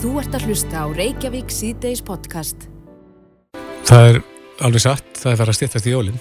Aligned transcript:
Þú 0.00 0.10
ert 0.20 0.36
að 0.36 0.46
hlusta 0.48 0.84
á 0.84 0.86
Reykjavík 0.96 1.50
síðdeis 1.52 2.00
podcast. 2.04 2.68
Það 3.88 4.06
er 4.10 4.20
alveg 4.64 4.84
satt, 4.84 5.08
það 5.18 5.32
er 5.32 5.40
farið 5.40 5.52
að 5.52 5.58
stýttast 5.58 5.88
í 5.88 5.92
jólinn. 5.94 6.20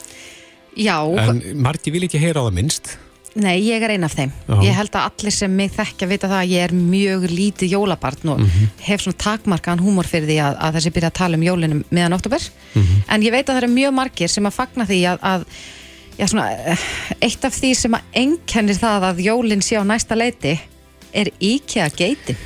Já, 0.80 0.98
En 1.20 1.40
margi 1.64 1.92
vil 1.94 2.04
ekki 2.08 2.20
heyra 2.22 2.44
á 2.44 2.48
það 2.48 2.58
minnst. 2.60 2.98
nei, 3.40 3.60
ég 3.62 3.84
er 3.86 3.94
ein 3.94 4.04
af 4.04 4.16
þeim. 4.18 4.32
Já. 4.48 4.56
Ég 4.66 4.76
held 4.76 4.96
að 4.98 5.06
allir 5.08 5.32
sem 5.32 5.56
mig 5.56 5.72
þekkja 5.72 6.08
vita 6.10 6.28
það 6.28 6.40
að 6.42 6.52
ég 6.52 6.64
er 6.66 6.74
mjög 6.76 7.26
lítið 7.30 7.74
jólabarn 7.76 8.32
og 8.34 8.42
hef 8.84 9.04
svona 9.04 9.22
takmarkaðan 9.24 9.84
húmor 9.86 10.08
fyrir 10.10 10.28
því 10.28 10.38
að, 10.44 10.58
að 10.60 10.76
þessi 10.80 10.94
byrja 10.96 11.12
að 11.12 11.20
tala 11.22 11.38
um 11.40 11.46
jólinum 11.46 11.84
meðan 11.90 12.18
oktober. 12.18 12.48
En 13.08 13.24
ég 13.24 13.32
veit 13.32 13.46
að 13.48 13.54
það 13.54 13.62
eru 13.64 13.72
mjög 13.76 13.94
margir 13.96 14.34
sem 14.34 14.50
að 14.50 14.58
fagna 14.58 14.88
því 14.90 15.00
að, 15.14 15.20
að 15.24 15.46
já, 16.20 16.26
svona, 16.28 16.48
eitt 17.22 17.46
af 17.48 17.54
því 17.56 17.74
sem 17.78 17.96
að 17.96 18.20
einkennir 18.24 18.82
það 18.82 19.08
að 19.14 19.24
jólinn 19.30 19.64
sé 19.64 19.80
á 19.80 19.84
næsta 19.88 20.18
leiti 20.20 20.58
er 21.14 21.32
IKEA 21.40 21.88
geitin. 21.96 22.38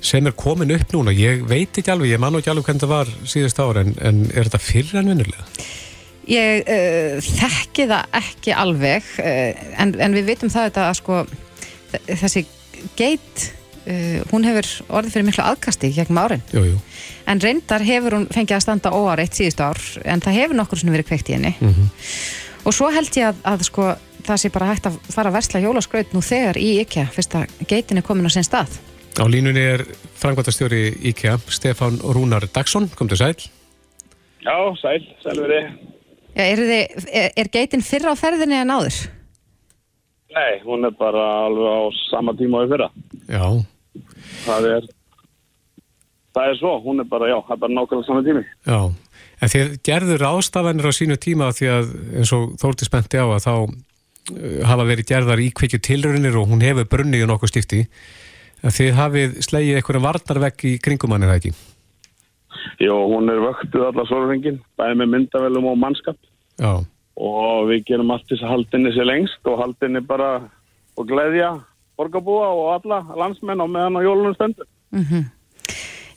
Sem 0.00 0.26
er 0.26 0.32
komin 0.38 0.72
upp 0.72 0.94
núna, 0.96 1.12
ég 1.12 1.44
veit 1.48 1.76
ekki 1.76 1.92
alveg, 1.92 2.14
ég 2.14 2.22
man 2.22 2.38
ekki 2.38 2.52
alveg 2.52 2.70
hvernig 2.70 2.84
það 2.86 2.92
var 2.94 3.12
síðust 3.28 3.60
ára, 3.60 3.84
en, 3.84 3.94
en 4.00 4.22
er 4.32 4.48
þetta 4.48 4.60
fyrir 4.64 5.00
en 5.02 5.12
vinnulega? 5.12 5.46
Ég 6.30 6.68
uh, 6.70 7.30
þekki 7.40 7.88
það 7.90 8.18
ekki 8.20 8.56
alveg 8.56 9.14
uh, 9.20 9.64
en, 9.82 9.94
en 10.00 10.16
við 10.16 10.32
vitum 10.32 10.52
það 10.52 10.68
þetta 10.70 10.88
að 10.88 10.98
sko 11.00 11.22
þessi 12.20 12.44
geit 12.96 13.46
uh, 13.86 14.20
hún 14.30 14.46
hefur 14.46 14.68
orðið 14.88 15.16
fyrir 15.16 15.26
miklu 15.28 15.46
aðkasti 15.46 15.90
gegnum 15.96 16.20
árin 16.22 16.44
Jú, 16.54 16.62
jú. 16.72 16.76
en 17.30 17.42
reyndar 17.42 17.84
hefur 17.86 18.18
hún 18.18 18.28
fengið 18.32 18.58
að 18.58 18.64
standa 18.66 18.92
óáreitt 18.94 19.36
síðustu 19.36 19.66
ár 19.66 19.80
en 20.04 20.22
það 20.24 20.38
hefur 20.38 20.60
nokkur 20.60 20.80
svona 20.82 20.94
verið 20.96 21.10
kveikt 21.10 21.32
í 21.32 21.36
henni 21.38 21.54
og 22.64 22.76
svo 22.76 22.90
held 22.94 23.10
ég 23.16 23.30
að, 23.32 23.42
að 23.54 23.66
sko 23.70 23.88
það 24.26 24.40
sé 24.42 24.52
bara 24.52 24.70
hægt 24.70 24.86
að 24.90 25.00
fara 25.10 25.32
að 25.32 25.38
versla 25.40 25.64
jólaskraut 25.64 26.14
nú 26.14 26.22
þegar 26.22 26.60
í 26.60 26.70
IKEA 26.84 27.08
fyrst 27.14 27.34
að 27.40 27.66
geitin 27.70 27.98
er 28.00 28.06
komin 28.06 28.28
á 28.28 28.32
sinn 28.32 28.46
stað 28.46 28.76
Á 29.20 29.24
línunni 29.28 29.60
er 29.60 29.82
frangværtastjóri 30.16 30.82
IKEA, 31.12 31.36
Stefán 31.52 31.98
Rúnar 32.00 32.46
Dagsson, 32.54 32.88
kom 32.96 33.08
til 33.10 33.18
sæl. 33.20 33.36
Já, 34.40 34.56
sæl, 34.80 35.04
sælveri. 35.20 35.58
Já, 36.36 36.44
er, 36.46 36.62
þið, 36.70 37.08
er, 37.12 37.26
er 37.36 37.50
geitin 37.52 37.84
fyrra 37.84 38.14
á 38.14 38.16
ferðinni 38.16 38.56
en 38.62 38.72
áður? 38.72 38.96
Nei, 40.30 40.60
hún 40.64 40.86
er 40.86 40.94
bara 40.96 41.24
alveg 41.50 41.68
á 41.68 41.80
sama 42.08 42.32
tíma 42.38 42.62
á 42.62 42.64
í 42.64 42.70
fyrra. 42.72 42.88
Já, 43.28 43.44
Það 44.46 44.66
er, 44.70 44.84
það 46.36 46.48
er 46.52 46.58
svo, 46.60 46.72
hún 46.84 47.02
er 47.02 47.08
bara, 47.10 47.28
já, 47.28 47.36
það 47.48 47.56
er 47.56 47.60
bara 47.64 47.74
nákvæmlega 47.76 48.06
sama 48.08 48.22
tími. 48.24 48.44
já. 48.64 48.80
En 49.40 49.48
þið 49.48 49.70
gerður 49.88 50.24
ástafanir 50.28 50.88
á 50.88 50.92
sínu 50.92 51.16
tíma 51.16 51.46
því 51.56 51.68
að 51.72 51.92
eins 52.20 52.32
og 52.36 52.50
Þórti 52.60 52.84
spenti 52.88 53.16
á 53.20 53.24
að 53.24 53.44
þá 53.46 53.52
uh, 53.56 53.70
hafa 54.68 54.84
verið 54.88 55.08
gerðar 55.08 55.40
íkveikju 55.40 55.80
tilrunir 55.80 56.36
og 56.36 56.50
hún 56.52 56.60
hefur 56.64 56.88
brunnið 56.92 57.24
nokkuð 57.28 57.52
stifti. 57.54 57.80
En 58.60 58.74
þið 58.76 58.96
hafið 58.98 59.36
slegið 59.46 59.80
einhverjum 59.80 60.06
varnarvegg 60.06 60.64
í 60.68 60.76
kringum 60.84 61.14
hann 61.14 61.24
eða 61.24 61.38
ekki? 61.40 61.52
Jó, 62.80 62.94
hún 63.08 63.32
er 63.32 63.40
vöktuð 63.40 63.86
alla 63.88 64.04
sólringin, 64.08 64.60
bæði 64.76 64.98
með 65.00 65.12
myndavellum 65.14 65.68
og 65.70 65.78
mannskap 65.80 66.18
Já, 66.60 66.82
og 67.20 67.68
við 67.68 67.84
gerum 67.88 68.12
allt 68.12 68.28
þess 68.28 68.44
að 68.44 68.54
haldinni 68.54 68.92
sér 68.94 69.08
lengst 69.08 69.48
og 69.48 69.60
haldinni 69.60 70.02
bara 70.04 70.30
og 70.96 71.08
gleðja 71.08 71.54
borgarbúa 72.00 72.48
og 72.56 72.70
alla 72.78 73.00
landsmenn 73.18 73.60
á 73.60 73.66
meðan 73.68 74.00
á 74.00 74.06
jólunum 74.06 74.36
stendur. 74.36 74.68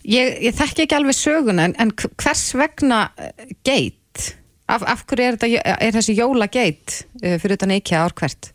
Ég, 0.03 0.39
ég 0.43 0.55
þekki 0.55 0.85
ekki 0.85 0.97
alveg 0.97 1.15
söguna 1.15 1.67
en, 1.69 1.75
en 1.79 1.91
hvers 1.95 2.49
vegna 2.59 3.05
eh, 3.15 3.51
geit? 3.63 3.99
Af, 4.67 4.83
af 4.87 5.03
hverju 5.07 5.27
er, 5.27 5.37
þetta, 5.39 5.75
er 5.83 5.95
þessi 5.95 6.15
jóla 6.15 6.47
geit 6.51 7.01
uh, 7.19 7.35
fyrir 7.39 7.57
utan 7.57 7.73
IKEA 7.75 8.05
ár 8.05 8.15
hvert? 8.15 8.53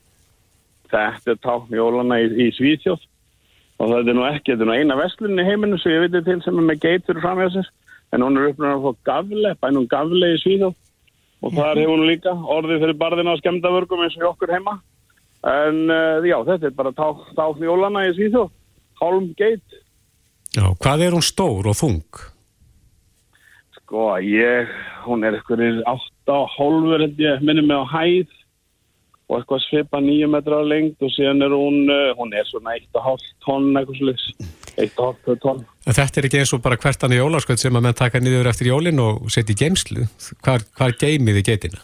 Þetta 0.89 1.35
er 1.35 1.41
tákn 1.45 1.77
jólana 1.77 2.17
í, 2.25 2.31
í 2.33 2.51
Svíþjóð 2.57 3.05
og 3.79 3.93
það 3.93 4.11
er 4.11 4.17
nú 4.19 4.27
ekki, 4.29 4.53
þetta 4.53 4.65
er 4.65 4.71
nú 4.71 4.77
eina 4.77 4.99
vestlunni 4.99 5.47
heiminu 5.47 5.79
sem 5.79 5.95
ég 5.95 6.05
veit 6.05 6.25
til 6.27 6.39
sem 6.45 6.59
er 6.59 6.67
með 6.69 6.83
geitur 6.85 7.21
framhjá 7.23 7.49
sér. 7.55 7.73
En 8.15 8.25
hún 8.25 8.39
er 8.41 8.51
uppnæður 8.51 8.79
að 8.79 8.85
fá 8.87 9.11
gafle, 9.11 9.51
bænum 9.63 9.89
gafle 9.91 10.31
í 10.33 10.39
Svíþjóð. 10.43 10.79
Og 11.45 11.53
þar 11.55 11.79
hefur 11.79 11.93
hún 11.93 12.09
líka 12.09 12.33
orðið 12.57 12.81
fyrir 12.85 12.97
barðina 12.99 13.35
á 13.37 13.41
skemmtavörgum 13.43 14.07
eins 14.07 14.17
og 14.19 14.31
okkur 14.33 14.55
heima. 14.57 14.79
En 15.47 15.85
uh, 15.93 16.25
já, 16.27 16.39
þetta 16.49 16.71
er 16.71 16.75
bara 16.79 16.95
tá- 16.97 17.29
tákn 17.37 17.69
jólana 17.69 18.09
í 18.09 18.17
Svíþjóð. 18.17 18.51
Hálm 19.03 19.31
geit 19.39 19.79
já. 20.57 20.67
Hvað 20.83 21.07
er 21.07 21.15
hún 21.15 21.27
stór 21.27 21.71
og 21.71 21.79
þung? 21.79 22.27
sko, 23.89 24.19
ég, 24.21 24.69
hún 25.07 25.25
er 25.25 25.39
eitthvað 25.39 25.81
átta 25.89 26.35
og 26.43 26.51
hálfur 26.59 27.07
minnum 27.41 27.71
mig 27.71 27.79
á 27.81 27.85
hæð 27.89 28.35
og 29.29 29.39
eitthvað 29.39 29.65
svipa 29.67 30.01
nýju 30.01 30.29
metra 30.33 30.61
á 30.61 30.65
lengd 30.65 31.05
og 31.05 31.13
síðan 31.13 31.45
er 31.45 31.53
hún, 31.53 31.83
uh, 31.93 32.15
hún 32.17 32.33
er 32.33 32.47
svona 32.49 32.77
eitt 32.77 32.89
og 32.97 33.05
hálft 33.05 33.35
tonn 33.45 33.77
eitthvað 33.77 34.15
og 34.99 35.05
hálft 35.05 35.43
tonn 35.45 35.67
En 35.89 35.97
þetta 35.97 36.21
er 36.21 36.29
ekki 36.29 36.41
eins 36.43 36.53
og 36.53 36.63
bara 36.65 36.77
hvert 36.81 37.05
annað 37.05 37.23
jólaskvöld 37.23 37.61
sem 37.63 37.77
að 37.77 37.85
menn 37.87 37.97
taka 37.97 38.21
niður 38.21 38.51
eftir 38.51 38.69
jólin 38.69 39.01
og 39.01 39.31
setja 39.33 39.55
í 39.55 39.61
geimslu. 39.63 40.05
Hvað, 40.45 40.67
hvað 40.77 40.99
geimið 41.01 41.41
í 41.41 41.45
geitina? 41.47 41.81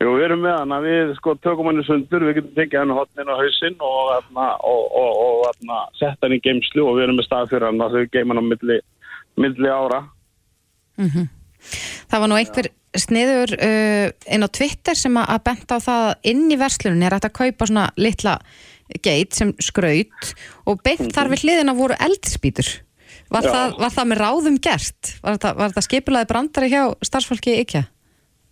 Jú, 0.00 0.10
við 0.16 0.26
erum 0.26 0.42
með 0.44 0.58
hana, 0.58 0.78
við 0.84 1.12
sko 1.16 1.34
tökum 1.40 1.70
henni 1.70 1.84
sundur, 1.84 2.24
við 2.24 2.38
getum 2.38 2.56
tekið 2.56 2.82
henni 2.82 2.96
hotnin 2.96 3.32
á 3.32 3.36
hausinn 3.36 3.78
og, 3.84 4.10
og, 4.32 4.56
og, 4.64 5.20
og, 5.20 5.46
og 5.46 5.96
sett 5.96 6.24
henni 6.24 6.36
í 6.40 6.44
geimslu 6.44 6.84
og 6.84 6.98
við 6.98 7.06
erum 7.06 7.20
með 7.20 7.28
stað 7.28 7.52
fyrir 7.52 7.68
hann 7.68 7.84
að 7.84 7.96
þau 7.96 8.12
geima 8.16 8.34
hann 8.34 8.44
á 8.44 8.50
milli, 8.50 8.78
milli 9.44 9.72
ára. 9.72 10.02
Það 12.10 12.22
var 12.22 12.30
nú 12.32 12.38
einhver 12.38 12.70
sniður 12.96 13.52
uh, 13.58 14.06
inn 14.32 14.46
á 14.46 14.48
Twitter 14.48 14.96
sem 14.98 15.16
að, 15.20 15.28
að 15.34 15.44
benda 15.50 15.76
á 15.76 15.86
það 15.86 16.06
að 16.06 16.30
inn 16.32 16.46
í 16.48 16.58
verslunin 16.60 17.06
er 17.06 17.16
að 17.18 17.28
kaupa 17.36 17.68
svona 17.68 17.90
litla 18.00 18.38
geit 19.02 19.34
sem 19.34 19.52
skraut 19.62 20.32
og 20.70 20.82
beint 20.86 21.10
þar 21.14 21.32
við 21.32 21.44
hliðina 21.44 21.74
voru 21.76 21.96
eldspýtur. 22.06 22.68
Var, 23.32 23.42
það, 23.42 23.76
var 23.82 23.90
það 23.90 24.08
með 24.12 24.20
ráðum 24.22 24.56
gert? 24.62 25.12
Var 25.24 25.38
það, 25.42 25.56
var 25.58 25.72
það 25.74 25.86
skipulaði 25.88 26.28
brandari 26.30 26.70
hjá 26.70 26.82
starfsfólki? 27.08 27.56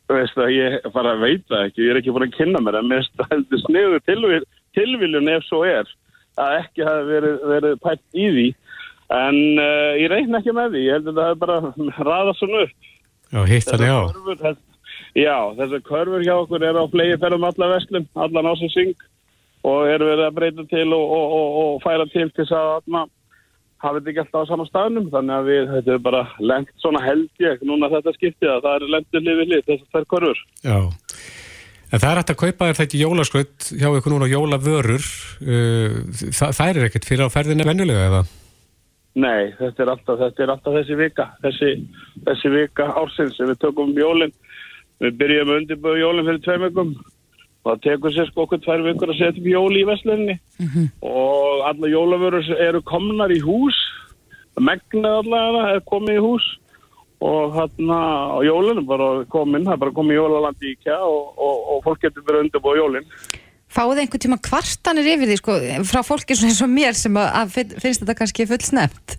Þú 0.05 0.17
veist 0.19 0.41
að 0.41 0.51
ég 0.53 0.89
bara 0.93 1.15
veit 1.21 1.45
það 1.49 1.69
ekki, 1.69 1.85
ég 1.85 1.93
er 1.93 2.01
ekki 2.01 2.15
búin 2.15 2.27
að 2.27 2.35
kynna 2.35 2.61
mér 2.61 2.81
en 2.81 2.91
mér 2.91 3.05
finnst 3.05 3.21
það 3.21 3.31
heldur 3.33 3.63
sniðu 3.63 4.01
tilvil, 4.05 4.41
tilviljun 4.77 5.31
ef 5.33 5.47
svo 5.47 5.63
er 5.69 5.93
að 6.43 6.57
ekki 6.59 6.85
hafi 6.85 7.07
verið, 7.09 7.39
verið 7.53 7.79
pætt 7.85 8.03
í 8.19 8.27
því 8.35 8.49
en 9.15 9.39
uh, 9.63 9.93
ég 10.01 10.11
reikna 10.11 10.41
ekki 10.41 10.57
með 10.57 10.75
því, 10.75 10.83
ég 10.89 10.99
held 10.99 11.13
að 11.13 11.21
það 11.21 11.31
er 11.31 11.41
bara 11.45 12.05
raða 12.11 12.35
svona 12.41 12.65
upp. 12.67 12.91
Já, 13.33 13.41
hitt 13.49 13.71
hann 13.73 13.87
já. 13.87 13.99
körfur, 14.12 14.39
þess, 14.43 14.61
já, 15.17 15.37
þessar 15.59 15.83
körfur 15.89 16.25
hjá 16.27 16.35
okkur 16.37 16.69
eru 16.69 16.85
á 16.85 16.93
flegi 16.93 17.19
ferðum 17.23 17.49
alla 17.49 17.71
vestlum, 17.75 18.09
allan 18.15 18.51
á 18.51 18.53
sem 18.61 18.73
syng 18.75 18.95
og 19.65 19.89
eru 19.89 20.11
verið 20.11 20.27
að 20.29 20.39
breyta 20.39 20.65
til 20.71 20.89
og, 20.93 21.05
og, 21.19 21.37
og, 21.39 21.61
og 21.65 21.85
færa 21.85 22.07
til 22.12 22.29
til 22.31 22.45
þess 22.45 22.57
að 22.59 23.07
hafa 23.85 23.99
þetta 23.99 24.12
ekki 24.12 24.23
alltaf 24.25 24.45
á 24.45 24.51
sama 24.51 24.67
staðnum 24.69 25.09
þannig 25.12 25.37
að 25.37 25.49
við, 25.49 25.65
þetta 25.73 25.95
er 25.95 26.05
bara 26.05 26.23
lengt 26.41 26.75
svona 26.83 27.03
held 27.05 27.43
ég 27.45 27.65
núna 27.69 27.91
þetta 27.93 28.15
skiptið 28.17 28.53
að 28.53 28.62
það 28.67 28.77
er 28.77 28.95
lengt 28.95 29.19
hlið 29.19 29.41
við 29.41 29.51
hlið 29.51 29.67
þessar 29.71 29.91
tvær 29.91 30.06
körfur. 30.15 30.45
Já. 30.65 30.79
En 31.95 32.01
það 32.03 32.09
er 32.11 32.19
hægt 32.21 32.33
að 32.33 32.41
kaupa 32.41 32.69
þér 32.69 32.79
þetta 32.81 33.03
jólaskvöld 33.03 33.67
hjá 33.81 33.89
ykkur 33.91 34.15
núna 34.15 34.31
jólavörur. 34.31 35.11
Það, 35.39 36.56
það 36.56 36.71
er 36.71 36.89
ekkert 36.89 37.06
fyrir 37.06 37.29
á 37.29 37.35
ferðinni 37.35 37.69
venjulega 37.69 38.09
eða? 38.09 38.23
Nei, 39.15 39.53
þetta 39.61 39.85
er 39.85 39.91
alltaf, 39.93 40.19
þetta 40.19 40.43
er 40.43 40.53
alltaf 40.55 40.75
þessi 40.75 40.97
vika, 40.99 41.29
þessi, 41.45 41.69
þessi 42.27 42.51
vika 42.51 42.89
ársins. 42.99 43.37
Sem 43.39 43.51
við 43.53 43.61
tökum 43.63 43.93
um 43.93 43.99
jólinn. 43.99 44.33
Við 45.03 45.19
byrjum 45.21 45.53
að 45.53 45.61
undirbúða 45.61 46.01
jólinn 46.01 46.27
fyrir 46.29 46.43
tveim 46.43 46.65
vikum. 46.67 46.91
Og 47.65 47.71
það 47.71 47.85
tekur 47.87 48.13
sér 48.13 48.27
sko 48.29 48.45
okkur 48.45 48.61
tvær 48.65 48.83
vikur 48.85 49.13
að 49.13 49.21
setja 49.21 49.41
upp 49.41 49.47
jóli 49.49 49.81
í 49.81 49.87
vesluninni 49.89 50.35
og 51.01 51.63
alla 51.65 51.89
jólavörur 51.89 52.51
eru 52.61 52.83
komnar 52.85 53.33
í 53.33 53.39
hús, 53.41 53.79
megnið 54.61 55.09
allavega 55.09 55.71
er 55.79 55.81
komið 55.89 56.19
í 56.19 56.25
hús. 56.27 56.51
Og 57.25 57.55
hérna 57.55 57.97
á 58.37 58.39
jólinn 58.45 58.85
bara 58.85 59.25
komin, 59.33 59.65
það 59.65 59.73
er 59.73 59.81
bara 59.81 59.97
komið 59.97 60.19
jólalandi 60.19 60.67
í 60.69 60.75
IKEA 60.75 60.99
og, 61.07 61.39
og, 61.39 61.63
og 61.73 61.81
fólk 61.87 62.03
getur 62.03 62.27
verið 62.27 62.43
að 62.43 62.45
undirbúða 62.49 62.83
jólinn. 62.83 63.09
Fáðu 63.75 63.99
einhvern 64.05 64.23
tíma 64.23 64.39
kvartanir 64.45 65.09
yfir 65.17 65.31
því 65.33 65.37
sko, 65.41 65.55
frá 65.91 66.01
fólki 66.07 66.37
eins 66.37 66.61
og 66.62 66.71
mér 66.71 66.95
sem 66.95 67.17
að, 67.19 67.29
að 67.41 67.55
fin- 67.57 67.73
finnst 67.83 68.03
þetta 68.05 68.15
kannski 68.21 68.47
full 68.47 68.62
snemt? 68.62 69.17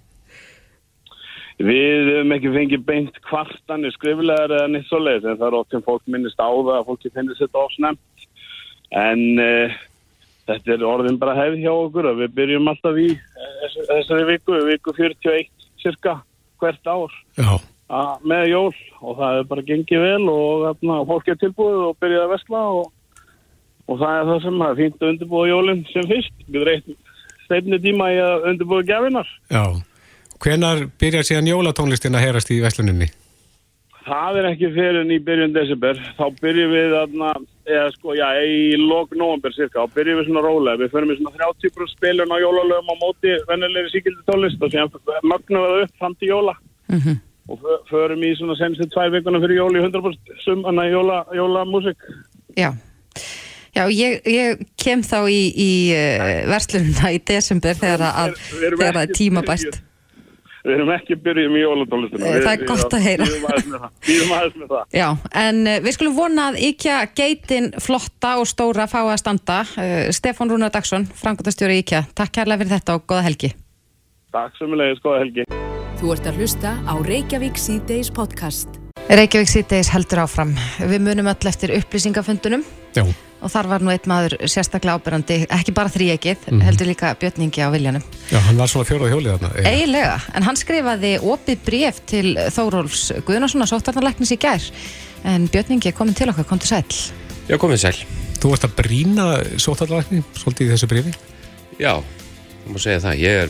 Við 1.55 2.09
hefum 2.11 2.33
ekki 2.35 2.51
fengið 2.51 2.81
beint 2.87 3.19
kvartanir 3.29 3.93
skriflegar 3.95 4.51
eða 4.51 4.67
neitt 4.73 4.87
svo 4.89 4.99
leiðis 4.99 5.27
en 5.31 5.37
það 5.39 5.47
er 5.47 5.57
oft 5.61 5.71
sem 5.75 5.83
fólk 5.85 6.03
minnist 6.11 6.39
á 6.39 6.47
það 6.51 6.71
að 6.75 6.87
fólki 6.89 7.11
finnist 7.15 7.43
þetta 7.45 7.61
ofsnemt 7.61 8.25
en 8.95 9.21
uh, 9.39 9.75
þetta 10.49 10.73
er 10.75 10.83
orðin 10.87 11.19
bara 11.21 11.35
hefð 11.39 11.61
hjá 11.63 11.71
okkur 11.75 12.09
og 12.11 12.19
við 12.23 12.33
byrjum 12.39 12.67
alltaf 12.73 12.99
í 12.99 13.07
þess- 13.15 13.87
þessari 13.91 14.27
viku, 14.33 14.57
viku 14.67 14.95
41 14.99 15.47
cirka 15.83 16.17
hvert 16.59 16.91
ár 16.91 17.15
Já. 17.39 17.55
að, 17.87 18.11
með 18.27 18.45
jól 18.51 18.75
og 18.99 19.17
það 19.21 19.39
er 19.39 19.47
bara 19.53 19.65
gengið 19.71 20.03
vel 20.09 20.27
og 20.35 20.67
þarna, 20.67 20.99
fólk 21.13 21.31
er 21.33 21.39
tilbúið 21.45 21.81
og 21.87 21.97
byrjað 22.03 22.27
að 22.27 22.33
vesla 22.35 22.65
og, 22.81 22.91
og 23.87 23.99
það 24.01 24.15
er 24.19 24.29
það 24.31 24.39
sem 24.45 24.61
það 24.61 24.71
er 24.71 24.79
fínt 24.81 25.01
að 25.03 25.09
undirbúa 25.13 25.49
jólinn 25.49 25.83
sem 25.93 26.07
fyrst 26.09 26.47
við 26.47 26.63
reytum 26.69 26.95
stefni 27.45 27.79
tíma 27.83 28.07
í 28.13 28.17
að 28.23 28.47
undirbúa 28.53 28.85
gafinar 28.87 29.27
Já. 29.53 29.63
Hvenar 30.41 30.87
byrjar 30.99 31.23
síðan 31.23 31.47
jólatónlistin 31.47 32.15
að 32.17 32.25
heyrast 32.25 32.49
í 32.51 32.57
vesluninni? 32.63 33.07
Það 34.05 34.35
er 34.37 34.45
ekki 34.51 34.67
fyrir 34.75 34.97
en 35.01 35.09
í 35.15 35.17
byrjun 35.25 35.53
desember. 35.55 35.97
Þá 36.19 36.25
byrjum 36.41 36.73
við 36.75 36.91
þarna 36.93 37.29
eða 37.65 37.85
sko, 37.95 38.13
já, 38.13 38.27
í 38.45 38.75
lok 38.77 39.15
november 39.17 39.55
cirka, 39.55 39.81
og 39.81 39.93
byrjum 39.95 40.19
við 40.19 40.27
svona 40.27 40.43
rólega, 40.45 40.77
við 40.83 40.91
förum 40.93 41.13
í 41.13 41.15
svona 41.17 41.31
30% 41.39 41.93
spilun 41.95 42.35
á 42.35 42.37
jólalögum 42.43 42.91
á 42.93 42.95
móti 43.01 43.31
vennilegri 43.49 43.89
síkildi 43.95 44.21
tólist 44.27 44.61
og 44.61 44.69
síðan 44.75 44.91
mögnum 45.25 45.65
við 45.65 45.85
upp 45.87 45.95
fram 46.03 46.13
til 46.21 46.29
jóla 46.35 46.53
Mhm. 46.93 47.15
og 47.49 47.59
fö- 47.63 47.81
förum 47.89 48.21
í 48.27 48.35
svona 48.37 48.55
senstu 48.59 48.85
tvær 48.93 49.09
vikuna 49.15 49.39
fyrir 49.41 49.57
jóli 49.63 49.81
100% 49.81 50.37
sum, 50.43 50.61
annað 50.69 50.91
jóla, 50.93 51.17
jólamúsik. 51.33 51.97
Já, 52.57 52.73
já 53.75 53.83
ég, 53.91 54.21
ég 54.29 54.61
kem 54.79 55.03
þá 55.05 55.17
í, 55.31 55.41
í 55.51 55.71
uh, 55.95 56.45
verslununa 56.51 57.11
í 57.15 57.19
desember 57.27 57.77
þegar 57.79 58.05
að, 58.11 58.37
erum 58.61 58.81
þegar 58.81 59.01
að 59.01 59.13
tímabært. 59.19 59.67
byrjuð. 59.67 59.81
Við 60.65 60.73
erum 60.73 60.91
ekki 60.95 61.15
byrjuð 61.21 61.55
í 61.55 61.59
jólatólistuna. 61.61 62.25
Eh, 62.25 62.39
það 62.41 62.53
er 62.55 62.63
gott 62.71 62.95
að 62.97 63.03
heyra. 63.05 63.25
Við 63.27 63.35
erum 63.35 63.49
aðeins 63.51 63.67
með 63.69 63.83
það. 63.83 63.91
Við 64.07 64.15
erum 64.15 64.31
aðeins 64.37 64.55
með 64.61 64.71
það. 64.71 64.87
Já, 64.97 65.09
en 65.41 65.59
uh, 65.61 65.75
við 65.85 65.97
skulum 65.97 66.15
vona 66.17 66.47
að 66.49 66.57
IKEA 66.69 67.01
geitin 67.19 67.67
flotta 67.85 68.31
og 68.41 68.49
stóra 68.49 68.87
fá 68.89 68.97
að 69.03 69.19
standa. 69.21 69.59
Stefán 70.17 70.49
Rúnar 70.49 70.73
Dagsson, 70.73 71.05
frangotastjóri 71.19 71.83
IKEA, 71.83 72.07
takk 72.17 72.33
kærlega 72.39 72.63
fyrir 72.63 72.73
þetta 72.79 72.97
og 72.97 73.05
góða 73.05 73.27
helgi. 73.27 73.51
Takk 74.33 74.57
sem 74.57 74.73
við 74.73 74.81
leiðis, 74.81 75.03
góða 75.05 75.21
helgi. 75.21 75.45
Þú 76.01 76.09
ert 76.11 76.25
að 76.27 76.41
hlusta 76.41 76.73
á 76.81 76.93
Reykjavík 77.07 77.61
C-Days 77.61 78.09
podcast. 78.17 78.81
Reykjavík 79.05 79.51
síðdeis 79.51 79.91
heldur 79.93 80.23
áfram. 80.23 80.55
Við 80.81 81.05
munum 81.05 81.29
öll 81.29 81.47
eftir 81.51 81.71
upplýsingafundunum 81.77 82.65
Já, 82.95 83.03
og 83.41 83.51
þar 83.51 83.67
var 83.67 83.83
nú 83.85 83.91
eitt 83.93 84.07
maður 84.09 84.37
sérstaklega 84.49 84.95
ábyrrandi, 84.99 85.37
ekki 85.49 85.73
bara 85.75 85.89
þríegið, 85.89 86.37
Mhm. 86.51 86.61
heldur 86.61 86.87
líka 86.87 87.15
bjötningi 87.19 87.61
á 87.61 87.69
viljanum. 87.71 88.03
já, 88.31 88.37
hann 88.39 88.57
var 88.57 88.67
svona 88.67 88.85
fjórað 88.85 89.11
hjólið 89.13 89.37
þarna. 89.37 89.49
eiginlega. 89.55 89.71
Eiginlega, 89.71 90.21
en 90.35 90.43
hann 90.43 90.55
skrifaði 90.55 91.19
opið 91.21 91.57
bref 91.65 92.01
til 92.05 92.35
Þórólfs 92.35 93.11
Guðnarssonar 93.25 93.67
sóttarnarlæknis 93.69 94.31
í 94.31 94.37
gær 94.39 94.61
en 95.25 95.47
Björningi 95.49 95.87
er 95.87 95.91
komin 95.93 96.13
til 96.15 96.29
okkar, 96.29 96.45
kom 96.47 96.59
til 96.59 96.67
sæl 96.69 97.11
Já, 97.47 97.57
komið 97.57 97.77
sæl. 97.77 98.05
Þú 98.39 98.49
varst 98.49 98.63
að 98.65 98.75
brína 98.75 99.25
sóttalækni 99.57 100.23
svolítið 100.33 100.65
í 100.65 100.71
þessu 100.73 100.87
brifi? 100.87 101.13
Já, 101.79 102.01
þú 102.65 102.73
má 102.73 102.79
segja 102.79 102.99
það. 102.99 103.19
Ég 103.19 103.43
er, 103.43 103.49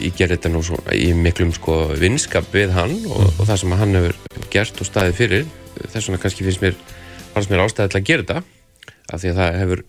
ég 0.00 0.14
ger 0.16 0.28
þetta 0.32 0.50
nú 0.52 0.62
svo, 0.64 0.78
í 0.92 1.12
miklum 1.16 1.52
sko 1.54 1.76
vinskap 2.00 2.46
við 2.54 2.72
hann 2.72 2.94
og, 3.10 3.26
og 3.38 3.46
það 3.46 3.58
sem 3.62 3.74
hann 3.78 3.94
hefur 3.98 4.14
gert 4.50 4.80
og 4.80 4.88
staðið 4.88 5.14
fyrir. 5.18 5.46
Þess 5.92 6.08
vegna 6.08 6.20
kannski 6.22 6.44
finnst 6.46 6.62
mér, 6.62 6.74
fannst 7.34 7.52
mér 7.52 7.64
ástæði 7.64 7.92
til 7.92 8.00
að 8.00 8.08
gera 8.10 8.24
þetta. 8.24 8.42
Af 9.04 9.20
því 9.20 9.30
að 9.30 9.38
það 9.40 9.56
hefur 9.60 9.84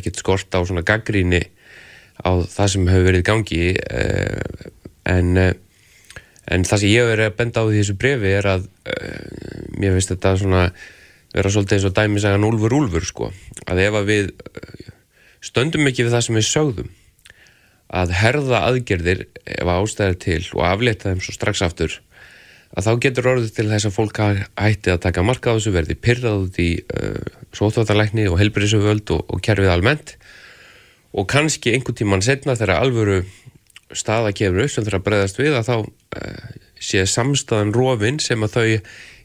ekkit 0.00 0.20
skort 0.20 0.56
á 0.56 0.60
svona 0.66 0.84
gaggríni 0.86 1.42
á 2.20 2.30
það 2.44 2.72
sem 2.74 2.88
hefur 2.90 3.08
verið 3.08 3.26
gangi. 3.28 3.64
Eh, 3.78 4.70
en, 5.08 5.36
eh, 5.38 5.52
en 6.50 6.64
það 6.66 6.82
sem 6.82 6.90
ég 6.90 7.04
hefur 7.04 7.14
verið 7.14 7.30
að 7.30 7.36
benda 7.38 7.62
á 7.62 7.68
því 7.68 7.80
þessu 7.80 7.98
brefi 8.00 8.32
er 8.36 8.50
að 8.50 8.68
eh, 8.90 9.20
mér 9.78 9.96
finnst 9.96 10.14
þetta 10.14 10.36
svona 10.40 10.64
vera 11.30 11.52
svolítið 11.54 11.76
eins 11.78 11.86
og 11.86 11.94
dæmisagan 11.94 12.48
úlfur 12.48 12.74
úlfur 12.80 13.06
sko. 13.06 13.32
Að 13.70 13.84
ef 13.86 14.00
að 14.00 14.10
við 14.10 14.32
stöndum 15.40 15.86
ekki 15.88 16.04
við 16.04 16.16
það 16.16 16.26
sem 16.26 16.40
við 16.40 16.48
sögðum 16.48 16.90
að 17.90 18.12
herða 18.14 18.62
aðgerðir 18.68 19.24
ef 19.50 19.70
ástæðir 19.70 20.18
til 20.22 20.42
og 20.54 20.64
aflétta 20.68 21.10
þeim 21.10 21.22
svo 21.24 21.34
strax 21.34 21.62
aftur 21.66 21.96
að 22.70 22.86
þá 22.86 22.90
getur 23.04 23.28
orðið 23.32 23.52
til 23.56 23.66
þess 23.70 23.88
að 23.88 23.96
fólk 23.96 24.20
hætti 24.22 24.92
að 24.92 25.02
taka 25.06 25.24
marka 25.26 25.54
á 25.54 25.56
þessu 25.56 25.74
verði 25.74 25.96
pyrrað 25.98 26.44
út 26.46 26.58
í 26.62 26.70
uh, 26.78 27.38
sóþvatalækni 27.56 28.28
og 28.30 28.38
helbriðsöföld 28.40 29.10
og, 29.16 29.24
og 29.26 29.42
kerfið 29.44 29.72
almennt 29.74 30.14
og 31.10 31.26
kannski 31.30 31.74
einhvern 31.74 31.98
tíman 31.98 32.22
setna 32.22 32.54
þegar 32.54 32.84
alvöru 32.84 33.22
staða 33.90 34.30
kemur 34.36 34.68
upp 34.68 34.74
sem 34.74 34.86
þeirra 34.86 35.02
bregðast 35.02 35.40
við 35.40 35.56
að 35.58 35.70
þá 35.70 35.76
uh, 35.80 36.50
sé 36.80 37.02
samstæðan 37.10 37.74
rofin 37.74 38.20
sem 38.22 38.46
að 38.46 38.54
þau 38.54 38.66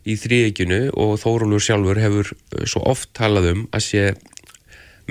í 0.05 0.15
þrýekjunu 0.21 0.79
og 1.01 1.15
Þórólur 1.21 1.61
sjálfur 1.61 2.01
hefur 2.01 2.31
uh, 2.33 2.65
svo 2.65 2.81
oft 2.89 3.13
talað 3.17 3.51
um 3.53 3.67
að 3.69 3.85
sé 3.85 4.07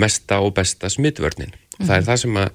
mesta 0.00 0.40
og 0.42 0.56
besta 0.56 0.90
smittvörnin. 0.90 1.54
Það 1.78 1.96
er 1.96 2.06
það 2.08 2.20
sem 2.25 2.38
að 2.42 2.50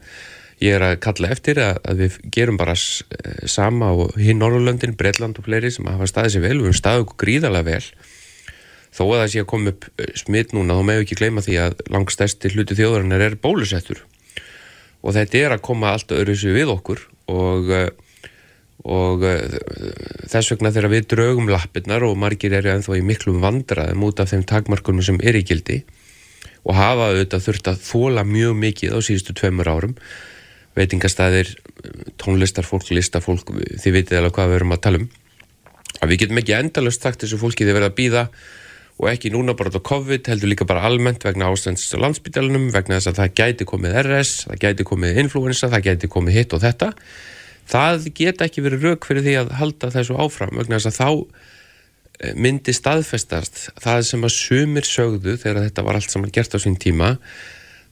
ég 0.60 0.76
er 0.76 0.84
að 0.84 0.98
kalla 1.04 1.32
eftir 1.34 1.60
að, 1.64 1.80
að 1.88 2.04
við 2.04 2.18
gerum 2.36 2.60
bara 2.60 2.76
eh, 2.76 3.44
sama 3.48 3.92
og 3.96 4.18
hinn 4.20 4.42
Norrlöndin, 4.42 4.98
Breitland 5.00 5.40
og 5.40 5.48
fleiri 5.48 5.72
sem 5.72 5.88
hafa 5.88 6.08
staðið 6.10 6.36
sér 6.36 6.46
vel, 6.46 6.56
við 6.58 6.68
höfum 6.68 6.80
staðið 6.80 7.06
okkur 7.06 7.22
gríðarlega 7.24 7.70
vel. 7.70 8.10
Þó 8.90 9.04
að 9.06 9.16
það 9.22 9.32
sé 9.32 9.44
að 9.44 9.50
koma 9.54 9.74
upp 9.74 9.88
eh, 9.90 10.12
smitt 10.20 10.54
núna, 10.56 10.76
þá 10.76 10.90
meðu 10.90 11.06
ekki 11.06 11.20
gleyma 11.22 11.46
því 11.46 11.58
að 11.64 11.84
langstæsti 11.96 12.54
hluti 12.56 12.78
þjóðarinnar 12.80 13.26
er 13.30 13.40
bólusettur. 13.40 14.04
Og 15.00 15.16
þetta 15.16 15.40
er 15.40 15.56
að 15.56 15.66
koma 15.70 15.94
allt 15.96 16.12
öðru 16.12 16.36
sér 16.36 16.58
við 16.58 16.76
okkur 16.76 17.08
og 17.32 17.74
eh, 17.76 17.90
og 18.80 19.26
þess 20.32 20.54
vegna 20.54 20.70
þegar 20.72 20.94
við 20.94 21.08
draugum 21.12 21.50
lappirnar 21.52 22.06
og 22.08 22.14
margir 22.16 22.54
eru 22.56 22.72
ennþá 22.72 22.96
í 22.96 23.02
miklum 23.04 23.42
vandraðum 23.44 24.06
út 24.08 24.22
af 24.24 24.32
þeim 24.32 24.46
takmarkunum 24.48 25.04
sem 25.04 25.18
er 25.20 25.36
í 25.36 25.42
gildi 25.44 25.82
og 26.64 26.78
hafa 26.78 27.10
auðvitað 27.12 27.46
þurft 27.46 27.70
að 27.72 27.82
þóla 27.84 28.24
mjög 28.28 28.56
mikið 28.64 28.96
á 28.96 29.00
síðustu 29.04 29.36
tveimur 29.36 29.68
árum 29.68 29.98
veitingastæðir, 30.77 31.51
tónlistarfólk, 32.21 32.89
listafólk, 32.94 33.51
þið 33.81 33.95
vitið 33.95 34.19
alveg 34.19 34.36
hvað 34.38 34.51
við 34.51 34.60
erum 34.60 34.75
að 34.75 34.83
tala 34.86 35.01
um. 35.01 35.10
Að 36.00 36.12
við 36.12 36.24
getum 36.24 36.42
ekki 36.42 36.56
endalust 36.56 37.04
sagt 37.04 37.24
þessu 37.24 37.39
fólki 37.42 37.66
þið 37.68 37.77
verða 37.80 37.92
að 37.92 37.98
býða 37.98 38.24
og 39.00 39.07
ekki 39.07 39.31
núna 39.31 39.56
bara 39.56 39.71
á 39.71 39.80
COVID, 39.80 40.27
heldur 40.27 40.51
líka 40.51 40.68
bara 40.68 40.83
almennt 40.88 41.24
vegna 41.24 41.48
ástændst 41.48 41.95
á 41.95 42.04
landsbytalanum, 42.04 42.68
vegna 42.75 42.98
þess 43.00 43.12
að 43.13 43.19
það 43.21 43.36
gæti 43.39 43.68
komið 43.68 44.00
RS, 44.04 44.31
það 44.50 44.63
gæti 44.66 44.88
komið 44.89 45.19
influensa, 45.24 45.69
það 45.71 45.86
gæti 45.88 46.10
komið 46.12 46.39
hitt 46.39 46.56
og 46.56 46.63
þetta. 46.66 46.89
Það 47.69 48.10
geta 48.18 48.48
ekki 48.50 48.63
verið 48.66 48.89
rauk 48.89 49.07
fyrir 49.07 49.24
því 49.24 49.38
að 49.39 49.54
halda 49.60 49.92
þessu 49.94 50.18
áfram, 50.19 50.51
vegna 50.60 50.80
þess 50.81 50.92
að 50.92 51.00
þá 51.00 51.10
eh, 52.19 52.33
myndi 52.36 52.75
staðfestast 52.75 53.62
það 53.80 54.04
sem 54.10 54.27
að 54.27 54.36
sumir 54.36 54.89
sögðu 54.89 55.38
þegar 55.39 55.63
þetta 55.69 55.88
var 55.88 56.00
allt 56.00 56.12
saman 56.12 56.36
gert 56.36 56.56
á 56.56 56.60
sín 56.60 56.75
tíma 56.81 57.13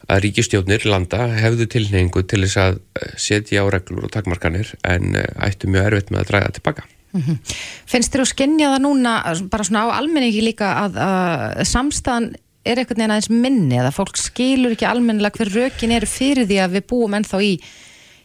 að 0.08 0.22
ríkistjónir 0.26 0.86
landa 0.88 1.26
hefðu 1.36 1.68
tilhengu 1.74 2.24
til 2.30 2.44
þess 2.46 2.60
að 2.62 2.78
eh, 3.00 3.16
setja 3.20 3.64
á 3.64 3.66
reglur 3.74 4.08
og 4.08 4.14
takmarkanir 4.14 4.76
en 4.88 5.18
eh, 5.18 5.48
ættu 5.48 5.72
mjög 5.72 5.92
erfitt 5.92 6.14
með 6.14 6.24
að 6.24 6.32
draga 6.32 6.54
tilbaka. 6.60 6.88
Finnst 7.88 8.14
þér 8.14 8.22
að 8.22 8.30
skynja 8.30 8.74
það 8.76 8.84
núna 8.84 9.14
bara 9.50 9.66
svona 9.66 9.88
á 9.90 9.98
almenningi 9.98 10.44
líka 10.44 10.74
að, 10.84 11.00
að 11.02 11.64
samstæðan 11.72 12.28
er 12.68 12.82
einhvern 12.82 13.00
veginn 13.00 13.16
aðeins 13.16 13.32
minni 13.32 13.80
eða 13.80 13.96
fólk 13.96 14.20
skilur 14.20 14.76
ekki 14.76 14.86
almennilega 14.86 15.40
hver 15.40 15.54
rökin 15.56 15.96
eru 15.96 16.10
fyrir 16.10 16.46
því 16.50 16.60
að 16.62 16.78
við 16.78 16.88
búum 16.92 17.16
ennþá 17.18 17.40
í 17.48 17.54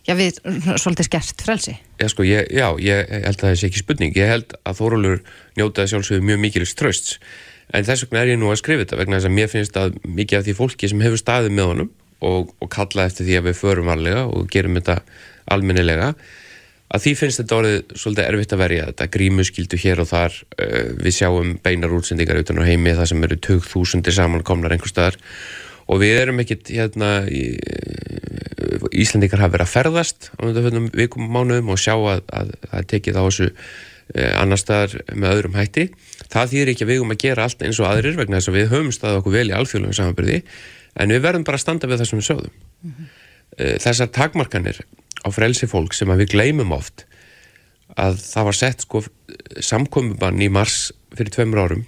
já 0.02 0.16
við 0.18 0.40
svolítið 0.82 1.08
skert 1.08 1.44
frelsi 1.46 1.76
Já, 2.02 2.08
sko, 2.10 2.24
ég, 2.26 2.48
já, 2.50 2.66
ég 2.82 3.06
held 3.22 3.36
að 3.36 3.44
það 3.44 3.58
sé 3.60 3.68
ekki 3.68 3.80
spurning. 3.84 4.16
Ég 4.18 4.30
held 4.32 4.54
að 4.66 4.78
Þórólur 4.80 5.20
njótaði 5.54 5.92
sjálfsögðu 5.92 6.24
mjög 6.26 6.40
mikilvægt 6.42 6.78
trösts. 6.80 7.18
En 7.72 7.88
þess 7.88 8.04
vegna 8.04 8.22
er 8.22 8.34
ég 8.34 8.40
nú 8.40 8.52
að 8.52 8.60
skrifa 8.60 8.84
þetta 8.84 9.00
vegna 9.00 9.18
þess 9.18 9.30
að 9.30 9.36
mér 9.38 9.50
finnst 9.52 9.80
að 9.80 9.98
mikið 10.04 10.38
af 10.38 10.46
því 10.46 10.54
fólki 10.58 10.90
sem 10.92 11.02
hefur 11.04 11.20
staðið 11.20 11.56
með 11.56 11.68
honum 11.70 11.90
og, 12.22 12.52
og 12.60 12.70
kalla 12.72 13.08
eftir 13.08 13.28
því 13.28 13.38
að 13.38 13.48
við 13.48 13.58
förum 13.62 13.90
varlega 13.90 14.24
og 14.28 14.48
gerum 14.52 14.78
þetta 14.78 14.98
almennilega 15.52 16.12
að 16.92 17.04
því 17.06 17.12
finnst 17.16 17.40
þetta 17.40 17.58
orðið 17.58 17.96
svolítið 17.96 18.28
erfitt 18.28 18.54
að 18.54 18.62
verja 18.62 18.86
þetta 18.90 19.08
grímuskildu 19.16 19.78
hér 19.80 20.02
og 20.02 20.08
þar. 20.10 20.38
Uh, 20.58 20.90
við 21.00 21.16
sjáum 21.16 21.54
beinar 21.64 21.94
útsendingar 21.96 22.40
utan 22.42 22.60
á 22.60 22.68
heimi 22.68 22.92
það 22.98 23.08
sem 23.14 23.26
eru 23.28 23.38
2000 23.48 24.16
samankomnar 24.18 24.74
einhver 24.76 24.92
staðar. 24.92 25.16
Og 25.88 26.02
við 26.02 26.18
erum 26.20 26.42
ekkit 26.44 26.68
hérna 26.76 27.14
í, 27.26 27.46
Íslendingar 28.92 29.42
hafa 29.42 29.56
verið 29.56 29.66
að 29.66 29.72
ferðast 29.72 30.28
á 30.36 30.40
undanfjöndum 30.46 30.90
vikum 30.96 31.26
mánuðum 31.32 31.72
og 31.74 31.80
sjá 31.80 31.94
að, 31.96 32.22
að 32.32 32.52
það 32.68 32.86
tekið 32.92 33.18
á 33.18 33.22
þessu 33.24 33.48
eh, 33.48 34.32
annar 34.38 34.60
staðar 34.60 34.94
með 35.12 35.34
öðrum 35.36 35.58
hætti 35.58 35.86
það 36.32 36.52
þýðir 36.52 36.72
ekki 36.72 36.86
að 36.86 36.92
við 36.92 37.04
um 37.04 37.14
að 37.14 37.22
gera 37.22 37.46
allt 37.46 37.62
eins 37.66 37.80
og 37.82 37.88
aðrir 37.88 38.18
vegna 38.18 38.40
þess 38.40 38.50
að 38.52 38.58
við 38.58 38.72
höfum 38.72 38.92
staðið 38.96 39.20
okkur 39.20 39.36
vel 39.36 39.46
í 39.48 39.54
alþjóðlegum 39.58 39.98
samanbyrði 39.98 40.40
en 41.02 41.14
við 41.14 41.24
verðum 41.26 41.46
bara 41.48 41.60
að 41.60 41.64
standa 41.64 41.90
við 41.90 42.02
það 42.02 42.10
sem 42.10 42.20
við 42.20 42.28
sögðum 42.28 42.52
mm 42.56 42.92
-hmm. 42.92 43.78
þessar 43.84 44.12
takmarkanir 44.18 44.82
á 45.22 45.28
frelsi 45.32 45.68
fólk 45.70 45.94
sem 45.94 46.10
að 46.10 46.24
við 46.24 46.34
gleymum 46.36 46.72
oft 46.72 47.06
að 47.96 48.18
það 48.24 48.48
var 48.48 48.56
sett 48.56 48.84
sko 48.86 49.04
samkomiðbann 49.60 50.42
í 50.42 50.48
mars 50.48 50.92
fyrir 51.12 51.32
tveimur 51.32 51.64
árum 51.64 51.86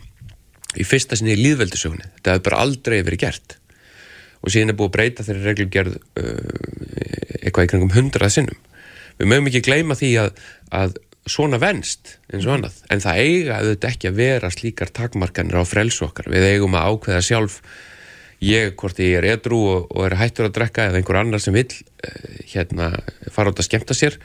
í 0.76 0.84
fyrsta 0.84 1.16
sinni 1.16 1.32
í 1.32 1.40
líðveldisögunni 1.40 2.04
þetta 2.16 2.36
hefur 2.36 2.48
bara 2.50 2.64
aldrei 2.64 3.02
verið 3.02 3.24
gert 3.24 3.58
og 4.44 4.52
síðan 4.52 4.74
er 4.74 4.78
búið 4.78 4.90
að 4.90 4.96
breyta 4.98 5.24
þeirri 5.24 5.46
reglugerð 5.48 5.96
uh, 6.20 7.34
eitthvað 7.40 7.66
í 7.66 7.70
kringum 7.72 7.94
hundrað 7.94 8.34
sinnum. 8.34 8.60
Við 9.20 9.30
mögum 9.30 9.48
ekki 9.50 9.62
gleyma 9.64 9.96
því 9.96 10.10
að, 10.20 10.40
að 10.74 10.96
svona 11.30 11.58
venst 11.62 12.18
eins 12.28 12.44
og 12.44 12.58
annað, 12.58 12.78
en 12.92 13.02
það 13.04 13.20
eiga 13.24 13.58
auðvitað 13.60 13.90
ekki 13.90 14.10
að 14.10 14.20
vera 14.20 14.52
slíkar 14.52 14.92
takmarkanir 14.94 15.60
á 15.60 15.64
frelsu 15.64 16.06
okkar. 16.08 16.28
Við 16.32 16.48
eigum 16.50 16.76
að 16.76 16.88
ákveða 16.92 17.24
sjálf 17.24 17.60
ég, 18.44 18.74
hvort 18.80 19.00
ég 19.00 19.18
er 19.18 19.28
edru 19.34 19.60
og, 19.70 19.86
og 19.94 20.08
er 20.08 20.18
hættur 20.20 20.50
að 20.50 20.56
drekka 20.58 20.88
eða 20.88 21.00
einhver 21.00 21.20
annar 21.20 21.42
sem 21.42 21.56
vil 21.56 21.68
uh, 21.70 22.42
hérna 22.52 22.90
fara 23.32 23.54
út 23.54 23.62
að 23.62 23.68
skemmta 23.70 23.96
sér 23.96 24.18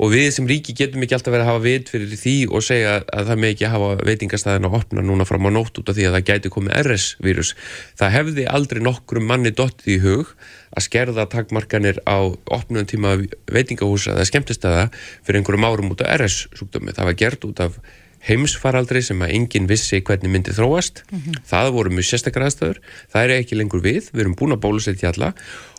og 0.00 0.12
við 0.14 0.30
sem 0.32 0.46
ríki 0.48 0.72
getum 0.76 1.04
ekki 1.04 1.16
alltaf 1.16 1.34
verið 1.34 1.44
að 1.44 1.50
hafa 1.50 1.62
vit 1.66 1.90
fyrir 1.92 2.16
því 2.16 2.34
og 2.48 2.64
segja 2.64 2.94
að 3.04 3.30
það 3.30 3.40
með 3.42 3.54
ekki 3.54 3.70
hafa 3.74 3.90
veitingastæðin 4.08 4.68
að 4.68 4.76
opna 4.80 5.04
núna 5.04 5.26
fram 5.28 5.48
á 5.48 5.50
nótt 5.52 5.80
út 5.82 5.92
af 5.92 5.98
því 5.98 6.06
að 6.08 6.16
það 6.16 6.26
gæti 6.30 6.52
komið 6.54 6.76
RS-vírus. 6.80 7.52
Það 8.00 8.14
hefði 8.16 8.46
aldrei 8.48 8.82
nokkrum 8.86 9.28
manni 9.28 9.52
dottið 9.52 9.92
í 9.92 9.98
hug 10.06 10.34
að 10.70 10.86
skerða 10.86 11.28
takmarkanir 11.28 12.00
á 12.08 12.18
opnum 12.32 12.88
tíma 12.88 13.18
veitingahúsa 13.52 14.16
eða 14.16 14.28
skemmtistæða 14.30 14.86
fyrir 15.20 15.42
einhverjum 15.42 15.68
árum 15.68 15.92
út 15.92 16.04
af 16.06 16.14
RS-sjúkdómi. 16.16 16.96
Það 16.96 17.10
var 17.10 17.20
gert 17.20 17.50
út 17.50 17.64
af 17.66 17.76
heimsfaraldri 18.24 19.00
sem 19.04 19.20
að 19.24 19.32
enginn 19.36 19.68
vissi 19.68 20.00
hvernig 20.04 20.32
myndi 20.32 20.52
þróast. 20.52 21.04
Það 21.48 21.70
voru 21.76 21.92
mjög 21.94 22.08
sérstakar 22.10 22.44
aðstöður 22.48 22.80
það 23.12 23.22
er 23.22 23.34
ekki 23.38 23.56
lengur 23.56 23.80
við, 23.84 24.10
við 24.12 24.24
erum 24.24 24.36
búin 24.36 24.56
að 24.56 24.62
bólusetja 24.66 25.12
alla 25.12 25.32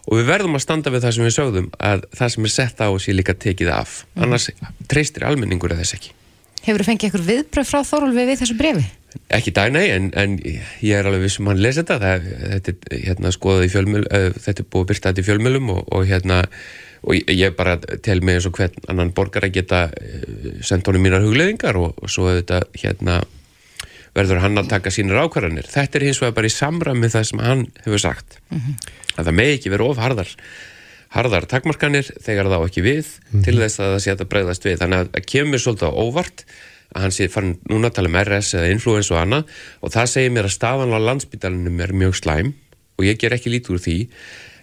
og 0.08 0.18
við 0.18 0.32
verðum 0.32 0.58
að 0.58 0.66
standa 0.66 0.94
við 0.94 1.06
það 1.06 1.16
sem 1.18 1.28
við 1.28 1.36
sögðum 1.38 1.70
að 1.92 2.08
það 2.18 2.34
sem 2.36 2.48
er 2.48 2.56
sett 2.56 2.82
á 2.82 2.90
sé 3.02 3.16
líka 3.16 3.38
tekið 3.38 3.74
af. 3.76 4.02
Annars 4.18 4.50
treystir 4.92 5.28
almenningur 5.28 5.76
að 5.76 5.84
þess 5.84 6.00
ekki. 6.00 6.16
Hefur 6.62 6.84
þú 6.84 6.90
fengið 6.92 7.08
eitthvað 7.08 7.30
viðbröð 7.32 7.70
frá 7.72 7.80
Þórólfi 7.90 8.26
við 8.28 8.42
þessu 8.44 8.58
brefi? 8.60 8.90
ekki 9.32 9.52
dag 9.56 9.72
nei, 9.74 9.90
en, 9.92 10.08
en 10.16 10.38
ég 10.40 10.94
er 10.96 11.08
alveg 11.08 11.26
vissum 11.26 11.50
hann 11.52 11.60
lesa 11.60 11.84
þetta. 11.84 11.98
Það, 12.00 12.30
þetta 12.54 12.72
er 12.72 13.02
hérna, 13.08 13.34
skoðað 13.36 13.66
í 13.66 13.74
fjölmjöl 13.74 14.04
uh, 14.06 14.30
þetta 14.38 14.64
er 14.64 14.70
búið 14.72 14.86
að 14.86 14.92
byrta 14.92 15.12
þetta 15.12 15.24
í 15.24 15.28
fjölmjölum 15.28 15.74
og, 15.74 15.84
og 15.92 16.08
hérna 16.08 16.40
og 17.02 17.18
ég, 17.18 17.56
bara 17.58 17.78
tel 18.06 18.20
mig 18.22 18.38
eins 18.38 18.48
og 18.48 18.56
hvern 18.60 18.90
annan 18.92 19.14
borgar 19.18 19.48
að 19.48 19.56
geta 19.58 19.88
sendt 20.62 20.86
honum 20.86 21.02
mínar 21.02 21.24
hugleðingar 21.26 21.80
og, 21.82 21.96
og 21.98 22.12
svo 22.14 22.30
þetta 22.30 22.62
hérna 22.78 23.24
verður 24.18 24.42
hann 24.44 24.60
að 24.60 24.72
taka 24.74 24.92
sínar 24.92 25.24
ákvarðanir. 25.26 25.70
Þetta 25.72 25.98
er 25.98 26.08
hins 26.10 26.20
vegar 26.22 26.36
bara 26.40 26.50
í 26.50 26.54
samræmi 26.56 27.12
það 27.12 27.30
sem 27.30 27.44
hann 27.46 27.64
hefur 27.86 28.04
sagt. 28.04 28.40
Að 29.16 29.30
það 29.30 29.38
megi 29.38 29.58
ekki 29.60 29.74
vera 29.74 29.88
of 29.88 30.02
harðar 30.02 30.36
harðar 31.12 31.48
takmarkanir 31.50 32.08
þegar 32.24 32.50
þá 32.52 32.58
ekki 32.62 32.84
við 32.86 33.08
til 33.44 33.58
þess 33.60 33.82
að 33.82 33.90
það 33.96 34.04
sé 34.04 34.12
að 34.14 34.22
það 34.22 34.30
bregðast 34.34 34.68
við. 34.68 34.78
Þannig 34.80 35.02
að 35.02 35.10
það 35.16 35.26
kemur 35.34 35.64
svolítið 35.64 35.92
á 35.92 36.00
óvart 36.00 36.46
að 36.92 37.06
hann 37.06 37.16
sé 37.16 37.28
farin 37.32 37.58
núna 37.72 37.92
að 37.92 37.98
tala 37.98 38.12
um 38.12 38.18
RS 38.22 38.54
eða 38.60 38.72
influens 38.72 39.12
og 39.12 39.20
annað 39.20 39.60
og 39.82 39.94
það 39.94 40.12
segir 40.14 40.34
mér 40.36 40.48
að 40.48 40.56
staðan 40.56 40.96
á 40.96 41.00
landsbytalinum 41.08 41.84
er 41.84 41.94
mjög 41.96 42.18
slæm 42.20 42.54
og 43.00 43.08
ég 43.08 43.20
ger 43.20 43.36
ekki 43.36 43.52
lítið 43.52 43.76
úr 43.76 43.84
því. 43.84 43.98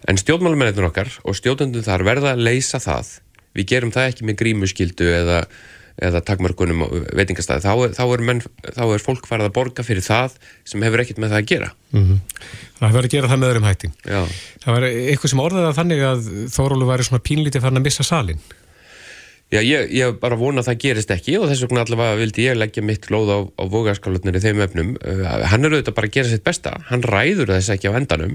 En 0.08 0.20
stjórnmálumennir 0.20 0.88
okkar 0.88 1.10
og 1.24 1.36
stjórnundum 1.36 1.84
þar 1.84 2.04
verða 2.06 2.34
að 2.34 2.44
leysa 2.48 2.80
það. 2.80 3.16
Við 3.56 3.68
gerum 3.72 3.92
það 3.92 4.12
ekki 4.12 4.28
með 4.28 4.38
grímuskildu 4.42 5.08
eða, 5.18 5.38
eða 6.04 6.22
takmörkunum 6.28 6.84
veitingastæði 7.16 7.64
þá, 7.64 7.96
þá, 7.98 8.04
er 8.14 8.22
menn, 8.28 8.42
þá 8.76 8.84
er 8.86 9.02
fólk 9.02 9.26
farið 9.28 9.48
að 9.50 9.56
borga 9.58 9.86
fyrir 9.86 10.04
það 10.06 10.38
sem 10.68 10.86
hefur 10.86 11.02
ekkert 11.04 11.20
með 11.22 11.34
það 11.34 11.42
að 11.42 11.50
gera 11.52 11.72
Það 12.78 12.94
verður 12.94 13.08
að 13.08 13.14
gera 13.16 13.28
það 13.32 13.40
með 13.42 13.50
öðrum 13.52 13.68
hætti. 13.68 13.88
Já, 14.06 14.20
Það 14.62 14.74
var 14.76 14.88
eitthvað 14.88 15.30
sem 15.32 15.40
orðaði 15.42 15.66
það 15.66 15.78
þannig 15.80 16.06
að 16.06 16.32
Þórólu 16.54 16.88
væri 16.88 17.06
svona 17.08 17.26
pínlítið 17.26 17.64
farin 17.64 17.80
að 17.80 17.86
missa 17.88 18.06
salin. 18.06 18.42
Já 19.48 19.62
ég, 19.64 19.86
ég 19.96 20.16
bara 20.20 20.36
vona 20.36 20.60
að 20.60 20.66
það 20.68 20.80
gerist 20.82 21.12
ekki 21.14 21.38
og 21.38 21.46
þess 21.48 21.62
vegna 21.64 21.80
allavega 21.86 22.18
vildi 22.20 22.44
ég 22.44 22.58
leggja 22.58 22.82
mitt 22.84 23.06
lóð 23.08 23.30
á, 23.32 23.38
á 23.56 23.64
vogaskálanir 23.72 24.36
í 24.36 24.42
þeim 24.44 24.60
efnum. 24.60 24.90
Uh, 25.00 25.22
hann 25.48 25.64
er 25.64 25.72
auðvitað 25.72 25.96
bara 25.96 26.10
að 26.10 26.16
gera 26.18 26.28
sitt 26.28 26.44
besta, 26.44 26.74
hann 26.90 27.04
ræður 27.06 27.54
þess 27.54 27.72
ekki 27.72 27.88
á 27.88 27.96
endanum, 27.96 28.34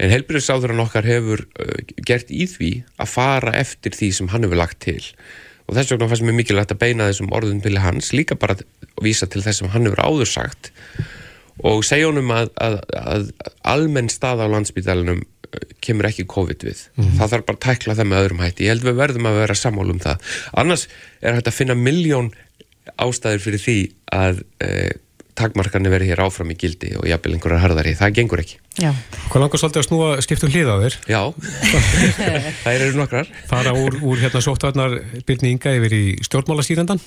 en 0.00 0.14
helbriðsáðurinn 0.14 0.80
okkar 0.86 1.04
hefur 1.04 1.44
uh, 1.44 1.74
gert 2.08 2.32
í 2.32 2.46
því 2.48 2.70
að 2.96 3.12
fara 3.12 3.52
eftir 3.60 3.92
því 3.92 4.08
sem 4.16 4.32
hann 4.32 4.48
hefur 4.48 4.62
lagt 4.62 4.80
til. 4.86 5.02
Og 5.64 5.76
þess 5.76 5.94
vegna 5.94 6.08
fannst 6.10 6.26
mér 6.26 6.38
mikilvægt 6.38 6.74
að 6.74 6.82
beina 6.82 7.08
þessum 7.10 7.32
orðum 7.36 7.60
til 7.64 7.78
hans, 7.80 8.12
líka 8.16 8.36
bara 8.36 8.58
að 8.58 8.64
vísa 9.04 9.28
til 9.30 9.42
þess 9.44 9.62
sem 9.62 9.70
hann 9.72 9.88
hefur 9.88 10.04
áður 10.04 10.30
sagt 10.30 10.72
og 11.64 11.84
segja 11.86 12.08
honum 12.08 12.32
að, 12.34 12.48
að, 12.58 12.80
að 12.98 13.28
almenn 13.70 14.10
stað 14.10 14.42
á 14.42 14.46
landsbytalinum 14.50 15.22
kemur 15.84 16.08
ekki 16.08 16.24
COVID 16.30 16.64
við. 16.66 16.80
Það 17.18 17.30
þarf 17.30 17.46
bara 17.46 17.58
að 17.58 17.62
tækla 17.62 17.94
það 17.98 18.08
með 18.10 18.22
öðrum 18.24 18.42
hætti. 18.42 18.64
Ég 18.66 18.74
held 18.74 18.86
við 18.88 18.96
verðum 18.98 19.28
að 19.30 19.38
vera 19.38 19.56
sammála 19.58 19.94
um 19.94 20.00
það. 20.02 20.32
Annars 20.62 20.86
er 21.20 21.36
hægt 21.36 21.50
að 21.50 21.58
finna 21.60 21.76
miljón 21.78 22.30
ástæður 23.00 23.44
fyrir 23.44 23.62
því 23.62 23.76
að 24.14 24.42
e, 24.64 24.70
takmarkarnir 25.38 25.92
veri 25.92 26.08
hér 26.10 26.22
áfram 26.24 26.52
í 26.54 26.56
gildi 26.58 26.92
og 26.98 27.08
jafnvel 27.08 27.34
einhverjar 27.36 27.62
harðari. 27.64 27.96
Það 27.98 28.14
gengur 28.20 28.42
ekki. 28.44 28.60
Já. 28.78 28.90
Hvað 29.32 29.44
langar 29.44 29.62
svolítið 29.62 29.82
að 29.82 29.88
snúa 29.88 30.08
skiptum 30.24 30.54
hlið 30.54 30.70
á 30.70 30.76
þér? 30.84 30.96
Já, 31.10 31.20
það 32.62 32.72
eru 32.72 32.88
nokkrar. 33.00 33.34
Fara 33.50 33.74
úr, 33.78 33.98
úr 34.02 34.22
hérna 34.22 34.42
sóttvarnar 34.44 34.96
byrni 35.26 35.54
ynga 35.56 35.74
yfir 35.80 35.98
í 35.98 36.04
stjórnmálasýrandan? 36.26 37.02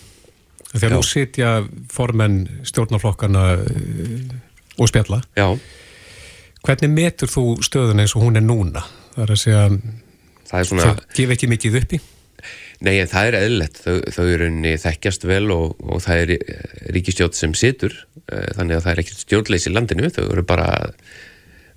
Þegar 0.74 0.92
Já. 0.92 0.96
nú 0.96 1.04
sitja 1.08 1.52
formenn 1.94 2.40
stjórnarflokkana 2.68 3.44
uh, 3.64 4.80
og 4.82 4.92
spjalla. 4.92 5.22
Já, 5.40 5.54
Hvernig 6.68 6.92
metur 6.92 7.30
þú 7.32 7.46
stöðun 7.64 8.02
eins 8.04 8.14
og 8.18 8.26
hún 8.26 8.40
er 8.40 8.44
núna? 8.44 8.82
Það 9.14 9.24
er 9.24 9.34
að 9.34 9.40
segja, 9.40 9.64
það 10.50 10.60
er 10.60 10.70
svona... 10.70 10.88
þau 10.88 11.16
gef 11.16 11.34
ekki 11.38 11.50
mikið 11.54 11.78
uppi? 11.80 12.00
Nei, 12.86 13.00
en 13.02 13.10
það 13.10 13.28
er 13.28 13.38
eðlilegt, 13.40 13.80
þau, 13.82 14.26
eru 14.28 14.48
henni 14.52 14.76
þekkjast 14.78 15.24
vel 15.26 15.48
og, 15.54 15.80
og 15.82 16.04
það 16.04 16.20
er 16.24 16.34
eh, 16.36 16.76
ríkistjórn 16.94 17.34
sem 17.34 17.56
situr, 17.58 17.96
eh, 18.30 18.52
þannig 18.58 18.78
að 18.78 18.84
það 18.86 18.92
er 18.92 19.02
ekkert 19.02 19.24
stjórnleysi 19.24 19.72
í 19.72 19.74
landinu, 19.74 20.12
þau 20.14 20.26
eru 20.28 20.44
bara 20.46 20.68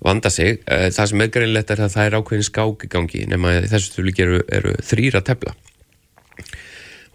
vanda 0.05 0.29
sig. 0.33 0.61
Eh, 0.69 0.89
Það 0.93 1.09
sem 1.09 1.23
er 1.25 1.31
greinlegt 1.33 1.73
er 1.73 1.81
að 1.87 1.95
það 1.95 2.09
er 2.09 2.17
ákveðin 2.19 2.47
skák 2.51 2.85
í 2.85 2.91
gangi, 2.93 3.23
nema 3.31 3.55
þessu 3.65 3.95
stúlík 3.95 4.21
eru, 4.21 4.43
eru 4.53 4.75
þrýra 4.85 5.23
tefla. 5.25 5.55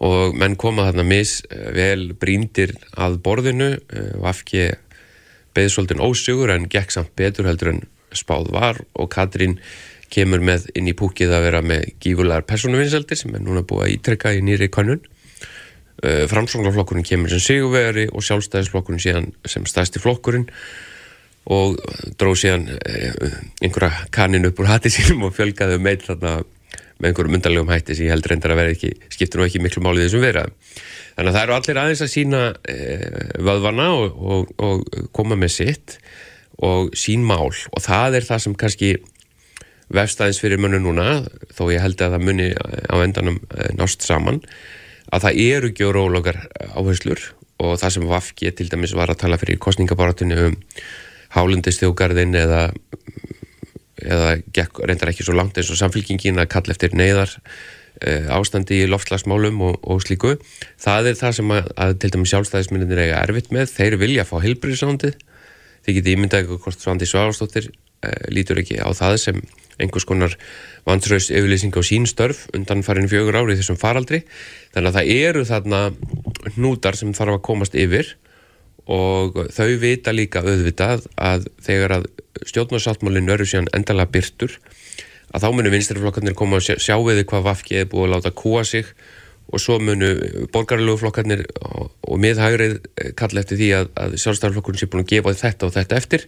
Og 0.03 0.35
menn 0.37 0.59
koma 0.59 0.89
þarna 0.89 1.07
mis 1.07 1.39
vel 1.73 2.11
bríndir 2.19 2.75
að 2.93 3.17
borðinu, 3.25 3.71
Vafki 4.21 4.67
beðið 5.57 5.73
svolítið 5.73 6.03
ósugur 6.05 6.53
en 6.53 6.67
gekk 6.69 6.93
samt 6.93 7.15
betur 7.17 7.47
heldur 7.49 7.71
en 7.73 7.85
spáð 8.15 8.51
var 8.53 8.81
og 8.93 9.09
Katrín 9.13 9.57
kemur 10.13 10.43
með 10.43 10.69
inn 10.77 10.89
í 10.89 10.95
púkið 10.97 11.33
að 11.35 11.45
vera 11.47 11.61
með 11.65 11.87
gífulegar 12.03 12.45
persónuvinseldir 12.47 13.19
sem 13.19 13.35
er 13.35 13.43
núna 13.43 13.63
búið 13.67 13.85
að 13.85 13.93
ítrekka 13.97 14.33
í 14.37 14.43
nýri 14.45 14.69
kannun 14.71 15.01
uh, 15.01 16.25
Framsóknarflokkurinn 16.31 17.07
kemur 17.07 17.33
sem 17.33 17.43
sigurvegari 17.43 18.07
og 18.11 18.25
sjálfstæðisflokkurinn 18.27 19.03
síðan 19.03 19.31
sem 19.47 19.65
stæsti 19.69 20.01
flokkurinn 20.03 20.47
og 21.47 21.79
dróð 22.19 22.37
síðan 22.43 22.69
uh, 22.75 23.39
einhverja 23.63 24.07
kanin 24.15 24.47
upp 24.49 24.61
úr 24.63 24.71
hati 24.71 24.91
sínum 24.95 25.27
og 25.27 25.35
fjölgaði 25.37 25.79
um 25.79 25.87
meitt 25.87 26.07
þarna 26.07 26.37
með 26.97 27.11
einhverjum 27.11 27.37
undarlegum 27.37 27.73
hætti 27.73 27.97
sem 27.97 28.07
ég 28.07 28.15
held 28.15 28.29
reyndar 28.29 28.55
að 28.55 28.61
vera 28.63 28.73
ekki 28.73 28.93
skiptir 29.13 29.41
nú 29.41 29.45
ekki 29.45 29.61
miklu 29.61 29.83
máli 29.85 30.05
þessum 30.05 30.23
vera 30.23 30.47
þannig 30.47 31.29
að 31.29 31.35
það 31.35 31.43
eru 31.43 31.57
allir 31.57 31.81
aðeins 31.81 32.05
að 32.05 32.13
sína 32.13 32.41
uh, 32.55 33.19
vöðvana 33.49 33.91
og, 33.97 34.17
og, 34.17 34.55
og 34.57 35.11
koma 35.13 35.37
með 35.37 35.53
sitt 35.59 35.99
og 36.63 36.95
sín 36.97 37.25
mál 37.27 37.51
og 37.51 37.83
það 37.83 38.17
er 38.17 38.25
það 38.25 38.43
sem 38.43 38.57
kannski 38.57 38.91
vefstæðins 39.93 40.41
fyrir 40.43 40.61
munnu 40.61 40.81
núna 40.83 41.23
þó 41.55 41.67
ég 41.71 41.83
held 41.83 42.01
að 42.03 42.17
það 42.17 42.27
muni 42.27 42.47
á 42.57 42.95
endanum 42.99 43.39
eh, 43.55 43.71
nást 43.77 44.03
saman 44.05 44.41
að 45.13 45.27
það 45.27 45.41
eru 45.45 45.73
geurólokar 45.75 46.41
áherslur 46.75 47.21
og 47.63 47.77
það 47.81 47.93
sem 47.95 48.07
Vafki 48.09 48.51
til 48.53 48.67
dæmis 48.69 48.93
var 48.97 49.09
að 49.09 49.23
tala 49.23 49.39
fyrir 49.41 49.59
kostningabaratunni 49.63 50.37
um 50.49 50.57
hálundistjókarðin 51.33 52.35
eða 52.37 52.67
eða 53.97 54.37
gekk 54.53 54.83
reyndar 54.85 55.11
ekki 55.11 55.25
svo 55.25 55.35
langt 55.37 55.57
eins 55.57 55.71
og 55.73 55.79
samfélkingin 55.79 56.39
að 56.41 56.51
kalla 56.53 56.73
eftir 56.75 56.93
neyðar 56.97 57.31
uh, 57.33 58.27
ástandi 58.37 58.83
í 58.83 58.89
loftslagsmálum 58.89 59.61
og, 59.65 59.79
og 59.81 60.03
slíku. 60.05 60.35
Það 60.81 61.11
er 61.11 61.19
það 61.19 61.37
sem 61.39 61.53
að, 61.55 61.71
að 61.85 61.95
til 62.03 62.11
dæmis 62.13 62.33
sjálfstæðisminninir 62.33 63.03
eiga 63.05 63.23
erfitt 63.23 63.49
með. 63.55 63.71
Þeir 63.73 63.97
vilja 64.03 64.27
fá 64.29 64.35
heilbriðsándið. 64.43 65.17
Þið 65.87 65.99
getið 65.99 66.13
ímyndað 66.13 66.45
ykkur 66.45 66.61
hvort 66.65 66.83
Svandi 66.83 67.09
Svagastóttir 67.09 67.71
uh, 67.71 68.21
lítur 68.33 68.61
ekki 68.61 68.77
á 68.77 68.89
það 68.97 69.17
sem 69.23 69.41
einhvers 69.81 70.07
konar 70.09 70.37
vantraust 70.87 71.31
yfirlýsing 71.33 71.75
á 71.75 71.81
sín 71.85 72.07
störf 72.09 72.45
undan 72.55 72.83
farin 72.85 73.09
fjögur 73.11 73.37
ári 73.39 73.57
þessum 73.59 73.79
faraldri. 73.79 74.23
Þannig 74.73 74.91
að 74.91 74.97
það 74.99 75.11
eru 75.17 75.43
þarna 75.49 75.81
hnútar 76.55 76.97
sem 76.99 77.13
þarf 77.17 77.37
að 77.37 77.45
komast 77.49 77.77
yfir 77.77 78.15
og 78.87 79.35
þau 79.51 79.69
vita 79.81 80.13
líka 80.15 80.41
auðvitað 80.45 81.07
að 81.19 81.49
þegar 81.63 81.99
að 81.99 82.09
stjórnarsáttmálinn 82.47 83.27
verður 83.27 83.51
síðan 83.51 83.71
endalega 83.75 84.13
byrtur 84.15 84.57
að 85.35 85.43
þá 85.43 85.47
munu 85.57 85.71
vinstriflokkarnir 85.73 86.37
koma 86.37 86.61
að 86.61 86.77
sjá, 86.79 86.95
við 87.03 87.25
hvað 87.27 87.47
Vafki 87.49 87.81
er 87.81 87.89
búið 87.91 88.07
að 88.07 88.13
láta 88.15 88.31
kúa 88.31 88.63
sig 88.67 88.87
og 89.47 89.61
svo 89.63 89.77
munu 89.79 90.13
borgarlegu 90.51 90.99
flokkarnir 90.99 91.45
og, 91.63 91.91
og 92.03 92.19
miðhægrið 92.23 92.79
kalla 93.19 93.43
eftir 93.43 93.59
því 93.59 93.69
að, 93.77 93.91
að 93.95 94.15
sjálfstæðarflokkurinn 94.23 94.81
sé 94.81 94.89
búin 94.91 95.05
að 95.05 95.11
gefa 95.13 95.35
þetta 95.41 95.67
og 95.67 95.75
þetta 95.75 95.99
eftir 96.01 96.25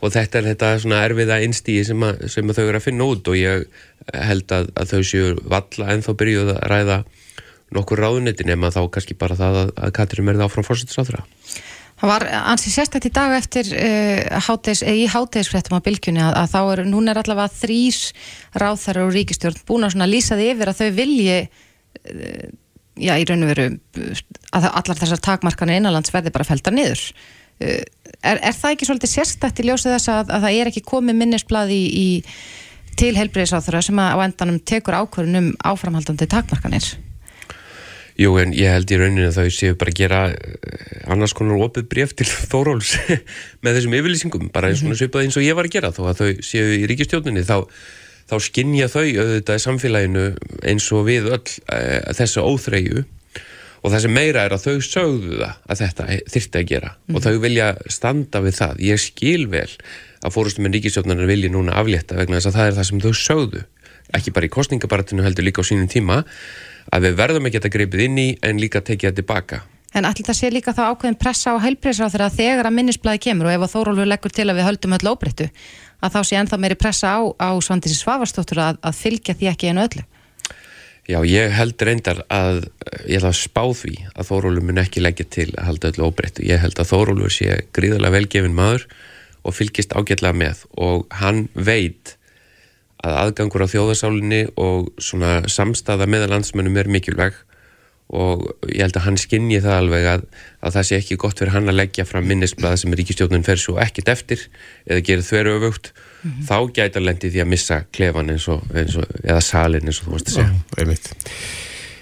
og 0.00 0.12
þetta 0.12 0.40
er 0.40 0.48
þetta 0.52 0.72
svona 0.82 1.02
erfiða 1.06 1.38
einstíi 1.44 1.84
sem, 1.86 2.02
sem 2.30 2.52
þau 2.52 2.64
eru 2.66 2.80
að 2.80 2.86
finna 2.88 3.06
út 3.08 3.30
og 3.30 3.38
ég 3.38 3.64
held 4.12 4.52
að, 4.54 4.72
að 4.76 4.92
þau 4.92 5.06
séu 5.10 5.30
valla 5.44 5.92
en 5.94 6.04
þá 6.04 6.10
byrjuð 6.20 6.52
að 6.56 6.60
ræða 6.72 6.98
nokkur 7.76 8.02
ráðunetti 8.02 8.46
nema 8.46 8.70
þá 8.74 8.82
kannski 8.94 9.16
bara 9.18 9.38
það 9.38 9.62
að, 9.62 9.72
að 9.86 9.94
Katrin 9.96 10.28
verði 10.28 10.46
áfram 10.46 10.66
fórsettisáþra. 10.66 11.24
Það 11.96 12.10
var 12.12 12.26
ansi 12.52 12.70
sérstætt 12.70 13.08
í 13.08 13.12
dag 13.16 13.32
eftir 13.38 13.70
uh, 13.72 14.36
háteis, 14.44 14.82
eh, 14.84 14.98
í 15.00 15.06
hátegisfréttum 15.08 15.78
á 15.80 15.86
bylgjunni 15.86 16.20
að, 16.20 16.34
að 16.42 16.50
þá 16.52 16.58
er, 16.60 16.82
núna 16.92 17.14
er 17.14 17.22
allavega 17.22 17.56
þrýs 17.56 18.00
ráþærar 18.52 19.06
og 19.06 19.14
ríkistjórn 19.16 19.64
búin 19.68 19.88
að 19.88 20.12
lýsa 20.12 20.36
því 20.36 20.50
yfir 20.52 20.72
að 20.72 20.82
þau 20.82 20.90
vilji 20.98 21.38
uh, 21.40 22.44
já, 23.00 23.14
í 23.16 23.24
raun 23.28 23.46
og 23.46 23.52
veru 23.54 23.66
að 24.56 24.68
allar 24.70 25.00
þessar 25.00 25.24
takmarkanir 25.24 25.80
innanlands 25.80 26.12
verði 26.12 26.34
bara 26.36 26.48
felda 26.48 26.74
niður. 26.74 27.02
Uh, 27.56 27.80
er, 28.20 28.38
er 28.40 28.54
það 28.54 28.74
ekki 28.74 28.88
svolítið 28.90 29.14
sérstætt 29.14 29.62
í 29.62 29.66
ljósið 29.68 29.96
þess 29.96 30.12
að, 30.12 30.30
að 30.36 30.46
það 30.46 30.60
er 30.60 30.70
ekki 30.72 30.84
komið 30.86 31.20
minnisblad 31.22 31.72
í, 31.72 31.82
í 31.88 32.06
til 32.96 33.12
helbriðisáþara 33.16 33.82
sem 33.84 33.98
að 34.00 34.14
á 34.16 34.18
endanum 34.24 34.62
tekur 34.64 34.96
ákvörðun 34.96 35.40
um 35.40 35.50
áframhaldandi 35.68 36.28
takmarkanir? 36.32 36.94
Jú, 38.16 38.30
en 38.40 38.54
ég 38.56 38.72
held 38.72 38.92
í 38.92 38.96
rauninu 38.96 39.26
að 39.28 39.36
þau 39.36 39.52
séu 39.52 39.76
bara 39.76 39.92
að 39.92 39.98
gera 39.98 40.20
eh, 40.32 40.84
annars 41.12 41.34
konar 41.36 41.60
opið 41.66 41.88
bref 41.90 42.14
til 42.16 42.28
Þóróls 42.52 42.94
með 43.62 43.76
þessum 43.76 43.96
yfirlýsingum, 43.98 44.48
bara 44.54 44.72
eins 44.72 44.84
og 44.86 44.96
svipað 44.96 45.26
eins 45.26 45.36
og 45.36 45.44
ég 45.44 45.58
var 45.58 45.68
að 45.68 45.76
gera. 45.76 45.92
Þó 45.92 46.06
að 46.08 46.22
þau 46.22 46.46
séu 46.48 46.78
í 46.78 46.86
ríkistjórninni 46.88 47.44
þá, 47.44 47.58
þá 48.32 48.36
skinnja 48.46 48.88
þau 48.92 49.04
auðvitað 49.04 49.60
í 49.60 49.64
samfélaginu 49.66 50.24
eins 50.72 50.88
og 50.96 51.04
við 51.10 51.28
öll 51.36 51.44
e, 51.44 51.82
þessa 52.16 52.46
óþreyju 52.48 53.04
og 53.86 53.92
það 53.92 54.02
sem 54.02 54.14
meira 54.16 54.42
er 54.42 54.54
að 54.56 54.64
þau 54.64 54.82
sögðu 54.82 55.36
það 55.38 55.52
að 55.70 55.80
þetta 55.82 56.06
þyrfti 56.34 56.58
að 56.58 56.70
gera. 56.72 56.88
Og 57.14 57.22
þau 57.22 57.36
vilja 57.44 57.68
standa 57.94 58.42
við 58.42 58.56
það. 58.58 58.80
Ég 58.82 59.02
skil 59.02 59.46
vel 59.52 59.68
að 60.26 60.34
fórustum 60.34 60.66
en 60.66 60.74
ríkisjóknarnar 60.74 61.30
vilji 61.30 61.52
núna 61.54 61.76
aflétta 61.78 62.18
vegna 62.18 62.40
þess 62.40 62.50
að 62.50 62.58
það 62.58 62.70
er 62.70 62.76
það 62.80 62.88
sem 62.90 63.04
þau 63.04 63.14
sögðu. 63.20 63.62
Ekki 64.16 64.34
bara 64.34 64.48
í 64.48 64.52
kostningabaratinu 64.56 65.22
heldur 65.22 65.46
líka 65.46 65.62
á 65.62 65.68
sínum 65.68 65.86
tíma 65.90 66.24
að 66.90 67.06
við 67.06 67.16
verðum 67.22 67.46
ekki 67.46 67.62
að 67.62 67.72
greipið 67.76 68.04
inn 68.08 68.18
í 68.18 68.28
en 68.42 68.58
líka 68.62 68.82
tekið 68.82 69.12
það 69.12 69.18
tilbaka. 69.20 69.62
En 69.96 70.04
allir 70.04 70.26
það 70.26 70.38
sé 70.40 70.50
líka 70.50 70.74
þá 70.76 70.82
ákveðin 70.90 71.18
pressa 71.18 71.54
á 71.54 71.62
heilbreyðsra 71.62 72.28
þegar 72.34 72.68
að 72.68 72.74
minnisblæði 72.76 73.22
kemur 73.28 73.48
og 73.48 73.54
ef 73.54 73.64
að 73.64 73.72
Þórólfur 73.76 74.10
leggur 74.10 74.34
til 74.34 74.48
að 74.50 74.58
við 74.58 74.66
höldum 74.66 74.96
öll 74.98 75.08
óbreyttu 75.12 75.46
að 76.02 76.12
þá 76.12 76.20
sé 76.26 76.36
ennþá 76.40 76.58
meiri 76.60 76.76
pressa 76.76 77.14
á, 77.16 77.20
á 77.22 77.50
Svandísi 77.64 77.96
Svavarstóttur 78.02 78.60
að, 78.60 78.80
að 78.82 78.98
fylgja 78.98 79.36
því 79.38 79.48
ekki 79.52 79.70
einu 79.70 79.86
öllu. 79.86 80.04
Já, 81.06 81.20
ég 81.22 81.52
held 81.54 81.82
reyndar 81.86 82.24
að 82.34 82.64
ég 83.06 83.20
ætla 83.20 83.30
að 83.30 83.38
spá 83.38 83.62
því 83.78 83.94
að 84.10 84.26
Þórólfur 84.26 84.64
mun 84.66 84.82
ekki 84.82 85.02
leggja 85.04 85.26
til 85.30 85.48
að 85.52 85.68
halda 85.68 85.90
öllu 85.92 86.08
óbreyttu. 86.08 86.42
Ég 86.42 86.62
held 86.64 86.80
að 86.82 86.90
Þórólfur 86.90 87.34
sé 87.34 87.58
gríðarlega 87.76 88.16
velgefin 88.16 88.56
maður 88.56 88.88
og 89.46 89.54
fylgist 89.54 89.94
ágætlega 89.94 90.34
með 90.34 90.64
og 90.74 91.06
hann 91.20 91.44
veit 91.54 92.16
að 93.06 93.18
aðgangur 93.20 93.62
á 93.62 93.70
þjóðasálinni 93.70 94.42
og 94.58 94.90
svona 94.98 95.44
samstaða 95.52 96.08
meðal 96.10 96.32
landsmönnum 96.34 96.80
er 96.80 96.90
mikilvæg 96.90 97.38
og 98.16 98.48
ég 98.70 98.84
held 98.84 98.98
að 98.98 99.06
hann 99.06 99.18
skinnji 99.18 99.62
það 99.62 99.78
alveg 99.80 100.08
að, 100.10 100.26
að 100.62 100.76
það 100.76 100.88
sé 100.88 100.98
ekki 101.00 101.18
gott 101.22 101.38
fyrir 101.38 101.54
hann 101.54 101.70
að 101.70 101.80
leggja 101.80 102.06
fram 102.06 102.26
minnisblad 102.26 102.78
sem 102.82 102.94
ríkistjónin 102.94 103.46
fer 103.46 103.62
svo 103.62 103.78
ekkit 103.82 104.10
eftir 104.10 104.44
eða 104.86 105.02
gerir 105.06 105.26
þveru 105.26 105.56
öfugt 105.58 105.92
mm 106.22 106.30
-hmm. 106.30 106.46
þá 106.48 106.72
gæti 106.72 106.98
að 106.98 107.06
lendi 107.08 107.30
því 107.30 107.42
að 107.42 107.52
missa 107.52 107.80
klefan 107.92 108.30
eins 108.30 108.48
og, 108.48 108.62
eins 108.74 108.96
og 108.96 109.04
eða 109.24 109.40
salin 109.40 109.86
eins 109.86 110.00
og 110.00 110.06
þú 110.06 110.10
vorst 110.16 110.28
að 110.28 110.34
segja 110.34 110.52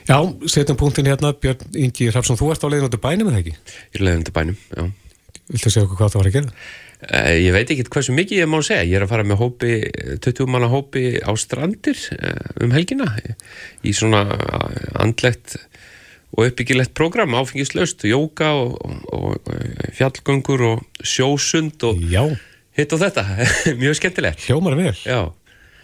Já, 0.04 0.14
Já 0.14 0.18
setjum 0.46 0.76
punktin 0.76 1.06
hérna 1.06 1.32
Björn 1.32 1.76
Ingi 1.76 2.10
Hrafsson, 2.10 2.36
þú 2.36 2.50
ert 2.52 2.64
á 2.64 2.68
leiðin 2.68 2.88
út 2.88 2.94
af 2.94 3.00
bænum 3.00 3.28
eða 3.28 3.38
ekki? 3.40 3.54
Ég 3.94 4.00
er 4.00 4.04
leiðin 4.04 4.24
út 4.24 4.28
af 4.28 4.34
bænum, 4.34 4.56
já 4.76 4.90
Viltu 5.48 5.70
segja 5.70 5.84
okkur 5.84 5.96
hvað 5.96 6.12
það 6.12 6.20
var 6.20 6.26
að 6.26 6.36
gera? 6.36 6.52
Uh, 7.04 7.34
ég 7.36 7.52
veit 7.52 7.70
ekki 7.70 7.84
hversu 7.84 8.12
mikið 8.12 8.38
ég 8.38 8.48
má 8.48 8.62
segja 8.64 8.84
ég 8.84 8.96
er 8.96 9.04
að 9.04 9.10
fara 9.10 9.24
með 9.24 9.40
hópi, 9.42 9.72
20 10.24 10.46
manna 10.48 10.68
hópi 10.72 11.20
á 11.20 11.32
strandir 11.36 11.98
uh, 12.16 12.64
um 12.64 12.72
helgina 12.72 13.10
í 13.84 13.92
svona 13.92 14.24
andlegt 14.94 15.58
og 16.34 16.48
uppbyggilegt 16.48 16.94
program, 16.94 17.34
áfengislaust, 17.38 18.02
jóka 18.08 18.50
og, 18.58 18.78
og, 18.82 19.36
og 19.46 19.92
fjallgöngur 19.94 20.64
og 20.72 21.04
sjósund 21.04 21.84
og 21.86 22.00
Já. 22.10 22.24
Hitt 22.74 22.94
og 22.94 23.02
þetta, 23.02 23.24
mjög 23.82 23.98
skemmtilegt 24.00 24.48
Hljómar 24.48 24.78
vel, 24.78 24.94
Já, 25.06 25.30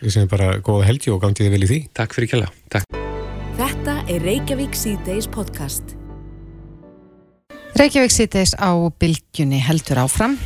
við 0.01 0.17
sem 0.17 0.31
bara 0.31 0.57
góða 0.65 0.89
helgi 0.91 1.13
og 1.15 1.23
gangiði 1.23 1.55
vel 1.55 1.65
í 1.67 1.71
því 1.71 1.81
takk 1.97 2.17
fyrir 2.17 2.35
kjalla 2.35 2.51
Takk 2.73 3.01
Þetta 3.61 3.95
er 4.09 4.23
Reykjavík 4.25 4.73
C-Days 4.73 5.27
podcast. 5.29 5.91
Reykjavík 7.77 8.15
sýtis 8.15 8.55
á 8.57 8.73
bylgjunni 8.97 9.59
heldur 9.61 10.01
áfram. 10.01 10.39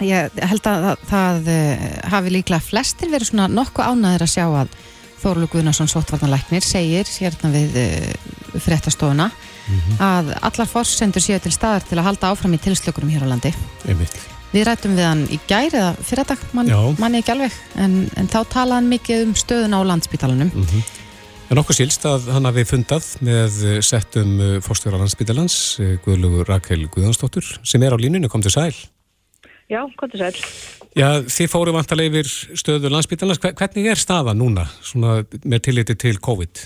Ég 0.00 0.32
held 0.40 0.68
að 0.70 0.86
það, 0.86 1.02
það 1.10 1.50
eh, 1.52 1.84
hafi 2.14 2.32
líklega 2.32 2.64
flestir 2.64 3.12
verið 3.12 3.30
svona 3.30 3.50
nokkuð 3.52 3.90
ánæður 3.92 4.24
að 4.24 4.32
sjá 4.32 4.44
að 4.46 4.78
Þórlu 5.20 5.50
Guðnarsson 5.52 5.90
Sotvarnalæknir 5.92 6.64
segir 6.64 7.08
hérna 7.08 7.50
við 7.52 7.76
uh, 7.80 8.32
fréttastofuna 8.60 9.30
að 10.00 10.32
allar 10.36 10.70
forsendur 10.70 11.24
séu 11.24 11.40
til 11.42 11.52
staðar 11.52 11.84
til 11.88 11.98
að 11.98 12.08
halda 12.10 12.32
áfram 12.32 12.56
í 12.56 12.62
tilslökurum 12.62 13.12
hér 13.12 13.28
á 13.28 13.32
landi. 13.32 13.52
Einmitt. 13.88 14.35
Við 14.56 14.62
rættum 14.64 14.94
við 14.96 15.04
hann 15.04 15.24
í 15.28 15.36
gær 15.44 15.74
eða 15.74 15.88
fyrirdag, 16.00 16.44
mann 16.56 16.70
Já. 16.70 16.78
man 16.96 17.12
ég 17.12 17.20
ekki 17.20 17.34
alveg, 17.34 17.56
en, 17.76 17.96
en 18.16 18.28
þá 18.32 18.38
talaði 18.54 18.78
hann 18.78 18.86
mikið 18.94 19.24
um 19.26 19.34
stöðuna 19.36 19.80
á 19.84 19.88
landsbítalanum. 19.90 20.52
En 21.52 21.60
okkur 21.60 21.76
sílst 21.76 22.06
að 22.08 22.30
hann 22.32 22.48
hafi 22.48 22.64
fundað 22.64 23.10
með 23.26 23.58
settum 23.84 24.38
fórstjóra 24.64 25.02
landsbytalans, 25.02 25.58
Guðlugur 26.06 26.48
Rakel 26.48 26.86
Guðjónsdóttur, 26.88 27.50
sem 27.68 27.84
er 27.84 27.92
á 27.92 28.00
línunni, 28.00 28.30
kom 28.32 28.40
til 28.40 28.54
sæl. 28.54 28.72
Já, 29.68 29.82
hvað 29.98 30.16
er 30.16 30.24
sæl? 30.24 30.48
Já, 30.96 31.08
þið 31.28 31.52
fóru 31.52 31.76
vantarlega 31.76 32.14
yfir 32.14 32.56
stöðu 32.56 32.94
landsbytalans. 32.94 33.42
Hvernig 33.44 33.90
er 33.92 34.00
staða 34.00 34.32
núna, 34.32 34.64
svona 34.80 35.18
með 35.44 35.66
tilliti 35.68 35.98
til 36.00 36.16
COVID? 36.24 36.64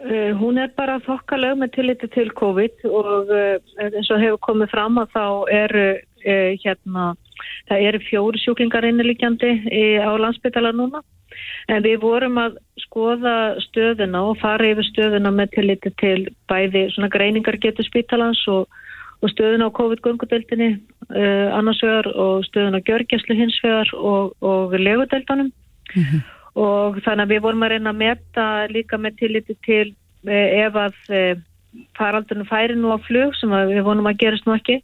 Uh, 0.00 0.30
hún 0.40 0.56
er 0.56 0.70
bara 0.76 0.94
þokkaleg 1.04 1.58
með 1.60 1.74
tilliti 1.74 2.08
til 2.12 2.30
COVID 2.36 2.86
og 2.88 3.32
uh, 3.32 3.56
eins 3.84 4.08
og 4.08 4.22
hefur 4.22 4.38
komið 4.46 4.70
fram 4.72 5.00
að 5.00 5.10
þá 5.12 5.24
eru 5.52 5.88
uh, 5.92 6.52
hérna, 6.62 7.10
það 7.70 7.86
eru 7.90 8.02
fjóri 8.08 8.42
sjúklingar 8.42 8.86
innilíkjandi 8.88 9.50
á 10.02 10.10
landsbytala 10.18 10.74
núna. 10.76 11.02
En 11.70 11.84
við 11.84 12.00
vorum 12.02 12.38
að 12.42 12.58
skoða 12.82 13.34
stöðuna 13.68 14.22
og 14.30 14.38
fara 14.40 14.70
yfir 14.72 14.86
stöðuna 14.88 15.32
með 15.34 15.52
tilliti 15.56 15.92
til 16.02 16.18
bæði 16.50 16.88
svona 16.94 17.10
greiningar 17.12 17.58
getur 17.62 17.86
spítalans 17.86 18.40
og, 18.50 18.66
og 19.22 19.32
stöðuna 19.32 19.70
á 19.70 19.76
COVID-göngudeldinni 19.78 20.70
uh, 20.74 21.48
annars 21.56 21.82
vegar 21.84 22.10
og 22.14 22.44
stöðuna 22.48 22.82
á 22.82 22.86
gjörgjæslu 22.88 23.38
hins 23.38 23.60
vegar 23.64 23.94
og, 23.96 24.34
og 24.42 24.76
legudeldanum. 24.78 25.52
Og 26.60 26.98
þannig 27.04 27.28
að 27.28 27.30
við 27.30 27.44
vorum 27.44 27.62
að 27.62 27.72
reyna 27.76 27.92
að 27.92 28.00
meta 28.00 28.46
líka 28.74 28.98
með 28.98 29.20
tilliti 29.22 29.54
til 29.66 29.92
uh, 30.26 30.48
ef 30.66 30.80
að 30.82 30.98
uh, 31.14 31.46
faraldunum 31.94 32.48
færi 32.50 32.74
nú 32.74 32.90
á 32.90 32.98
flug 33.06 33.36
sem 33.38 33.52
við 33.70 33.84
vonum 33.86 34.10
að 34.10 34.18
gerast 34.24 34.48
nú 34.48 34.56
ekki 34.56 34.80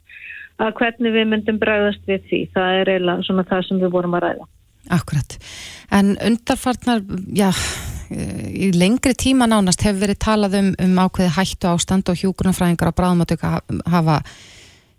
að 0.57 0.73
hvernig 0.79 1.15
við 1.15 1.27
myndum 1.31 1.59
bregðast 1.61 2.03
við 2.09 2.23
því. 2.29 2.41
Það 2.55 2.79
er 2.81 2.91
eiginlega 2.93 3.27
svona 3.27 3.45
það 3.49 3.65
sem 3.67 3.81
við 3.83 3.93
vorum 3.93 4.17
að 4.17 4.25
ræða. 4.25 4.47
Akkurat. 4.97 5.37
En 5.91 6.13
undarfarnar, 6.23 7.01
já, 7.35 7.49
eh, 8.09 8.45
í 8.67 8.71
lengri 8.75 9.13
tíma 9.13 9.47
nánast 9.47 9.83
hefur 9.83 10.05
verið 10.05 10.21
talað 10.23 10.59
um, 10.61 10.69
um 10.79 11.01
ákveði 11.03 11.33
hættu 11.35 11.71
ástand 11.71 12.09
og 12.09 12.21
hjúgrunafræðingar 12.21 12.91
á 12.91 12.97
bráðmátöku 12.99 13.51
hafa 13.85 14.21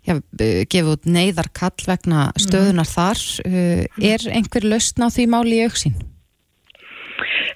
já, 0.05 0.15
eh, 0.39 0.65
gefið 0.69 0.93
út 0.93 1.09
neyðarkall 1.09 1.87
vegna 1.87 2.29
stöðunar 2.37 2.89
þar. 2.89 3.25
Eh, 3.45 3.85
Er 3.97 4.29
einhver 4.31 4.63
lausn 4.63 5.05
á 5.05 5.07
því 5.09 5.27
máli 5.27 5.59
í 5.59 5.65
auksín? 5.67 5.97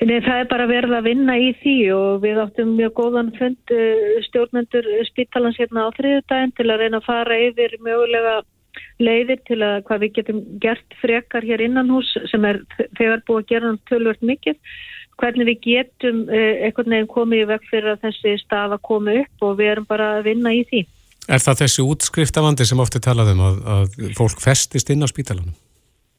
Nei, 0.04 0.20
það 0.24 0.40
er 0.40 0.50
bara 0.52 0.70
verið 0.70 0.96
að 0.98 1.08
vinna 1.08 1.36
í 1.40 1.52
því 1.62 1.76
og 1.96 2.24
við 2.24 2.40
áttum 2.44 2.74
mjög 2.78 2.96
góðan 3.00 3.32
fund 3.38 3.74
uh, 3.76 4.16
stjórnendur 4.28 4.90
spítalans 5.10 5.60
hérna 5.60 5.88
á 5.88 5.96
þriðudaginn 5.98 6.56
til 6.58 6.68
að 6.70 6.84
reyna 6.84 7.00
að 7.02 7.08
fara 7.08 7.40
yfir 7.50 7.78
mögulega 7.84 8.42
leiðir 9.04 9.42
til 9.48 9.60
að 9.62 9.84
hvað 9.88 10.04
við 10.04 10.16
getum 10.18 10.42
gert 10.62 10.98
frekar 11.02 11.46
hér 11.46 11.62
innan 11.66 11.92
hús 11.94 12.10
sem 12.32 12.46
er 12.50 12.62
þegar 12.98 13.24
búið 13.28 13.44
að 13.44 13.50
gera 13.52 13.72
hann 13.72 13.80
tölvört 13.90 14.26
mikið 14.26 14.60
hvernig 15.22 15.50
við 15.52 15.60
getum 15.68 16.24
uh, 16.28 16.52
einhvern 16.66 16.96
veginn 16.98 17.12
komið 17.12 17.46
í 17.46 17.50
veg 17.54 17.68
fyrir 17.70 17.94
að 17.94 18.08
þessi 18.08 18.38
stað 18.44 18.78
að 18.78 18.86
koma 18.90 19.18
upp 19.24 19.48
og 19.48 19.58
við 19.60 19.74
erum 19.76 19.90
bara 19.90 20.16
að 20.18 20.30
vinna 20.32 20.54
í 20.56 20.64
því. 20.70 20.86
Er 21.32 21.40
það 21.40 21.62
þessi 21.64 21.86
útskriftavandi 21.88 22.66
sem 22.68 22.82
ofti 22.84 23.00
talað 23.04 23.32
um 23.32 23.44
að, 23.48 23.60
að 23.76 24.00
fólk 24.18 24.42
festist 24.44 24.90
inn 24.92 25.06
á 25.06 25.08
spítalanum? 25.08 25.54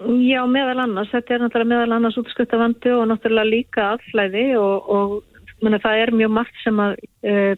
Já, 0.02 0.40
meðal 0.50 0.80
annars. 0.83 1.12
Þetta 1.12 1.37
er 1.37 1.44
náttúrulega 1.44 1.70
meðal 1.70 1.96
annars 1.96 2.18
útskriftavandi 2.18 2.90
og 2.96 3.07
náttúrulega 3.12 3.50
líka 3.50 3.85
aðflæði 3.92 4.46
og, 4.59 4.90
og 4.90 5.14
meni, 5.62 5.78
það 5.83 6.00
er 6.02 6.12
mjög 6.18 6.33
margt 6.35 6.62
sem 6.64 6.80
að, 6.83 6.96
uh, 7.30 7.54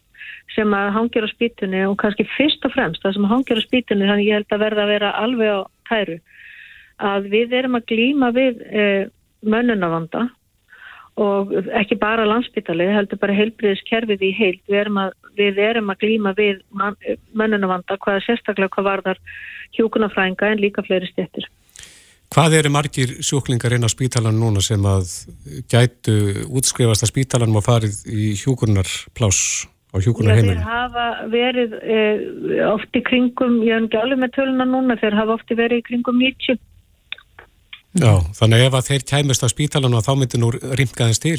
sem 0.54 0.76
að 0.76 0.92
hangir 0.98 1.26
á 1.26 1.28
spýtunni 1.32 1.82
og 1.88 1.96
kannski 2.02 2.26
fyrst 2.36 2.68
og 2.68 2.74
fremst 2.76 3.02
það 3.02 3.16
sem 3.16 3.28
hangir 3.32 3.60
á 3.60 3.66
spýtunni 3.66 4.08
þannig 4.10 4.28
ég 4.28 4.40
held 4.40 4.52
að 4.52 4.64
verða 4.66 4.84
að 4.84 4.92
vera 4.92 5.12
alveg 5.22 5.54
á 5.56 5.60
tæru 5.88 6.18
að 7.06 7.30
við 7.32 7.56
erum 7.56 7.78
að 7.80 7.88
glýma 7.92 8.32
við 8.36 8.62
uh, 8.68 9.02
mönnunavanda 9.56 10.28
og 11.16 11.52
ekki 11.80 11.96
bara 11.96 12.28
landsbytali, 12.28 12.90
heldur 12.92 13.20
bara 13.22 13.36
heilbriðiskerfið 13.36 14.24
í 14.28 14.34
heild. 14.36 14.58
Við 14.68 14.82
erum 14.82 14.98
að, 15.00 15.14
við 15.38 15.60
erum 15.64 15.88
að 15.88 16.02
glýma 16.04 16.32
við 16.36 16.60
man, 16.76 16.98
mönnunavanda 17.32 17.96
hvaða 17.96 18.24
sérstaklega 18.26 18.74
hvað 18.74 18.90
varðar 18.90 19.22
hjúkunafrænga 19.78 20.50
en 20.52 20.60
líka 20.60 20.84
fleiri 20.84 21.08
stjættir. 21.08 21.48
Hvað 22.34 22.58
eru 22.58 22.72
margir 22.74 23.12
sjúklingar 23.24 23.76
inn 23.76 23.86
á 23.86 23.90
spítalan 23.90 24.38
núna 24.40 24.62
sem 24.64 24.82
að 24.82 25.12
gætu 25.70 26.16
útskrifast 26.50 27.06
að 27.06 27.12
spítalanum 27.12 27.58
og 27.60 27.66
farið 27.66 28.00
í 28.10 28.32
hjúkunarplás 28.40 29.40
á 29.94 29.96
hjúkunarheimilinu? 30.02 30.58
Þeir 30.58 30.70
hafa 30.70 31.06
verið 31.32 31.76
e, 31.80 32.00
oft 32.68 32.98
í 32.98 33.04
kringum, 33.06 33.60
ég 33.66 33.78
er 33.78 33.86
ekki 33.86 34.00
alveg 34.00 34.22
með 34.24 34.34
töluna 34.38 34.66
núna, 34.68 34.98
þeir 35.00 35.20
hafa 35.20 35.36
oft 35.38 35.54
verið 35.54 35.84
í 35.84 35.86
kringum 35.86 36.18
90. 36.22 36.58
Já, 37.96 38.12
þannig 38.36 38.66
ef 38.66 38.74
að 38.76 38.90
þeir 38.90 39.06
kæmust 39.12 39.46
á 39.46 39.48
spítalanum 39.48 40.04
þá 40.04 40.12
myndir 40.18 40.42
nú 40.42 40.50
rimkaðins 40.52 41.22
til? 41.22 41.38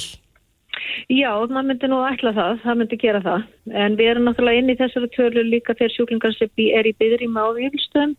Já, 1.11 1.29
maður 1.47 1.67
myndi 1.69 1.89
nú 1.91 1.99
ætla 2.07 2.33
það, 2.35 2.61
það 2.63 2.79
myndi 2.79 2.99
gera 3.01 3.21
það. 3.23 3.43
En 3.83 3.97
við 3.99 4.09
erum 4.11 4.25
náttúrulega 4.27 4.61
inn 4.61 4.71
í 4.73 4.77
þessari 4.79 5.09
tölu 5.13 5.43
líka 5.45 5.75
þegar 5.77 5.93
sjúklingar 5.93 6.33
sem 6.35 6.63
er 6.67 6.89
í 6.89 6.95
byðrýma 6.99 7.45
á 7.45 7.49
yfirstöðum. 7.67 8.15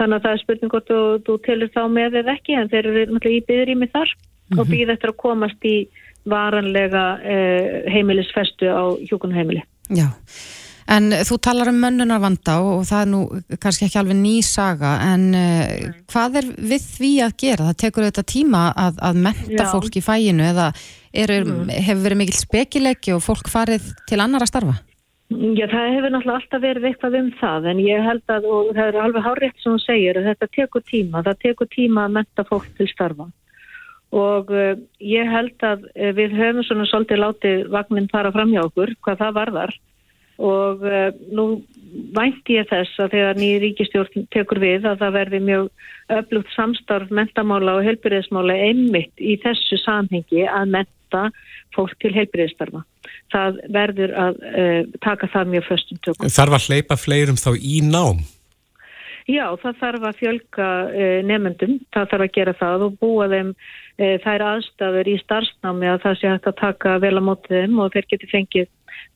Þannig 0.00 0.16
að 0.16 0.24
það 0.24 0.34
er 0.34 0.40
spurning 0.40 0.72
hvort 0.72 0.88
þú, 0.88 1.00
þú 1.26 1.34
telur 1.44 1.72
þá 1.74 1.82
með 1.92 2.14
eða 2.22 2.36
ekki, 2.38 2.56
en 2.56 2.70
þeir 2.72 2.86
eru 2.88 3.02
náttúrulega 3.10 3.36
í 3.36 3.48
byðrými 3.50 3.88
þar 3.92 4.14
og 4.56 4.70
býð 4.70 4.94
eftir 4.94 5.12
að 5.12 5.20
komast 5.20 5.66
í 5.68 5.74
varanlega 6.30 7.04
eh, 7.20 7.84
heimilisfestu 7.92 8.72
á 8.72 8.96
hjúkunheimili. 9.10 9.62
Já, 9.92 10.08
en 10.90 11.12
þú 11.26 11.38
talar 11.42 11.70
um 11.72 11.78
mönnunarvanda 11.84 12.56
og 12.64 12.82
það 12.88 13.04
er 13.04 13.10
nú 13.12 13.20
kannski 13.62 13.86
ekki 13.86 14.00
alveg 14.00 14.18
ný 14.20 14.34
saga, 14.46 14.96
en 15.12 15.28
uh, 15.36 15.88
hvað 16.10 16.42
er 16.42 16.50
við 16.72 16.86
því 16.96 17.12
að 17.26 17.36
gera? 17.44 17.70
Það 17.70 17.80
tekur 17.84 18.06
auðvitað 18.06 18.30
tíma 18.34 18.66
að, 18.72 19.00
að 19.10 19.24
menta 19.28 19.64
Já. 19.64 19.70
fólk 19.72 20.00
í 20.00 20.04
fæginu 20.04 20.46
eða 20.48 20.70
er, 21.12 21.34
hefur 21.88 22.04
verið 22.06 22.22
mikill 22.22 22.40
spekileggi 22.40 23.16
og 23.16 23.24
fólk 23.24 23.50
farið 23.52 23.92
til 24.10 24.20
annar 24.22 24.46
að 24.46 24.52
starfa? 24.54 24.78
Já, 25.30 25.68
það 25.70 25.92
hefur 25.94 26.10
náttúrulega 26.10 26.38
alltaf 26.40 26.62
verið 26.64 26.86
eitthvað 26.88 27.16
um 27.20 27.26
það 27.38 27.66
en 27.70 27.80
ég 27.84 28.00
held 28.02 28.32
að, 28.34 28.46
og 28.50 28.70
það 28.74 28.88
er 28.88 28.96
alveg 28.98 29.22
hárétt 29.22 29.60
sem 29.62 29.70
hún 29.70 29.82
segir, 29.84 30.18
að 30.18 30.26
þetta 30.26 30.48
tekur 30.56 30.82
tíma, 30.88 31.22
það 31.28 31.38
tekur 31.44 31.68
tíma 31.70 32.06
að 32.08 32.16
menta 32.16 32.44
fólk 32.48 32.66
til 32.74 32.88
starfa. 32.90 33.28
Og 34.10 34.50
uh, 34.50 34.72
ég 34.98 35.30
held 35.30 35.62
að 35.68 35.86
uh, 35.92 36.10
við 36.18 36.34
höfum 36.34 36.66
svona 36.66 36.88
svolítið 36.90 37.22
látið 37.22 37.62
vagnin 37.70 38.10
fara 38.10 38.34
fram 38.34 38.50
hjá 38.50 38.64
okkur, 38.64 38.96
hvað 39.06 39.22
það 39.22 39.38
varðar. 39.38 39.76
Og 40.50 40.82
uh, 40.82 41.06
nú 41.30 41.46
vænti 42.18 42.58
ég 42.58 42.66
þess 42.72 42.98
að 42.98 43.14
þegar 43.14 43.38
nýjir 43.38 43.64
ríkistjórn 43.68 44.28
tekur 44.34 44.58
við 44.66 44.90
að 44.90 45.04
það 45.04 45.16
verði 45.20 45.42
mjög 45.46 45.70
öflugt 46.18 46.54
samstarf 46.56 47.14
mentamála 47.14 47.78
og 47.78 47.86
helbyrðismála 47.86 48.58
einmitt 48.66 49.22
í 49.22 49.38
þessu 49.46 49.78
samhengi 49.84 50.42
að 50.50 50.74
menta 50.74 51.28
fólk 51.76 51.94
til 52.02 52.16
helbyrðistarfa 52.18 52.82
það 53.32 53.62
verður 53.74 54.12
að 54.18 54.42
uh, 54.50 54.82
taka 55.04 55.28
það 55.32 55.54
mjög 55.54 55.66
föstum 55.68 56.02
tökum. 56.04 56.34
Þarf 56.36 56.56
að 56.58 56.68
hleypa 56.68 56.98
fleirum 57.00 57.40
þá 57.40 57.50
í 57.56 57.80
nám? 57.86 58.22
Já, 59.30 59.44
það 59.62 59.78
þarf 59.82 60.08
að 60.08 60.18
fjölga 60.18 60.68
uh, 60.88 61.20
nefnendum, 61.28 61.78
það 61.94 62.10
þarf 62.12 62.26
að 62.26 62.34
gera 62.38 62.56
það 62.58 62.86
og 62.86 62.98
búa 63.02 63.28
þeim 63.30 63.52
uh, 63.54 64.16
þær 64.24 64.46
aðstafur 64.48 65.10
í 65.12 65.16
starfsnámi 65.22 65.90
að 65.92 66.04
það 66.06 66.18
sé 66.18 66.32
hægt 66.32 66.50
að 66.50 66.60
taka 66.62 66.96
vel 67.04 67.16
á 67.18 67.22
mótið 67.22 67.56
þeim 67.60 67.82
og 67.84 67.94
þeir 67.94 68.08
geti 68.14 68.30
fengið, 68.32 68.70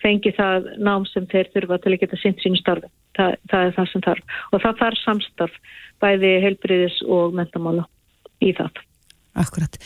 fengið 0.05 0.39
það 0.39 0.71
nám 0.91 1.09
sem 1.11 1.27
þeir 1.33 1.51
þurfa 1.57 1.81
til 1.83 1.95
að 1.95 2.01
geta 2.05 2.21
sint 2.23 2.45
sínu 2.45 2.61
starfi. 2.61 2.93
Það, 3.15 3.37
það 3.51 3.67
er 3.67 3.77
það 3.77 3.91
sem 3.93 4.07
þarf 4.09 4.41
og 4.51 4.65
það 4.65 4.81
þarf 4.83 5.03
samstarf 5.05 5.61
bæði 6.03 6.33
heilbriðis 6.43 6.97
og 7.07 7.37
mentamála 7.39 7.87
í 8.43 8.51
það. 8.57 8.83
Akkurat. 9.35 9.79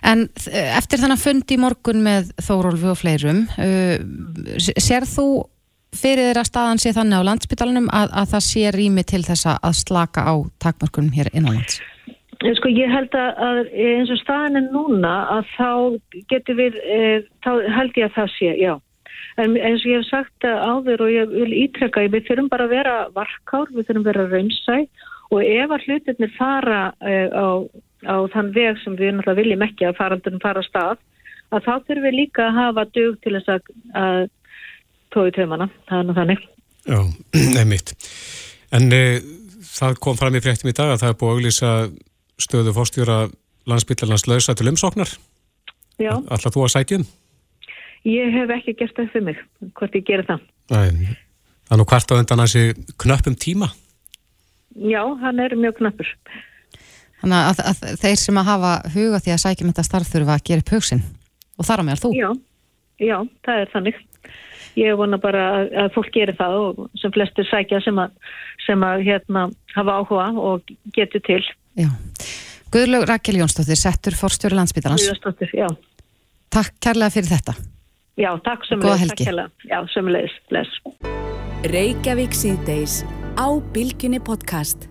En 0.00 0.28
eftir 0.48 1.02
þannig 1.02 1.18
að 1.18 1.24
fundi 1.26 1.56
í 1.56 1.60
morgun 1.60 2.04
með 2.04 2.30
Þórólfi 2.40 2.88
og 2.88 3.00
fleirum, 3.00 3.42
uh, 3.60 3.98
sér 4.80 5.04
þú 5.08 5.26
fyrir 5.94 6.30
þeirra 6.30 6.44
staðan 6.46 6.80
sé 6.82 6.92
þannig 6.94 7.22
á 7.22 7.28
landsbytalanum 7.28 7.90
að, 7.94 8.14
að 8.20 8.30
það 8.34 8.46
sé 8.48 8.70
rými 8.74 9.04
til 9.06 9.22
þess 9.26 9.50
að 9.54 9.76
slaka 9.78 10.24
á 10.26 10.34
takmarkunum 10.62 11.14
hér 11.14 11.30
innanlands? 11.32 11.80
Sko 12.58 12.68
ég 12.68 12.90
held 12.92 13.14
að, 13.16 13.70
eins 13.72 14.10
og 14.12 14.18
staðan 14.20 14.58
er 14.60 14.66
núna 14.74 15.12
að 15.32 15.46
þá 15.54 15.70
getur 16.32 16.58
við, 16.58 16.76
e, 16.82 16.98
þá 17.44 17.50
held 17.78 18.00
ég 18.00 18.10
að 18.10 18.18
það 18.18 18.34
sé, 18.34 18.50
já. 18.60 18.74
En 19.40 19.56
eins 19.56 19.82
og 19.82 19.90
ég 19.90 20.02
hef 20.02 20.10
sagt 20.10 20.46
áður 20.46 21.06
og 21.06 21.14
ég 21.14 21.32
vil 21.32 21.54
ítrekka, 21.62 22.04
við 22.10 22.28
þurfum 22.28 22.50
bara 22.52 22.68
að 22.68 22.74
vera 22.74 22.98
varkár, 23.14 23.70
við 23.72 23.88
þurfum 23.88 24.04
að 24.04 24.10
vera 24.10 24.26
raunsæ 24.34 24.76
og 25.32 25.40
ef 25.40 25.72
að 25.74 25.88
hlutirnir 25.88 26.34
fara 26.36 26.82
e, 27.00 27.14
á 27.32 27.48
á 28.06 28.16
þann 28.32 28.52
veg 28.54 28.80
sem 28.82 28.96
við 28.98 29.14
náttúrulega 29.16 29.40
viljum 29.40 29.66
ekki 29.66 29.88
að 29.88 29.98
farandunum 29.98 30.42
fara 30.42 30.62
á 30.62 30.68
stað 30.68 30.96
að 31.54 31.66
þá 31.66 31.72
þurfum 31.74 32.06
við 32.06 32.16
líka 32.18 32.48
að 32.48 32.58
hafa 32.58 32.84
dög 32.96 33.20
til 33.22 33.34
þess 33.36 33.52
að, 33.54 33.70
að 34.00 34.20
tói 35.14 35.30
tömana, 35.36 35.68
það 35.88 36.00
er 36.00 36.08
nú 36.08 36.16
þannig. 36.18 36.46
Já, 36.84 36.98
nefnitt 37.56 37.94
En 38.74 38.90
e, 38.92 39.02
það 39.74 40.00
kom 40.02 40.18
fram 40.18 40.34
í 40.34 40.42
fréttum 40.42 40.70
í 40.72 40.76
dag 40.76 40.94
að 40.94 41.04
það 41.04 41.12
er 41.12 41.18
búið 41.20 41.30
að 41.30 41.36
auglýsa 41.38 41.72
stöðu 42.44 42.72
fórstjóra 42.74 43.18
landsbytlarnas 43.70 44.26
lausa 44.28 44.54
til 44.58 44.66
umsóknar. 44.72 45.12
Já. 46.02 46.10
Alltaf 46.18 46.54
þú 46.56 46.64
að 46.66 46.72
sætjum? 46.74 47.04
Ég 48.04 48.34
hef 48.34 48.50
ekki 48.52 48.74
gert 48.80 48.96
það 48.98 49.12
fyrir 49.12 49.26
mig, 49.28 49.38
hvort 49.78 49.94
ég 49.96 50.04
gerir 50.08 50.26
það. 50.28 50.42
Er 50.74 51.78
nú 51.78 51.86
hvert 51.88 52.10
á 52.12 52.18
undan 52.18 52.42
þessi 52.42 52.74
knöppum 53.00 53.38
tíma. 53.40 53.70
Já, 54.74 55.00
hann 55.22 55.40
er 55.40 55.54
mjög 55.56 55.78
knöppur 55.78 56.10
Þannig 57.24 57.50
að, 57.50 57.60
að 57.70 58.00
þeir 58.02 58.18
sem 58.20 58.40
að 58.40 58.48
hafa 58.50 58.72
huga 58.92 59.20
því 59.24 59.34
að 59.34 59.42
sækjum 59.44 59.70
þetta 59.70 59.84
starf 59.86 60.10
þurfa 60.12 60.34
að 60.36 60.44
gera 60.50 60.64
upp 60.64 60.72
hugsin 60.74 61.04
og 61.54 61.68
þar 61.68 61.80
á 61.80 61.86
meðal 61.88 62.02
þú. 62.02 62.10
Já, 62.18 62.28
já, 63.00 63.16
það 63.46 63.62
er 63.62 63.72
þannig. 63.72 64.00
Ég 64.74 64.96
vona 64.98 65.18
bara 65.22 65.42
að, 65.54 65.68
að 65.84 65.90
fólk 65.94 66.10
gerir 66.12 66.36
það 66.36 66.56
og 66.60 66.80
sem 66.98 67.12
flestir 67.14 67.46
sækja 67.48 67.80
sem 67.84 68.00
að, 68.02 68.14
sem 68.66 68.86
að 68.86 69.04
hérna, 69.06 69.46
hafa 69.76 69.98
áhuga 70.02 70.30
og 70.50 70.74
getur 70.96 71.22
til. 71.24 71.42
Já. 71.78 71.88
Guðlaug 72.74 73.06
Rakel 73.06 73.38
Jónsdóttir, 73.38 73.78
settur 73.78 74.18
fórstjóri 74.18 74.58
landsbytarnas. 74.58 75.06
Guðlaug, 75.06 75.54
já. 75.54 75.68
Takk 76.54 76.74
kærlega 76.82 77.14
fyrir 77.14 77.30
þetta. 77.36 77.54
Já, 78.18 78.30
takk 78.46 78.66
sömulegis. 78.68 79.14
Takk 79.14 79.22
kærlega. 79.30 79.70
Já, 79.70 79.78
sömulegis. 79.94 80.34
Bless. 80.50 80.82
Reykjavík 81.70 82.34
síðdeis 82.36 83.02
á 83.38 83.46
Bilginni 83.74 84.20
podcast. 84.22 84.90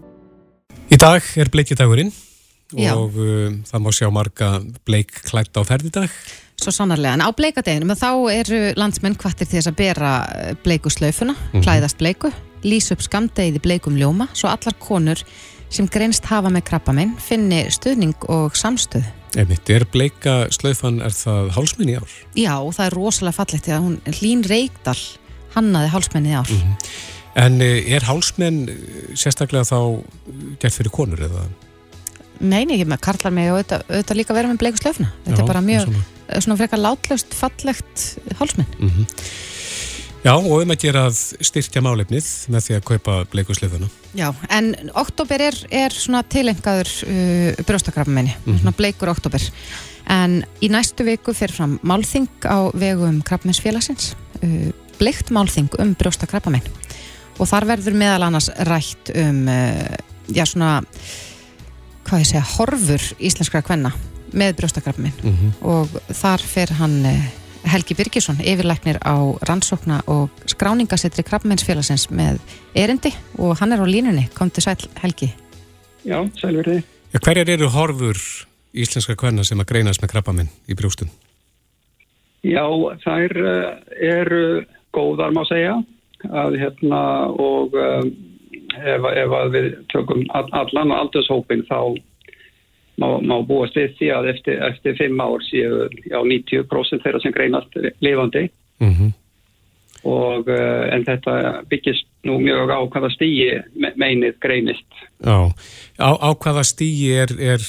Í 0.92 0.98
dag 1.00 1.26
er 1.40 1.50
bleikidagurinn 1.54 2.12
og 2.74 3.18
uh, 3.22 3.52
það 3.70 3.84
má 3.84 3.92
sjá 3.94 4.08
marga 4.12 4.50
bleik 4.88 5.14
klætt 5.28 5.56
á 5.56 5.62
ferdidag. 5.68 6.12
Svo 6.60 6.74
sannarlega, 6.74 7.16
en 7.18 7.24
á 7.26 7.30
bleikadeginum 7.36 7.94
þá 7.98 8.10
eru 8.34 8.60
landsmenn 8.80 9.18
kvartir 9.20 9.48
til 9.50 9.60
þess 9.60 9.72
að 9.72 9.80
bera 9.80 10.12
bleikuslaufuna, 10.64 11.34
mm 11.34 11.50
-hmm. 11.52 11.64
klæðast 11.66 11.98
bleiku, 11.98 12.32
lýsa 12.64 12.94
upp 12.96 13.04
skamdegið 13.04 13.60
í 13.60 13.64
bleikum 13.64 13.98
ljóma, 13.98 14.28
svo 14.34 14.50
allar 14.50 14.76
konur 14.80 15.24
sem 15.70 15.88
greinst 15.88 16.26
hafa 16.26 16.50
með 16.50 16.68
krabbamenn 16.70 17.18
finni 17.18 17.66
stuðning 17.70 18.16
og 18.30 18.56
samstöð. 18.56 19.06
Einmitt, 19.38 19.70
er 19.70 19.86
bleika 19.86 20.48
slaufan, 20.54 21.02
er 21.02 21.10
það 21.10 21.50
hálsmenni 21.56 21.98
ár? 21.98 22.12
Já, 22.38 22.56
það 22.74 22.86
er 22.86 22.94
rosalega 22.94 23.38
fallegt 23.40 23.66
því 23.66 23.74
að 23.74 23.84
hún 23.88 23.98
Lín 24.22 24.44
Reykdal 24.46 25.00
hannaði 25.56 25.90
hálsmenni 25.90 26.36
ár. 26.38 26.50
Mm 26.50 26.62
-hmm. 26.62 27.13
En 27.40 27.62
eh, 27.62 27.94
er 27.96 28.06
hálsmenn 28.06 28.66
eh, 28.70 29.14
sérstaklega 29.18 29.66
þá 29.66 29.78
gert 30.62 30.76
fyrir 30.76 30.94
konur 30.94 31.22
eða? 31.26 31.48
Nei, 32.44 32.64
ekki 32.66 32.86
með 32.90 33.02
karlar 33.06 33.34
og 33.34 33.56
auðvitað, 33.56 33.88
auðvitað 33.88 34.20
líka 34.20 34.36
vera 34.38 34.52
með 34.52 34.60
bleiku 34.62 34.82
slöfna. 34.82 35.10
Þetta 35.24 35.40
Já, 35.40 35.44
er 35.44 35.50
bara 35.50 35.64
mjög 35.66 35.88
svona, 35.88 36.04
eh, 36.28 36.44
svona 36.46 36.60
frekar 36.60 36.82
látlöst, 36.82 37.34
fallegt 37.38 38.06
hálsmenn. 38.40 38.70
Mm 38.80 38.90
-hmm. 38.90 39.08
Já, 40.24 40.38
og 40.40 40.62
um 40.62 40.72
að 40.72 40.80
gera 40.80 41.08
að 41.10 41.18
styrkja 41.44 41.82
málefnið 41.84 42.28
með 42.48 42.62
því 42.64 42.76
að 42.76 42.86
kaupa 42.88 43.26
bleiku 43.32 43.54
slöfuna. 43.54 43.90
Já, 44.16 44.34
en 44.50 44.92
oktober 44.96 45.42
er, 45.42 45.56
er 45.70 45.92
svona 45.92 46.24
tilengaður 46.24 46.88
uh, 47.08 47.64
brjóstakrafmenni, 47.68 48.32
mm 48.32 48.54
-hmm. 48.54 48.60
svona 48.60 48.72
bleikur 48.72 49.10
oktober. 49.10 49.42
En 50.08 50.46
í 50.62 50.70
næstu 50.70 51.04
viku 51.04 51.34
fyrir 51.34 51.52
fram 51.52 51.80
málþing 51.84 52.30
á 52.48 52.72
vegum 52.72 53.22
krafmennsfélagsins, 53.22 54.16
uh, 54.44 54.72
bleikt 54.98 55.30
málþing 55.30 55.70
um 55.80 55.94
brjóstakrafamenn 55.94 56.64
og 57.38 57.50
þar 57.50 57.70
verður 57.74 58.00
meðal 58.00 58.28
annars 58.28 58.50
rætt 58.70 59.14
um 59.16 59.46
uh, 59.52 59.94
já 60.28 60.46
svona 60.46 60.82
hvað 62.04 62.24
ég 62.24 62.30
segja, 62.30 62.44
horfur 62.58 63.06
íslenskra 63.20 63.64
kvenna 63.66 63.94
með 64.34 64.58
brjóstakrafminn 64.60 65.14
mm 65.22 65.34
-hmm. 65.38 65.52
og 65.62 65.90
þar 66.10 66.42
fer 66.42 66.74
hann 66.80 67.06
uh, 67.06 67.26
Helgi 67.64 67.96
Birgisson, 67.96 68.42
yfirleiknir 68.44 69.00
á 69.00 69.16
rannsókna 69.48 70.02
og 70.08 70.30
skráningasettri 70.46 71.24
krafmennsfélagsins 71.24 72.10
með 72.12 72.42
erindi. 72.76 73.14
Og 73.38 73.56
hann 73.60 73.72
er 73.72 73.80
á 73.80 73.88
línunni, 73.88 74.28
kom 74.36 74.50
til 74.50 74.64
sæl 74.64 74.84
Helgi. 75.00 75.34
Já, 76.04 76.20
sælverði 76.36 76.84
ja, 77.14 77.20
Hverjar 77.20 77.50
eru 77.50 77.70
horfur 77.70 78.20
íslenskra 78.74 79.16
kvenna 79.16 79.46
sem 79.48 79.60
að 79.62 79.70
greinas 79.70 80.02
með 80.02 80.12
krafamenn 80.16 80.50
í 80.68 80.76
brjóstum? 80.76 81.12
Já, 82.44 82.66
þær 83.06 83.38
uh, 83.40 83.70
eru 83.96 84.66
góðar 84.92 85.32
má 85.32 85.46
segja 85.48 85.78
að 86.32 86.60
hérna 86.62 87.02
og 87.42 87.76
um, 87.76 88.12
ef, 88.78 89.08
ef 89.14 89.36
við 89.54 89.70
tökum 89.94 90.24
allan 90.34 90.94
aldurshópin 90.96 91.66
þá 91.70 91.96
má, 93.02 93.08
má 93.22 93.36
búast 93.46 93.78
við 93.78 93.98
því 93.98 94.12
að 94.18 94.30
eftir, 94.36 94.62
eftir 94.70 94.98
fimm 95.00 95.22
ár 95.24 95.44
séu 95.50 95.88
já, 96.06 96.20
90% 96.20 97.04
þeirra 97.04 97.22
sem 97.24 97.36
greinast 97.36 97.78
lifandi 98.06 98.48
mm 98.84 98.94
-hmm. 98.94 99.12
og 100.04 100.50
uh, 100.50 100.84
en 100.94 101.06
þetta 101.08 101.64
byggist 101.70 102.08
nú 102.24 102.38
mjög 102.40 102.72
á 102.72 102.80
hvaða 102.86 103.10
stígi 103.14 103.62
meinið 103.96 104.40
greinist 104.40 104.90
Já, 105.24 105.52
á, 106.00 106.10
á 106.18 106.30
hvaða 106.36 106.64
stígi 106.64 107.10
er, 107.12 107.30
er 107.40 107.62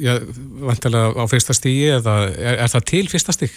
já, 0.00 0.18
vantilega 0.60 1.12
á 1.16 1.24
fyrsta 1.28 1.52
stígi 1.52 1.92
eða 1.98 2.16
er, 2.30 2.56
er 2.64 2.68
það 2.68 2.84
til 2.84 3.06
fyrsta 3.08 3.32
stíg? 3.32 3.52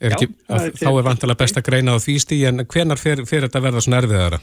Er 0.00 0.16
ekki, 0.16 0.30
Já, 0.48 0.56
er 0.56 0.72
þá 0.80 0.88
er 0.90 1.04
vantilega 1.04 1.40
best 1.42 1.60
að 1.60 1.66
greina 1.68 1.92
á 1.92 1.98
því 2.00 2.16
stíð 2.24 2.46
en 2.48 2.64
hvenar 2.64 3.00
fyrir 3.00 3.26
þetta 3.28 3.62
verða 3.66 3.84
svona 3.84 4.00
erfiðara? 4.00 4.40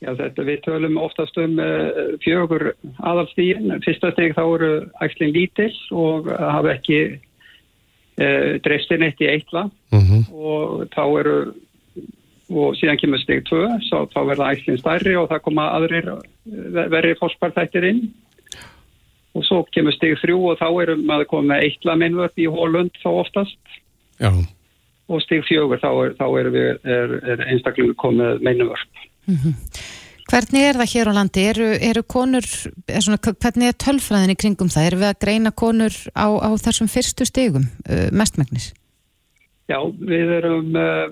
Já, 0.00 0.10
þetta 0.16 0.46
við 0.48 0.58
tölum 0.64 0.96
oftast 1.00 1.38
um 1.40 1.60
uh, 1.60 2.16
fjögur 2.24 2.70
aðalstíðin. 3.00 3.78
Fyrsta 3.84 4.12
stíð 4.14 4.34
þá 4.36 4.42
eru 4.44 4.72
æxlinn 5.04 5.34
lítill 5.36 5.72
og 5.92 6.28
hafa 6.32 6.74
ekki 6.76 7.00
uh, 7.12 8.56
dreifstinn 8.64 9.06
eitt 9.06 9.20
í 9.24 9.30
eitla 9.34 9.68
uh 9.68 10.00
mhm. 10.00 10.24
-huh. 10.24 10.26
og 10.32 10.90
þá 10.96 11.04
eru 11.20 11.38
og 12.46 12.76
síðan 12.78 13.00
kemur 13.00 13.18
stíð 13.18 13.42
2 13.48 13.62
þá 14.14 14.20
verða 14.28 14.52
æxlinn 14.54 14.78
stærri 14.78 15.16
og 15.18 15.28
það 15.30 15.42
koma 15.48 15.66
aðrir 15.74 16.12
verið 16.92 17.18
fórspærþættir 17.18 17.88
inn 17.88 18.04
og 19.34 19.44
svo 19.44 19.64
kemur 19.74 19.94
stíð 19.96 20.20
3 20.22 20.36
og 20.36 20.60
þá 20.60 20.68
eru 20.84 20.96
maður 21.02 21.30
komið 21.32 21.50
með 21.50 21.64
eitla 21.66 21.96
minnvörð 21.98 22.44
í 22.44 22.46
hólund 22.46 22.94
þá 23.02 23.08
oftast 23.10 23.58
Já. 24.20 24.30
og 25.06 25.22
stig 25.22 25.44
fjögur 25.46 25.78
þá 25.78 25.90
er, 25.92 26.16
þá 26.18 26.26
er, 26.40 26.48
er, 26.82 27.14
er 27.34 27.44
einstaklega 27.52 27.94
komið 28.00 28.42
meinumvörp. 28.42 29.06
Mm 29.26 29.36
-hmm. 29.36 29.54
Hvernig 30.26 30.64
er 30.66 30.74
það 30.74 30.90
hér 30.90 31.08
á 31.10 31.12
landi? 31.14 31.42
Eru, 31.46 31.66
eru 31.78 32.02
konur, 32.02 32.46
er 32.90 33.04
svona, 33.04 33.18
hvernig 33.22 33.68
er 33.70 33.76
tölfræðin 33.78 34.32
í 34.34 34.38
kringum 34.40 34.70
það? 34.72 34.86
Eru 34.88 34.98
við 34.98 35.08
að 35.12 35.20
greina 35.22 35.52
konur 35.54 35.94
á, 36.18 36.26
á 36.26 36.50
þessum 36.58 36.90
fyrstu 36.90 37.26
stigum 37.28 37.68
uh, 37.86 38.08
mestmægnis? 38.10 38.72
Já, 39.70 39.78
við 39.86 40.32
erum 40.40 40.74
uh, 40.74 41.06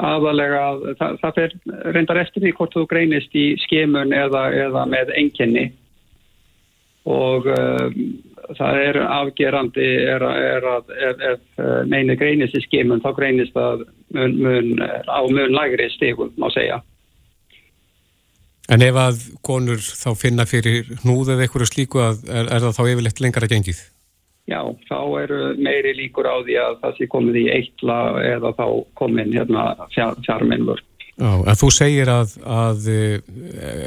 aðalega 0.00 0.62
að 0.70 0.86
það, 1.00 1.18
það 1.20 1.36
fer 1.36 1.54
reyndar 1.92 2.22
eftir 2.22 2.44
því 2.44 2.54
hvort 2.56 2.76
þú 2.76 2.86
greinist 2.88 3.36
í 3.36 3.46
skemun 3.66 4.16
eða, 4.16 4.46
eða 4.64 4.86
með 4.88 5.12
enginni 5.20 5.66
og 7.08 7.46
um, 7.52 8.00
það 8.56 8.82
er 8.82 8.98
afgerandi 9.04 9.88
er, 10.08 10.24
er 10.24 10.68
að 10.72 10.92
ef, 10.94 11.24
ef 11.32 11.64
meini 11.90 12.16
greinist 12.16 12.56
í 12.56 12.62
skemun 12.64 13.02
þá 13.04 13.10
greinist 13.16 13.56
það 13.56 13.84
mun, 14.16 14.38
mun, 14.40 14.72
á 15.04 15.20
mun 15.28 15.56
lægri 15.56 15.90
stegum 15.96 16.32
má 16.40 16.48
segja. 16.54 16.80
En 18.68 18.84
ef 18.84 18.96
að 19.00 19.22
konur 19.44 19.80
þá 19.80 20.10
finna 20.20 20.44
fyrir 20.48 20.90
hnúð 21.02 21.32
eða 21.34 21.46
eitthvað 21.46 21.70
slíku 21.70 22.02
að 22.04 22.26
er, 22.28 22.50
er 22.52 22.66
það 22.66 22.76
þá 22.76 22.82
yfirleitt 22.92 23.22
lengra 23.24 23.48
gengið? 23.48 23.80
Já, 24.48 24.60
þá 24.88 25.00
eru 25.20 25.38
meiri 25.60 25.92
líkur 25.96 26.28
á 26.28 26.40
því 26.40 26.54
að 26.60 26.76
það 26.82 26.94
sé 26.96 27.08
komið 27.12 27.40
í 27.40 27.46
eitla 27.52 27.96
eða 28.24 28.52
þá 28.56 28.66
komin 28.96 29.34
hérna 29.34 29.64
fjárminnur. 30.24 30.80
Já, 31.18 31.32
en 31.34 31.58
þú 31.58 31.68
segir 31.74 32.08
að, 32.12 32.36
að 32.46 32.88
eh, 32.94 33.18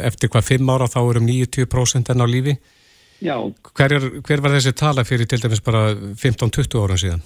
eftir 0.10 0.30
hvað 0.30 0.50
fimm 0.50 0.70
ára 0.70 0.90
þá 0.92 1.00
erum 1.02 1.30
90% 1.30 2.12
enn 2.14 2.22
á 2.22 2.28
lífi. 2.30 2.58
Já. 3.22 3.36
Hver, 3.78 3.94
er, 3.94 4.08
hver 4.26 4.42
var 4.42 4.56
þessi 4.56 4.74
tala 4.74 5.06
fyrir 5.06 5.30
til 5.30 5.42
dæmis 5.44 5.62
bara 5.62 5.92
15-20 5.94 6.82
ára 6.82 6.98
síðan? 6.98 7.22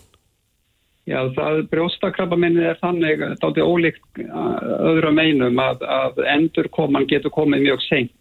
Já, 1.05 1.19
það 1.37 1.59
brjóstakrabbaminnið 1.69 2.67
er 2.71 2.79
þannig, 2.81 3.21
er 3.21 3.35
aldrei 3.45 3.63
ólíkt 3.63 4.21
öðru 4.25 5.11
meinum 5.13 5.59
að, 5.61 5.83
að 5.85 6.23
endurkoman 6.33 7.05
getur 7.09 7.33
komið 7.33 7.67
mjög 7.67 7.83
seint 7.85 8.13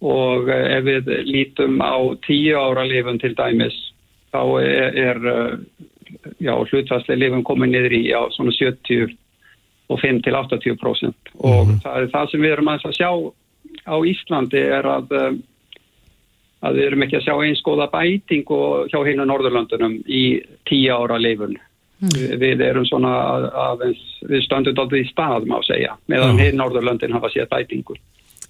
og 0.00 0.48
eh, 0.48 0.76
ef 0.78 0.86
við 0.86 1.10
lítum 1.28 1.80
á 1.82 1.98
tíu 2.24 2.54
ára 2.56 2.86
lifun 2.88 3.18
til 3.20 3.34
dæmis 3.36 3.76
þá 4.32 4.42
er, 4.62 4.96
er 4.96 5.20
eh, 5.32 5.58
já, 6.38 6.54
hlutværslega 6.54 7.18
lifun 7.18 7.44
komið 7.44 7.74
niður 7.74 7.96
í 7.98 8.02
já, 8.08 8.20
svona 8.36 8.54
70 8.56 9.12
og 9.90 10.00
5 10.00 10.22
til 10.24 10.38
80% 10.38 10.70
mm 10.70 10.78
-hmm. 10.78 11.12
og 11.34 11.66
mhm. 11.66 11.78
það 11.84 11.96
er 11.98 12.10
það 12.14 12.30
sem 12.30 12.40
við 12.40 12.52
erum 12.52 12.68
að 12.68 12.96
sjá 12.96 13.10
á 13.90 13.96
Íslandi 14.06 14.62
er 14.78 14.86
að 14.86 15.12
eh, 15.12 15.32
að 16.60 16.78
við 16.78 16.86
erum 16.90 17.06
ekki 17.06 17.18
að 17.20 17.26
sjá 17.26 17.34
eins 17.46 17.64
góða 17.64 17.88
bæting 17.92 18.46
hjá 18.92 19.00
hinn 19.06 19.22
á 19.24 19.30
Norðurlandunum 19.30 19.98
í 20.06 20.24
tíu 20.68 20.92
ára 20.92 21.18
lifun 21.20 21.56
mm. 21.56 22.38
við, 22.40 22.64
erum 22.66 22.86
svona 22.88 23.12
að, 23.16 23.50
að 23.64 23.84
við 24.30 24.46
stöndum 24.46 24.76
alltaf 24.76 25.00
í 25.00 25.08
stað 25.08 25.48
má 25.48 25.58
segja 25.66 25.96
meðan 26.06 26.36
mm. 26.36 26.42
hinn 26.44 26.60
Norðurlandin 26.60 27.16
hafa 27.16 27.32
séð 27.32 27.48
bætingur 27.52 28.00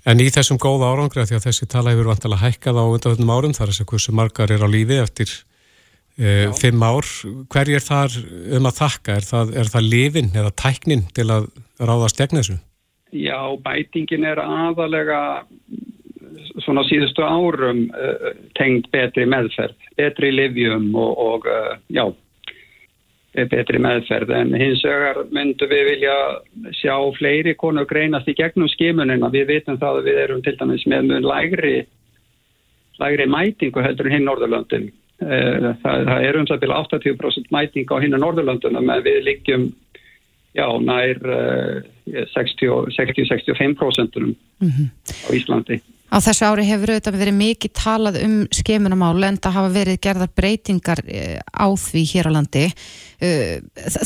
En 0.09 0.21
í 0.23 0.31
þessum 0.33 0.57
góða 0.61 0.95
árangri 0.95 1.21
að 1.21 1.29
því 1.29 1.37
að 1.37 1.47
þessi 1.47 1.67
tala 1.69 1.93
hefur 1.93 2.09
vantilega 2.09 2.47
hækkað 2.47 2.79
á 2.81 2.85
undanvöldum 2.89 3.33
árum 3.35 3.55
þar 3.57 3.67
er 3.67 3.75
þess 3.75 3.83
að 3.85 3.91
hversu 3.91 4.15
margar 4.17 4.53
er 4.55 4.65
á 4.65 4.69
lífi 4.73 4.97
eftir 4.97 5.35
uh, 5.37 6.47
fimm 6.57 6.81
ár. 6.81 7.09
Hver 7.53 7.73
er 7.77 7.85
þar 7.85 8.17
um 8.57 8.69
að 8.71 8.79
þakka? 8.79 9.19
Er 9.19 9.29
það, 9.29 9.53
er 9.61 9.73
það 9.75 9.91
lifin 9.93 10.33
eða 10.33 10.55
tæknin 10.57 11.05
til 11.13 11.29
að 11.29 11.51
ráðast 11.77 12.23
gegn 12.23 12.41
þessu? 12.41 12.57
Já, 13.13 13.41
bætingin 13.61 14.25
er 14.31 14.41
aðalega 14.41 15.21
svona 16.65 16.85
síðustu 16.89 17.25
árum 17.25 17.87
uh, 17.91 18.33
tengd 18.59 18.91
betri 18.93 19.27
meðferð, 19.29 19.77
betri 19.99 20.33
livjum 20.35 20.91
og, 20.95 21.13
og 21.19 21.49
uh, 21.51 21.77
já, 21.93 22.05
betri 23.51 23.79
meðferð 23.79 24.33
en 24.35 24.55
hins 24.59 24.83
vegar 24.85 25.23
myndum 25.31 25.71
við 25.71 25.85
vilja 25.93 26.15
sjá 26.75 26.95
fleiri 27.19 27.55
konur 27.59 27.87
greinast 27.87 28.29
í 28.29 28.35
gegnum 28.35 28.69
skimunina. 28.73 29.31
Við 29.31 29.47
vitum 29.53 29.79
það 29.79 30.01
að 30.01 30.09
við 30.09 30.23
erum 30.25 30.43
til 30.43 30.57
dæmis 30.59 30.87
með 30.91 31.07
mjög 31.11 31.29
lægri, 31.31 31.77
lægri 32.99 33.29
mætingu 33.31 33.85
heldur 33.87 34.11
hinn 34.11 34.27
Norðurlöndin. 34.27 34.91
Eh, 35.21 35.71
það, 35.83 36.05
það 36.09 36.27
er 36.27 36.41
um 36.41 36.49
það 36.49 36.61
byrja 36.65 36.83
80% 36.89 37.55
mæting 37.55 37.87
á 37.93 37.97
hinn 38.03 38.19
Norðurlöndunum 38.19 38.93
en 38.97 39.07
við 39.07 39.23
liggjum 39.29 39.71
já, 40.57 40.67
nær 40.83 41.23
60-65% 42.35 44.19
mm 44.19 44.35
-hmm. 44.59 44.87
á 45.07 45.29
Íslandi. 45.31 45.81
Á 46.11 46.19
þessu 46.19 46.47
ári 46.49 46.65
hefur 46.67 46.91
auðvitað 46.91 47.19
verið 47.21 47.37
mikið 47.39 47.73
talað 47.79 48.17
um 48.25 48.35
skemunamál 48.55 49.29
en 49.29 49.39
það 49.39 49.57
hafa 49.57 49.71
verið 49.77 50.01
gerðar 50.03 50.33
breytingar 50.35 51.03
eh, 51.07 51.39
á 51.39 51.67
því 51.71 52.03
hér 52.11 52.29
á 52.29 52.35
landi. 52.35 52.65
Eh, 53.23 53.61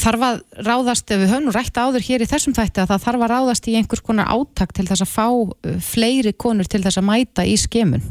þarf 0.05 0.27
að 0.29 0.43
ráðast, 0.69 1.09
við 1.09 1.33
höfum 1.33 1.49
nú 1.49 1.55
rætt 1.57 1.81
áður 1.81 2.05
hér 2.05 2.25
í 2.27 2.29
þessum 2.29 2.57
þætti 2.57 2.85
að 2.85 2.93
það 2.93 3.05
þarf 3.07 3.25
að 3.25 3.33
ráðast 3.33 3.69
í 3.73 3.77
einhvers 3.81 4.05
konar 4.05 4.33
áttak 4.37 4.77
til 4.77 4.85
þess 4.91 5.07
að 5.07 5.15
fá 5.15 5.29
eh, 5.33 5.79
fleiri 5.81 6.35
konur 6.37 6.69
til 6.69 6.85
þess 6.85 7.01
að 7.01 7.09
mæta 7.09 7.49
í 7.49 7.57
skemun. 7.61 8.05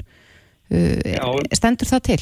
Já. 0.73 1.27
Stendur 1.53 1.85
það 1.85 2.07
til? 2.07 2.21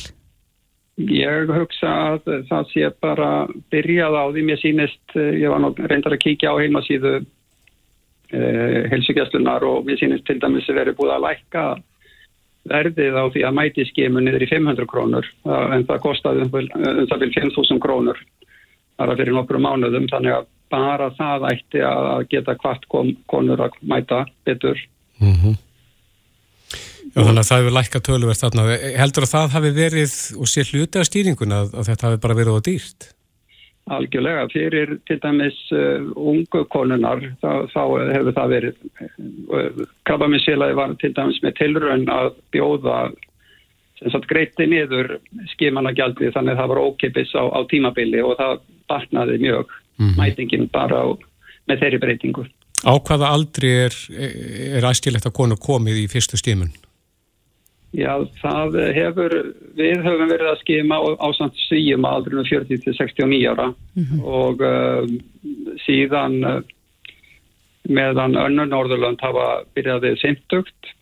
Ég 1.08 1.52
hugsa 1.56 1.92
að 2.12 2.26
það 2.50 2.66
sé 2.74 2.90
bara 3.00 3.30
byrjað 3.72 4.18
á 4.20 4.24
því 4.28 4.42
mér 4.50 4.60
sínist, 4.60 5.14
ég 5.16 5.48
var 5.48 5.62
nú 5.64 5.70
reyndar 5.78 6.18
að 6.18 6.24
kíkja 6.26 6.52
á 6.52 6.60
heimasíðu 6.60 7.22
helsugjastlunar 8.32 9.63
og 9.67 9.88
við 9.88 10.04
sínum 10.04 10.22
til 10.28 10.38
dæmis 10.39 10.70
að 10.70 10.82
verið 10.82 11.00
búið 11.00 11.15
að 11.15 11.26
lækka 11.26 11.63
verðið 12.72 13.17
á 13.17 13.26
því 13.34 13.44
að 13.48 13.58
mæti 13.58 13.86
skemu 13.89 14.22
niður 14.22 14.46
í 14.46 14.50
500 14.52 14.89
krónur 14.89 15.28
en 15.50 15.86
það 15.89 16.04
kostaði 16.04 16.46
um 16.46 16.52
það 16.54 17.24
vil 17.24 17.32
5.000 17.38 17.82
krónur 17.82 18.22
þar 19.00 19.13
að 19.13 19.24
fyrir 19.24 19.38
nokkru 19.38 19.62
mánuðum 19.63 20.08
þannig 20.12 20.38
að 20.38 20.50
bara 20.72 21.10
það 21.17 21.50
ætti 21.52 21.82
að 21.84 22.28
geta 22.32 22.56
hvart 22.62 22.88
konur 23.32 23.65
að 23.65 23.76
mæta 23.82 24.24
betur 24.48 24.80
mm 25.20 25.36
-hmm. 25.36 25.60
Já, 27.12 27.26
þannig 27.26 27.41
að 27.41 27.48
það 27.50 27.60
hefur 27.60 27.74
lækka 27.76 28.00
tölverð 28.08 28.39
þarna. 28.39 28.63
Heldur 28.96 29.26
að 29.26 29.34
það 29.34 29.56
hafi 29.56 29.72
verið 29.76 30.13
og 30.39 30.48
sé 30.48 30.63
hluti 30.63 31.00
af 31.00 31.08
stýringuna 31.10 31.58
að 31.67 31.88
þetta 31.89 32.08
hafi 32.08 32.20
bara 32.24 32.38
verið 32.38 32.56
á 32.56 32.60
dýrt? 32.67 33.08
Algjörlega, 33.91 34.46
fyrir 34.54 34.94
til 35.10 35.17
dæmis 35.24 35.58
uh, 35.74 36.06
ungu 36.15 36.63
konunar 36.72 37.24
þá, 37.41 37.65
þá 37.74 37.82
hefur 38.13 38.36
það 38.38 38.54
verið 38.54 38.78
uh, 39.50 39.82
krabbaminsfélagi 40.08 40.78
var 40.78 40.94
til 41.02 41.12
dæmis 41.17 41.41
með 41.44 41.58
tilraun 41.58 42.06
að 42.13 42.32
bjóða 42.54 43.02
greiti 44.30 44.65
niður 44.70 45.17
skimanagjaldið 45.54 46.34
þannig 46.34 46.56
að 46.56 46.62
það 46.62 46.72
var 46.72 46.84
ókipis 46.86 47.34
á, 47.38 47.44
á 47.54 47.60
tímabili 47.70 48.22
og 48.26 48.38
það 48.39 48.62
barnaði 48.89 49.41
mjög 49.41 49.76
mm 50.02 50.15
mætingin 50.17 50.70
bara 50.74 51.04
á, 51.06 51.08
með 51.70 51.84
þeirri 51.84 52.00
breytingu. 52.02 52.46
Á 52.82 52.94
hvaða 52.98 53.28
aldri 53.36 53.70
er, 53.84 53.98
er 54.17 54.88
æskilegt 54.89 55.28
að 55.30 55.36
konu 55.38 55.58
komið 55.62 56.00
í 56.02 56.08
fyrstu 56.10 56.39
skimun? 56.41 56.72
Já, 57.92 58.14
það 58.40 58.78
hefur, 58.96 59.34
við 59.76 60.06
höfum 60.06 60.30
verið 60.32 60.48
að 60.48 60.62
skima 60.62 60.96
á, 60.96 61.04
á 61.20 61.28
samt 61.36 61.58
síum 61.68 62.06
aldrinu 62.08 62.46
40-69 62.48 63.42
ára 63.52 63.68
mm 63.74 64.06
-hmm. 64.06 64.22
og 64.24 64.64
uh, 64.64 65.04
síðan 65.84 66.38
uh, 66.48 66.62
meðan 67.90 68.38
önnur 68.40 68.70
Norðurland 68.72 69.20
hafa 69.20 69.66
byrjaðið 69.76 70.18
simtugt 70.22 70.94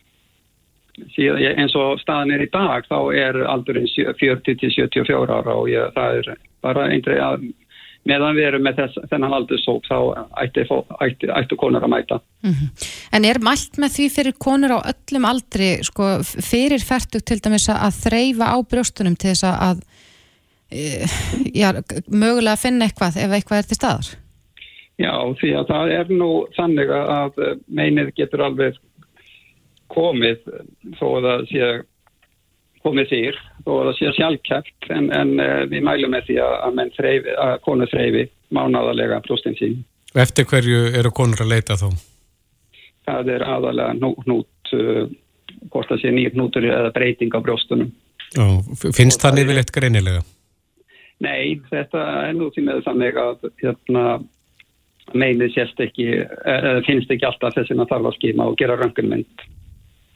eins 1.00 1.76
og 1.76 2.00
staðan 2.02 2.32
er 2.32 2.44
í 2.44 2.50
dag 2.52 2.84
þá 2.90 3.00
er 3.16 3.38
aldurinn 3.46 3.88
40-74 3.88 5.30
ára 5.30 5.54
og 5.56 5.70
ég, 5.70 5.94
það 5.94 6.18
er 6.18 6.38
bara 6.62 6.90
eindrið 6.90 7.22
að 7.24 7.46
meðan 8.10 8.38
við 8.38 8.48
erum 8.50 8.66
með 8.66 8.82
þess, 8.82 9.02
þennan 9.12 9.36
aldursók 9.38 9.88
þá 9.88 9.98
ætti, 10.44 10.66
ætti, 11.06 11.30
ætti 11.36 11.58
konur 11.60 11.86
að 11.86 11.94
mæta. 11.94 12.20
Mm 12.46 12.54
-hmm. 12.56 12.88
En 13.16 13.26
er 13.26 13.40
mælt 13.44 13.80
með 13.82 13.96
því 13.96 14.08
fyrir 14.16 14.38
konur 14.46 14.76
á 14.76 14.80
öllum 14.92 15.28
aldri 15.30 15.70
sko, 15.86 16.10
fyrir 16.24 16.84
færtug 16.84 17.26
til 17.26 17.40
dæmis 17.40 17.70
að 17.70 18.02
þreyfa 18.04 18.52
á 18.54 18.58
brjóstunum 18.62 19.16
til 19.16 19.34
þess 19.34 19.46
að 19.50 19.84
e, 20.72 21.06
já, 21.54 21.70
mögulega 22.08 22.58
finna 22.58 22.86
eitthvað 22.86 23.18
ef 23.18 23.32
eitthvað 23.32 23.62
er 23.62 23.70
til 23.70 23.80
staðar? 23.80 24.10
Já, 25.00 25.16
því 25.40 25.50
að 25.56 25.70
það 25.72 25.92
er 25.96 26.10
nú 26.12 26.32
þannig 26.58 26.90
að 26.92 27.38
meinið 27.72 28.14
getur 28.18 28.42
alveg 28.44 28.76
komið 29.88 30.42
þó 31.00 31.06
að 31.18 31.28
það 31.28 31.46
sé 31.52 31.70
komið 32.90 33.14
þýr 33.14 33.40
og 33.70 33.80
það 33.88 33.96
sé 34.00 34.12
sjálfkæft 34.18 34.92
en, 34.96 35.10
en 35.14 35.34
uh, 35.38 35.64
við 35.70 35.86
mælum 35.86 36.14
með 36.16 36.28
því 36.30 36.38
að, 36.44 36.84
þreifi, 36.98 37.38
að 37.46 37.56
konur 37.66 37.92
þreyfi 37.94 38.26
mánadarlega 38.56 39.22
brústinn 39.26 39.58
sín. 39.60 39.80
Eftir 40.18 40.48
hverju 40.50 40.88
eru 40.98 41.14
konur 41.14 41.46
að 41.46 41.54
leita 41.54 41.78
þá? 41.78 41.90
Það 43.10 43.32
er 43.36 43.46
aðalega 43.46 43.98
nú, 44.00 44.12
nút, 44.30 44.74
uh, 44.74 45.06
hvort 45.70 45.92
það 45.94 46.02
sé 46.02 46.14
nýjum 46.16 46.42
nútur 46.42 46.66
eða 46.66 46.92
breyting 46.96 47.38
á 47.38 47.40
brjóstunum. 47.46 47.94
Ó, 48.38 48.62
finnst 48.94 49.22
það 49.22 49.40
nefnilegt 49.40 49.74
greinilega? 49.74 50.26
Nei, 51.24 51.60
þetta 51.70 52.04
er 52.30 52.36
nú 52.38 52.50
því 52.54 52.66
með 52.68 52.84
þannig 52.86 53.18
að 53.20 53.48
hérna, 53.60 54.04
meinið 55.18 55.56
sést 55.56 55.82
ekki, 55.84 56.08
eða 56.48 56.84
finnst 56.88 57.10
ekki 57.12 57.28
alltaf 57.28 57.58
þess 57.58 57.74
að 57.74 57.82
það 57.82 57.94
þarf 57.94 58.12
að 58.12 58.20
skima 58.20 58.50
og 58.50 58.60
gera 58.62 58.78
röngunmynd. 58.80 59.48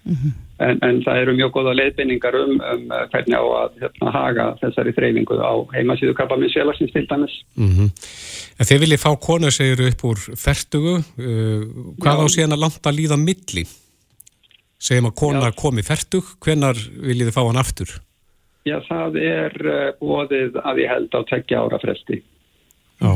Mm 0.03 0.15
-hmm. 0.15 0.31
en, 0.59 0.79
en 0.83 0.97
það 1.03 1.17
eru 1.21 1.33
mjög 1.37 1.51
goða 1.55 1.73
leiðbynningar 1.79 2.35
um, 2.35 2.57
um 2.73 2.81
hvernig 3.11 3.37
á 3.39 3.45
að 3.63 3.77
hérna, 3.81 4.11
haga 4.11 4.45
þessari 4.61 4.91
þreyfingu 4.97 5.37
á 5.39 5.53
heimasíðu 5.75 6.15
krabbaminsfélagsins 6.17 6.91
til 6.91 7.07
dæmis. 7.07 7.35
Mm 7.55 7.69
-hmm. 7.69 7.89
En 8.59 8.67
þið 8.67 8.81
viljið 8.83 9.03
fá 9.05 9.11
konur 9.19 9.51
segjur 9.51 9.87
upp 9.87 10.03
úr 10.03 10.19
fertugu, 10.45 10.95
uh, 10.97 11.61
hvað 12.01 12.17
Já. 12.19 12.23
á 12.23 12.25
síðan 12.35 12.55
að 12.55 12.63
landa 12.63 12.89
að 12.89 12.97
líða 12.99 13.17
milli? 13.17 13.63
Segjum 14.79 15.09
að 15.09 15.15
konar 15.15 15.51
Já. 15.51 15.59
komi 15.63 15.83
fertug, 15.83 16.25
hvenar 16.43 16.75
viljið 17.07 17.27
þið 17.27 17.37
fá 17.37 17.43
hann 17.47 17.63
aftur? 17.63 17.89
Já, 18.63 18.79
það 18.87 19.17
er 19.23 19.53
uh, 19.67 19.89
bóðið 19.99 20.59
að 20.63 20.77
ég 20.83 20.91
held 20.91 21.11
á 21.15 21.19
tekja 21.31 21.63
ára 21.63 21.79
fresti. 21.79 22.23
Já. 22.99 23.11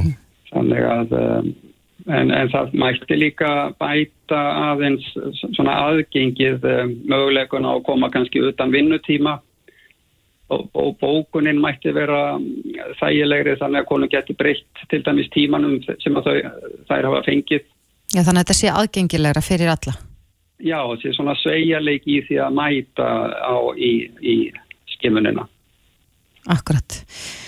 Þannig 0.51 0.83
að 0.87 1.11
um, 1.11 1.55
en, 2.05 2.31
en 2.31 2.51
það 2.53 2.75
mætti 2.77 3.17
líka 3.17 3.51
bæta 3.81 4.39
aðeins 4.71 5.05
svona 5.55 5.75
aðgengið 5.89 6.65
um, 6.67 6.95
möguleikuna 7.09 7.75
að 7.75 7.85
koma 7.89 8.09
kannski 8.13 8.43
utan 8.47 8.73
vinnutíma 8.73 9.37
og, 10.53 10.67
og 10.73 10.93
bókunin 11.01 11.61
mætti 11.63 11.93
vera 11.95 12.37
þægilegri 13.01 13.57
þannig 13.61 13.83
að 13.83 13.89
konu 13.89 14.11
getur 14.11 14.37
breytt 14.39 14.85
til 14.91 15.01
dæmis 15.05 15.31
tímanum 15.35 15.79
sem 16.03 16.21
þau, 16.23 16.37
þær 16.89 17.09
hafa 17.09 17.25
fengið. 17.27 17.65
Já, 18.13 18.21
þannig 18.21 18.39
að 18.39 18.43
þetta 18.45 18.59
sé 18.61 18.71
aðgengilegra 18.71 19.43
fyrir 19.43 19.73
alla. 19.73 19.97
Já, 20.63 20.79
þessi 20.89 21.13
svona 21.13 21.35
sveigjarleik 21.37 22.07
í 22.09 22.21
því 22.25 22.39
að 22.41 22.55
mæta 22.57 23.09
á 23.45 23.57
í, 23.75 23.91
í 24.23 24.37
skimunina. 24.95 25.45
Akkurat. 26.49 27.01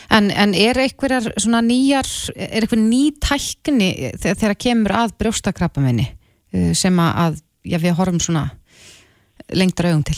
En, 0.09 0.31
en 0.33 0.55
er 0.57 0.79
svona 1.37 1.61
nýjar, 1.61 2.07
er 2.33 2.63
einhver 2.63 2.81
ný 2.81 3.11
tækni 3.21 3.91
þegar 4.17 4.57
kemur 4.57 4.95
að 5.03 5.13
brjóstakrapamenni 5.21 6.07
uh, 6.09 6.71
sem 6.73 6.97
að, 7.03 7.43
já, 7.61 7.77
við 7.77 7.97
horfum 7.99 8.21
svona 8.23 8.47
lengtar 9.53 9.91
augum 9.91 10.03
til? 10.09 10.17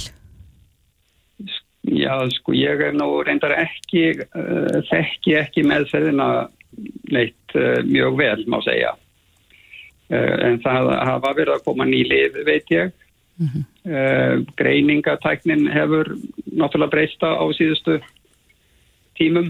Já, 1.91 2.13
sko, 2.37 2.53
ég 2.55 2.81
er 2.87 2.95
nú 2.95 3.09
reyndar 3.25 3.55
ekki, 3.57 4.13
uh, 4.31 4.79
þekki 4.87 5.35
ekki 5.41 5.65
meðferðina 5.67 6.29
neitt 7.11 7.55
uh, 7.57 7.81
mjög 7.83 8.19
vel, 8.21 8.45
má 8.47 8.61
segja. 8.63 8.93
Uh, 10.11 10.37
en 10.47 10.59
það 10.63 10.91
hafa 11.09 11.33
verið 11.35 11.55
að 11.57 11.65
koma 11.67 11.87
nýlið, 11.89 12.43
veit 12.47 12.71
ég. 12.71 12.93
Mm 13.41 13.47
-hmm. 13.47 14.45
Greiningatæknin 14.55 15.67
hefur 15.73 16.13
náttúrulega 16.45 16.91
breysta 16.91 17.27
á 17.33 17.45
síðustu 17.57 17.97
tímum 19.17 19.49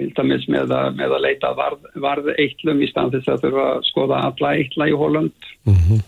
til 0.00 0.08
dæmis 0.16 0.46
með 0.48 0.72
að, 0.76 0.94
með 0.96 1.16
að 1.16 1.24
leita 1.26 1.52
varð, 1.58 1.90
varð 2.00 2.30
eittlum 2.36 2.80
í 2.80 2.88
stand 2.90 3.12
þess 3.16 3.28
að 3.34 3.44
þurfa 3.44 3.66
að 3.74 3.84
skoða 3.90 4.22
alla 4.30 4.54
eitla 4.56 4.88
í 4.88 4.96
Holland 4.96 5.50
mm 5.68 5.76
-hmm. 5.76 6.00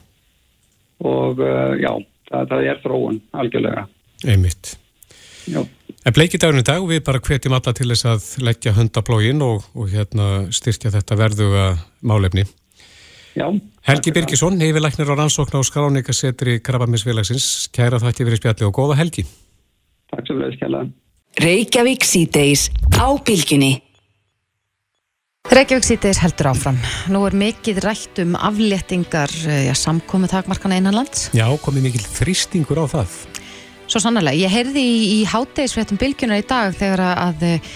og 1.12 1.42
uh, 1.44 1.74
já, 1.81 1.92
það, 2.31 2.48
það 2.55 2.70
er 2.70 2.81
þróun 2.87 3.20
algjörlega. 3.42 3.85
Einmitt. 4.24 4.76
Já. 5.50 5.61
En 6.02 6.14
bleikið 6.16 6.42
dagunum 6.42 6.66
dag 6.66 6.83
við 6.88 7.05
bara 7.07 7.20
hvetjum 7.22 7.55
alla 7.55 7.74
til 7.76 7.90
þess 7.92 8.09
að 8.11 8.24
leggja 8.48 8.74
hundablógin 8.74 9.42
og, 9.44 9.68
og 9.74 9.92
hérna 9.92 10.48
styrkja 10.50 10.90
þetta 10.96 11.18
verðuga 11.18 11.66
málefni. 12.00 12.46
Já. 13.38 13.46
Helgi 13.87 14.12
Birgisson, 14.14 14.61
hefilæknir 14.61 15.09
á 15.09 15.14
rannsókn 15.14 15.57
á 15.57 15.62
skráningasetri 15.64 16.59
Krabamisfélagsins, 16.61 17.68
kæra 17.74 18.00
þætti 18.02 18.26
verið 18.28 18.42
spjalli 18.42 18.66
og 18.66 18.74
góða 18.76 18.98
helgi. 19.00 19.24
Takk 20.12 20.26
svo 20.26 20.37
verið 20.40 20.59
skjælaðan. 20.59 20.92
Reykjavík 21.40 22.05
síðdeis 22.05 22.66
á 23.01 23.09
bylginni. 23.25 23.79
Reykjavík 25.49 25.87
síðdeis 25.87 26.21
heldur 26.21 26.51
áfram. 26.51 26.77
Nú 27.09 27.23
er 27.25 27.37
mikið 27.40 27.81
rætt 27.87 28.21
um 28.21 28.35
afléttingar 28.37 29.33
ja, 29.64 29.73
samkomi 29.73 30.29
takmarkana 30.29 30.77
innanlands. 30.81 31.31
Já, 31.33 31.47
komið 31.64 31.88
mikil 31.88 32.05
þrýstingur 32.05 32.83
á 32.85 32.87
það. 32.92 33.16
Svo 33.88 34.03
sannlega. 34.05 34.37
Ég 34.37 34.53
heyrði 34.53 34.85
í, 34.85 35.01
í 35.16 35.18
hátdeisfréttum 35.29 36.01
bylgjunar 36.01 36.42
í 36.42 36.47
dag 36.49 36.77
þegar 36.77 37.05
að 37.09 37.49
uh, 37.49 37.73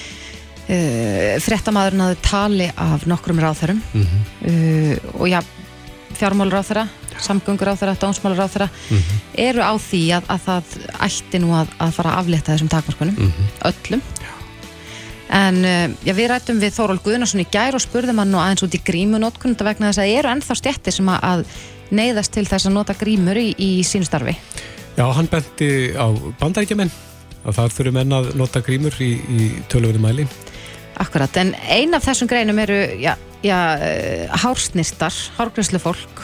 fréttamaðurinn 1.48 2.04
aðu 2.10 2.20
tali 2.28 2.68
af 2.76 3.08
nokkrum 3.08 3.40
ráþarum 3.40 3.80
mm 3.80 4.04
-hmm. 4.04 4.22
uh, 4.52 5.20
og 5.22 5.32
já, 5.32 5.40
fjármálur 6.12 6.60
ráþara 6.60 6.88
samgöngur 7.22 7.72
á 7.72 7.74
þeirra, 7.78 7.96
dónsmálur 8.00 8.44
á 8.44 8.48
þeirra 8.48 8.68
mm 8.68 8.96
-hmm. 8.96 9.20
eru 9.48 9.62
á 9.62 9.72
því 9.78 10.02
að, 10.16 10.24
að 10.28 10.40
það 10.46 10.64
ætti 11.08 11.38
nú 11.42 11.52
að, 11.54 11.68
að 11.78 11.94
fara 11.98 12.12
að 12.12 12.18
aflétta 12.20 12.52
þessum 12.52 12.72
takmarkunum 12.72 13.16
mm 13.18 13.32
-hmm. 13.32 13.46
öllum 13.70 14.02
en 15.28 15.56
uh, 15.64 15.90
já, 16.06 16.12
við 16.14 16.28
rættum 16.30 16.60
við 16.62 16.76
Þóról 16.76 17.00
Guðnarsson 17.02 17.42
í 17.42 17.48
gær 17.50 17.74
og 17.74 17.82
spurðum 17.82 18.20
hann 18.22 18.30
nú 18.30 18.38
aðeins 18.38 18.62
út 18.62 18.74
í 18.74 18.82
grímunótkun 18.84 19.54
þetta 19.54 19.68
vegna 19.70 19.90
þess 19.90 20.02
að 20.04 20.12
eru 20.18 20.30
ennþá 20.30 20.54
stjættir 20.54 20.94
sem 20.94 21.08
að, 21.08 21.44
neyðast 21.90 22.32
til 22.34 22.46
þess 22.46 22.66
að 22.66 22.76
nota 22.76 22.94
grímur 22.98 23.38
í, 23.38 23.54
í 23.58 23.70
sínu 23.86 24.06
starfi. 24.06 24.36
Já, 24.96 25.04
hann 25.12 25.28
benti 25.30 25.92
á 25.94 26.06
bandaríkjumenn 26.40 26.90
að 27.46 27.58
það 27.58 27.74
þurfum 27.76 27.98
menn 27.98 28.16
að 28.16 28.32
nota 28.40 28.62
grímur 28.64 28.96
í, 29.02 29.12
í 29.28 29.50
tölvöðu 29.70 30.02
mæli. 30.02 30.26
Akkurat, 31.02 31.36
en 31.36 31.52
ein 31.68 31.94
af 31.94 32.06
þessum 32.06 32.30
greinum 32.30 32.58
eru 32.58 32.78
já, 33.02 33.12
já, 33.44 33.58
hársnistar, 34.42 35.14
hárgræslu 35.36 35.78
fólk 35.82 36.22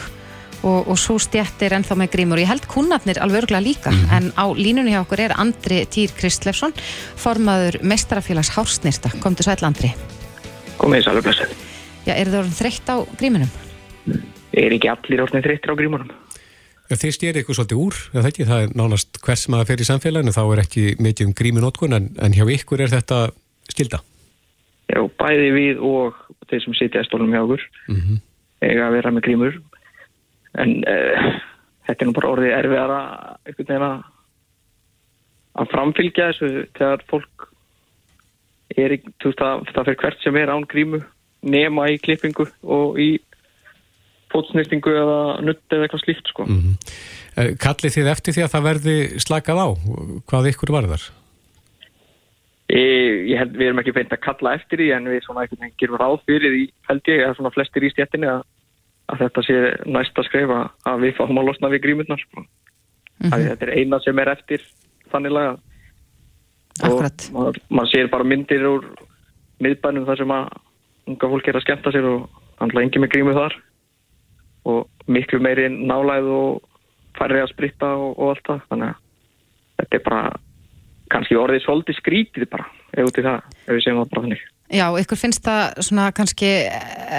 og, 0.63 0.89
og 0.89 0.99
svo 0.99 1.19
stjættir 1.23 1.75
ennþá 1.77 1.97
með 1.99 2.13
grímur 2.15 2.41
ég 2.43 2.51
held 2.51 2.67
kunnarnir 2.71 3.21
alveg 3.23 3.45
örgulega 3.45 3.67
líka 3.67 3.91
mm 3.91 3.99
-hmm. 3.99 4.17
en 4.17 4.25
á 4.39 4.45
línunni 4.55 4.95
hjá 4.95 5.03
okkur 5.03 5.21
er 5.21 5.33
Andri 5.37 5.87
Týr 5.87 6.11
Kristlefsson 6.17 6.73
formaður 7.17 7.79
meistarafélags 7.83 8.51
Hársnirsta, 8.57 9.11
kom 9.21 9.35
til 9.35 9.45
sæl 9.45 9.65
Andri 9.65 9.95
Komið 10.79 11.05
sælu 11.05 11.23
blessið 11.23 11.51
Já, 12.07 12.15
er 12.15 12.27
það 12.27 12.39
orðin 12.39 12.61
þreytt 12.61 12.89
á 12.91 12.97
grímunum? 13.19 13.51
Er 14.53 14.73
ekki 14.75 14.89
allir 14.91 15.23
orðin 15.23 15.43
þreyttir 15.43 15.71
á 15.71 15.79
grímunum? 15.79 16.11
Já, 16.91 16.97
þeir 16.97 17.13
stjæri 17.13 17.39
eitthvað 17.41 17.57
svolítið 17.57 17.79
úr 17.81 17.95
það, 18.13 18.27
ekki, 18.27 18.45
það 18.45 18.63
er 18.63 18.73
nánast 18.75 19.21
hvers 19.23 19.49
maður 19.49 19.69
fer 19.71 19.81
í 19.81 19.89
samfélaginu 19.89 20.35
þá 20.35 20.43
er 20.45 20.63
ekki 20.65 20.85
mikið 20.99 21.27
um 21.27 21.37
grímunótkun 21.39 21.97
en, 21.97 22.09
en 22.19 22.35
hjá 22.37 22.45
ykkur 22.45 22.83
er 22.85 22.91
þetta 22.93 23.31
skilda 23.71 24.03
Já, 24.93 25.01
bæði 25.23 25.49
við 25.55 25.81
og 25.81 26.19
þeir 26.51 26.65
sem 26.67 26.75
sitja 26.77 27.05
í 27.05 27.09
stólum 27.09 27.33
hjá 27.33 27.41
okkur 27.45 27.63
mm 27.89 28.01
-hmm. 28.01 28.19
eiga 28.67 28.89
að 28.89 28.97
vera 28.99 29.15
með 29.15 29.25
grímur 29.29 29.61
en 30.61 30.75
uh, 30.85 31.31
þetta 31.87 32.05
er 32.05 32.09
nú 32.09 32.17
bara 32.17 32.33
orðið 32.35 32.57
erfiðara 32.59 33.01
einhvern 33.47 33.71
veginn 33.71 33.87
að 35.53 35.73
framfylgja 35.73 36.29
þessu 36.31 36.51
þegar 36.79 37.05
fólk 37.11 37.49
er 38.77 38.95
í, 38.97 39.01
þú 39.21 39.33
veist 39.33 39.45
að 39.45 39.67
það 39.73 39.89
fyrir 39.89 40.01
hvert 40.03 40.25
sem 40.25 40.39
er 40.41 40.53
án 40.53 40.69
grímu 40.69 41.03
nema 41.43 41.89
í 41.93 41.99
klippingu 42.01 42.47
og 42.63 43.01
í 43.03 43.11
fótsnýstingu 44.33 44.95
eða 44.97 45.19
nutt 45.45 45.75
eða 45.75 45.87
eitthvað 45.87 46.05
slíkt 46.07 46.31
sko 46.33 46.47
mm 46.47 46.61
-hmm. 46.61 46.77
Kallið 47.33 47.95
þið 47.97 48.09
eftir 48.13 48.35
því 48.37 48.43
að 48.45 48.53
það 48.53 48.69
verði 48.69 48.97
slakað 49.25 49.61
á 49.65 49.69
hvað 50.29 50.49
ykkur 50.53 50.73
var 50.73 50.89
þar? 50.89 51.05
Ég, 52.73 53.29
ég 53.29 53.39
held 53.41 53.57
við 53.57 53.67
erum 53.67 53.81
ekki 53.81 53.93
beint 53.93 54.13
að 54.13 54.25
kalla 54.25 54.55
eftir 54.57 54.79
því 54.79 54.89
en 54.97 55.09
við 55.09 55.25
svona 55.25 55.45
veginn 55.45 55.73
gerum 55.81 56.01
ráð 56.01 56.21
fyrir 56.27 56.53
því 56.53 56.65
held 56.89 57.09
ég 57.09 57.25
að 57.27 57.37
svona 57.37 57.55
flestir 57.55 57.85
í 57.85 57.91
stjættinni 57.93 58.29
að 58.29 58.43
að 59.11 59.25
þetta 59.25 59.45
sé 59.47 59.59
næsta 59.87 60.25
skrifa 60.27 60.61
að 60.89 61.07
við 61.07 61.17
fáum 61.19 61.41
að 61.41 61.49
losna 61.51 61.71
við 61.73 61.83
grímurnar 61.87 62.23
mm 62.23 62.45
-hmm. 63.21 63.49
þetta 63.49 63.67
er 63.67 63.75
eina 63.79 64.01
sem 64.01 64.19
er 64.19 64.29
eftir 64.29 64.65
þannig 65.11 65.33
laga. 65.33 65.57
Akkurat. 66.83 67.29
og 67.29 67.35
maður, 67.37 67.59
maður 67.69 67.91
sér 67.93 68.09
bara 68.09 68.25
myndir 68.25 68.65
úr 68.67 68.87
miðbænum 69.61 70.07
þar 70.07 70.19
sem 70.19 70.31
að 70.31 70.47
unga 71.07 71.29
fólk 71.29 71.49
er 71.49 71.57
að 71.57 71.65
skemmta 71.67 71.93
sér 71.93 72.07
og 72.09 72.29
handla 72.61 72.83
engi 72.83 72.99
með 72.99 73.13
grímu 73.13 73.35
þar. 73.37 73.59
Og 74.65 74.89
miklu 75.07 75.41
meiri 75.43 75.69
nálæð 75.69 76.31
og 76.33 76.63
færri 77.19 77.43
að 77.43 77.53
spritta 77.53 77.95
og, 77.97 78.19
og 78.19 78.31
allt 78.31 78.47
það. 78.47 78.61
Þannig 78.71 78.89
að 78.89 78.97
þetta 79.77 79.97
er 79.97 80.05
bara 80.07 80.23
kannski 81.13 81.37
orðið 81.37 81.65
svolítið 81.67 81.99
skrítið 81.99 82.49
bara 82.53 82.67
ef 82.93 83.11
við 83.13 83.83
segjum 83.85 84.01
það 84.01 84.11
bara 84.13 84.25
þannig 84.25 84.45
Já, 84.73 84.87
ykkur 84.97 85.19
finnst 85.21 85.45
það 85.45 85.83
svona 85.85 86.07
kannski 86.17 86.49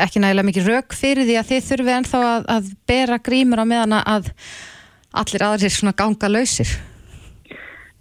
ekki 0.04 0.22
nægilega 0.22 0.48
mikið 0.48 0.70
rauk 0.72 0.96
fyrir 0.98 1.28
því 1.28 1.36
að 1.38 1.50
þið 1.52 1.66
þurfið 1.68 1.96
ennþá 1.96 2.22
að, 2.30 2.48
að 2.56 2.72
bera 2.90 3.20
grímur 3.22 3.62
á 3.62 3.66
meðan 3.70 3.94
að 4.00 4.32
allir 5.22 5.46
aðrir 5.46 5.74
svona 5.74 5.94
ganga 5.94 6.30
lausir. 6.32 6.72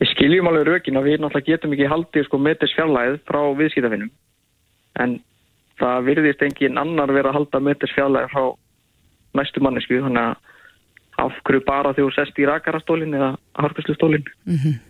Við 0.00 0.08
skiljum 0.14 0.48
alveg 0.48 0.70
raukin 0.70 0.96
að 0.96 1.10
við 1.10 1.20
náttúrulega 1.20 1.52
getum 1.52 1.74
ekki 1.76 1.90
haldið 1.92 2.24
sko 2.26 2.40
meters 2.40 2.72
fjarlæð 2.78 3.18
frá 3.28 3.40
viðskiptafinnum 3.58 4.08
en 5.04 5.18
það 5.82 6.08
virðist 6.08 6.46
engin 6.46 6.80
annar 6.80 7.12
vera 7.12 7.32
að 7.32 7.38
halda 7.40 7.60
meters 7.68 7.92
fjarlæð 7.96 8.32
frá 8.32 8.48
næstu 9.36 9.62
mannesku 9.64 10.00
þannig 10.00 10.30
að 10.30 11.26
afhverju 11.26 11.64
bara 11.68 11.92
þegar 11.92 12.08
þú 12.08 12.16
sest 12.16 12.40
í 12.40 12.48
rakarastólinn 12.48 13.18
eða 13.18 13.30
harkastustólinn 13.60 14.24
mm 14.48 14.56
-hmm. 14.56 14.80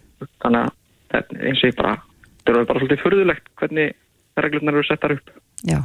þannig 0.44 0.70
að 1.18 1.36
eins 1.42 1.62
og 1.62 1.70
ég 1.70 1.76
bara 1.76 1.96
það 2.46 2.60
er 2.60 2.70
bara 2.70 2.80
svolítið 2.80 3.02
förðulegt 3.02 3.46
hvernig 3.58 3.94
reglunar 4.38 4.78
eru 4.78 4.86
settar 4.86 5.16
upp. 5.16 5.32
Já. 5.66 5.82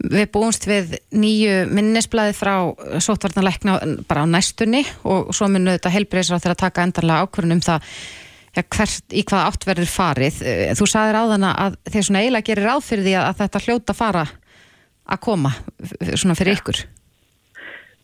Við 0.00 0.30
búumst 0.32 0.64
við 0.64 0.94
nýju 1.12 1.66
minnisblæði 1.76 2.32
frá 2.38 2.54
sótvarnarleikna 3.04 3.76
bara 4.08 4.24
á 4.24 4.32
næstunni 4.32 4.80
og 5.04 5.34
svo 5.36 5.50
munu 5.52 5.74
þetta 5.74 5.92
helbreyðsra 5.92 6.40
þegar 6.40 6.56
að 6.56 6.62
taka 6.62 6.86
endanlega 6.86 7.26
ákvörðun 7.26 7.58
um 7.58 7.64
það 7.66 7.90
ja, 8.56 8.62
hvert, 8.64 9.04
í 9.12 9.24
hvað 9.28 9.48
átt 9.50 9.66
verður 9.68 9.90
farið. 9.92 10.40
Eh, 10.46 10.70
þú 10.78 10.88
sagðir 10.88 11.20
á 11.20 11.24
þann 11.34 11.48
að 11.50 11.76
þeir 11.90 12.06
svona 12.06 12.22
eiginlega 12.24 12.48
gerir 12.48 12.70
fyrir 12.86 13.04
því 13.06 13.18
að 13.20 13.36
þetta 13.42 13.64
hljóta 13.66 13.96
fara 13.98 14.24
að 15.10 15.22
koma 15.26 15.52
svona 16.14 16.38
fyrir 16.38 16.58
ykkur. 16.58 16.82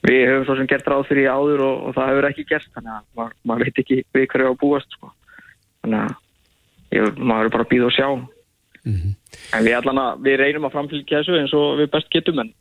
Við 0.06 0.22
höfum 0.28 0.46
svo 0.46 0.56
sem 0.58 0.68
gert 0.70 0.86
ráð 0.90 1.08
fyrir 1.08 1.32
áður 1.32 1.64
og, 1.66 1.76
og 1.88 1.96
það 1.96 2.12
hefur 2.12 2.28
ekki 2.28 2.46
gert 2.50 2.70
þannig 2.76 2.92
að 2.92 3.04
maður, 3.18 3.34
maður 3.48 3.64
veit 3.66 3.80
ekki 3.82 3.98
við 4.14 4.28
hverju 4.30 4.46
á 4.46 4.52
að 4.52 4.60
búast 4.60 4.96
sko. 4.96 5.12
Þannig 5.82 6.02
að 6.04 6.98
ég, 6.98 7.18
maður 7.18 7.48
er 7.48 7.54
bara 7.56 7.66
að 7.66 7.72
býða 7.72 7.88
og 7.88 7.96
sjá 7.96 8.08
Mm 8.86 8.94
-hmm. 8.94 9.14
En 9.56 9.64
við, 9.66 9.74
allan 9.76 9.98
að, 9.98 10.22
við 10.26 10.36
reynum 10.40 10.68
að 10.68 10.74
framfylgja 10.76 11.20
þessu 11.20 11.40
eins 11.40 11.54
og 11.58 11.80
við 11.80 11.90
best 11.90 12.10
getum 12.14 12.38
en 12.42 12.52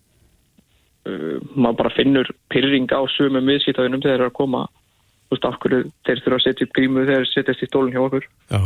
uh, 1.09 1.37
maður 1.53 1.77
bara 1.83 1.95
finnur 1.97 2.31
pyrring 2.49 2.89
á 2.89 3.01
sumum 3.17 3.45
viðskiptaðunum 3.45 4.01
þegar 4.01 4.17
það 4.17 4.25
er 4.25 4.31
að 4.31 4.39
koma 4.41 4.65
þú 4.65 5.35
veist 5.35 5.45
af 5.45 5.59
hverju 5.61 5.81
þeir 6.05 6.23
þurfa 6.23 6.39
að 6.39 6.45
setja 6.45 6.65
upp 6.65 6.73
grímu 6.77 7.05
þegar 7.05 7.23
þeir 7.23 7.33
setjast 7.33 7.63
í 7.63 7.69
stólun 7.69 7.93
hjá 7.93 8.01
okkur 8.01 8.25
Já, 8.49 8.61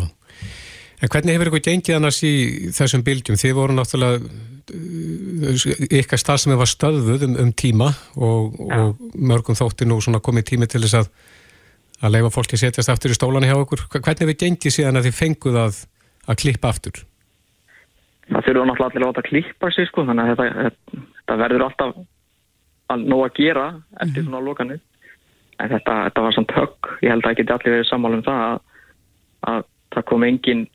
En 1.00 1.08
hvernig 1.08 1.34
hefur 1.36 1.48
ykkur 1.48 1.68
gengið 1.68 1.96
annars 1.96 2.24
í 2.24 2.36
þessum 2.76 3.04
bylgjum? 3.08 3.38
Þið 3.40 3.54
voru 3.56 3.76
náttúrulega 3.76 4.20
uh, 4.20 6.00
ykkar 6.00 6.20
stað 6.20 6.42
sem 6.44 6.58
var 6.60 6.68
stöðuð 6.68 7.24
um, 7.28 7.36
um 7.44 7.52
tíma 7.54 7.94
og, 8.16 8.60
og 8.60 8.98
mörgum 9.16 9.56
þótti 9.56 9.88
nú 9.88 10.02
svona 10.02 10.20
komið 10.20 10.50
tími 10.52 10.68
til 10.68 10.84
þess 10.84 11.00
að 11.04 11.12
að 12.00 12.16
leifa 12.16 12.32
fólki 12.34 12.60
setjast 12.60 12.92
aftur 12.92 13.14
í 13.14 13.18
stólanu 13.18 13.50
hjá 13.50 13.58
okkur. 13.60 13.86
Hvernig 13.92 14.24
hefur 14.24 14.40
gengið 14.40 14.76
síðan 14.76 15.00
að 15.00 15.10
þið 15.10 15.18
fenguð 15.18 15.60
að, 15.66 15.80
að 16.32 16.42
klippa 16.44 16.72
aftur? 16.72 17.02
Það 18.30 18.46
þurfa 18.46 18.66
náttúrulega 18.70 18.90
allir 18.90 19.04
að 19.04 19.10
láta 19.10 19.26
klippa 19.26 19.72
sig 19.74 19.90
sko, 19.90 20.06
þannig 20.08 20.32
að 20.32 20.42
þetta, 20.42 20.72
þetta 21.20 21.38
verður 21.44 21.66
alltaf 21.66 22.00
að 22.90 23.06
nóg 23.06 23.26
að 23.26 23.36
gera 23.40 23.66
eftir 24.06 24.26
svona 24.26 24.44
lokanir. 24.46 24.82
En 25.60 25.72
þetta, 25.74 25.96
þetta 26.08 26.26
var 26.26 26.36
samt 26.36 26.56
högg, 26.56 26.92
ég 27.04 27.14
held 27.14 27.26
að 27.26 27.34
ekki 27.34 27.48
allir 27.52 27.76
verið 27.76 27.90
sammála 27.90 28.20
um 28.20 28.26
það 28.26 28.44
að, 28.46 28.60
að 29.52 29.62
það 29.96 30.08
kom 30.14 30.26
engin 30.30 30.66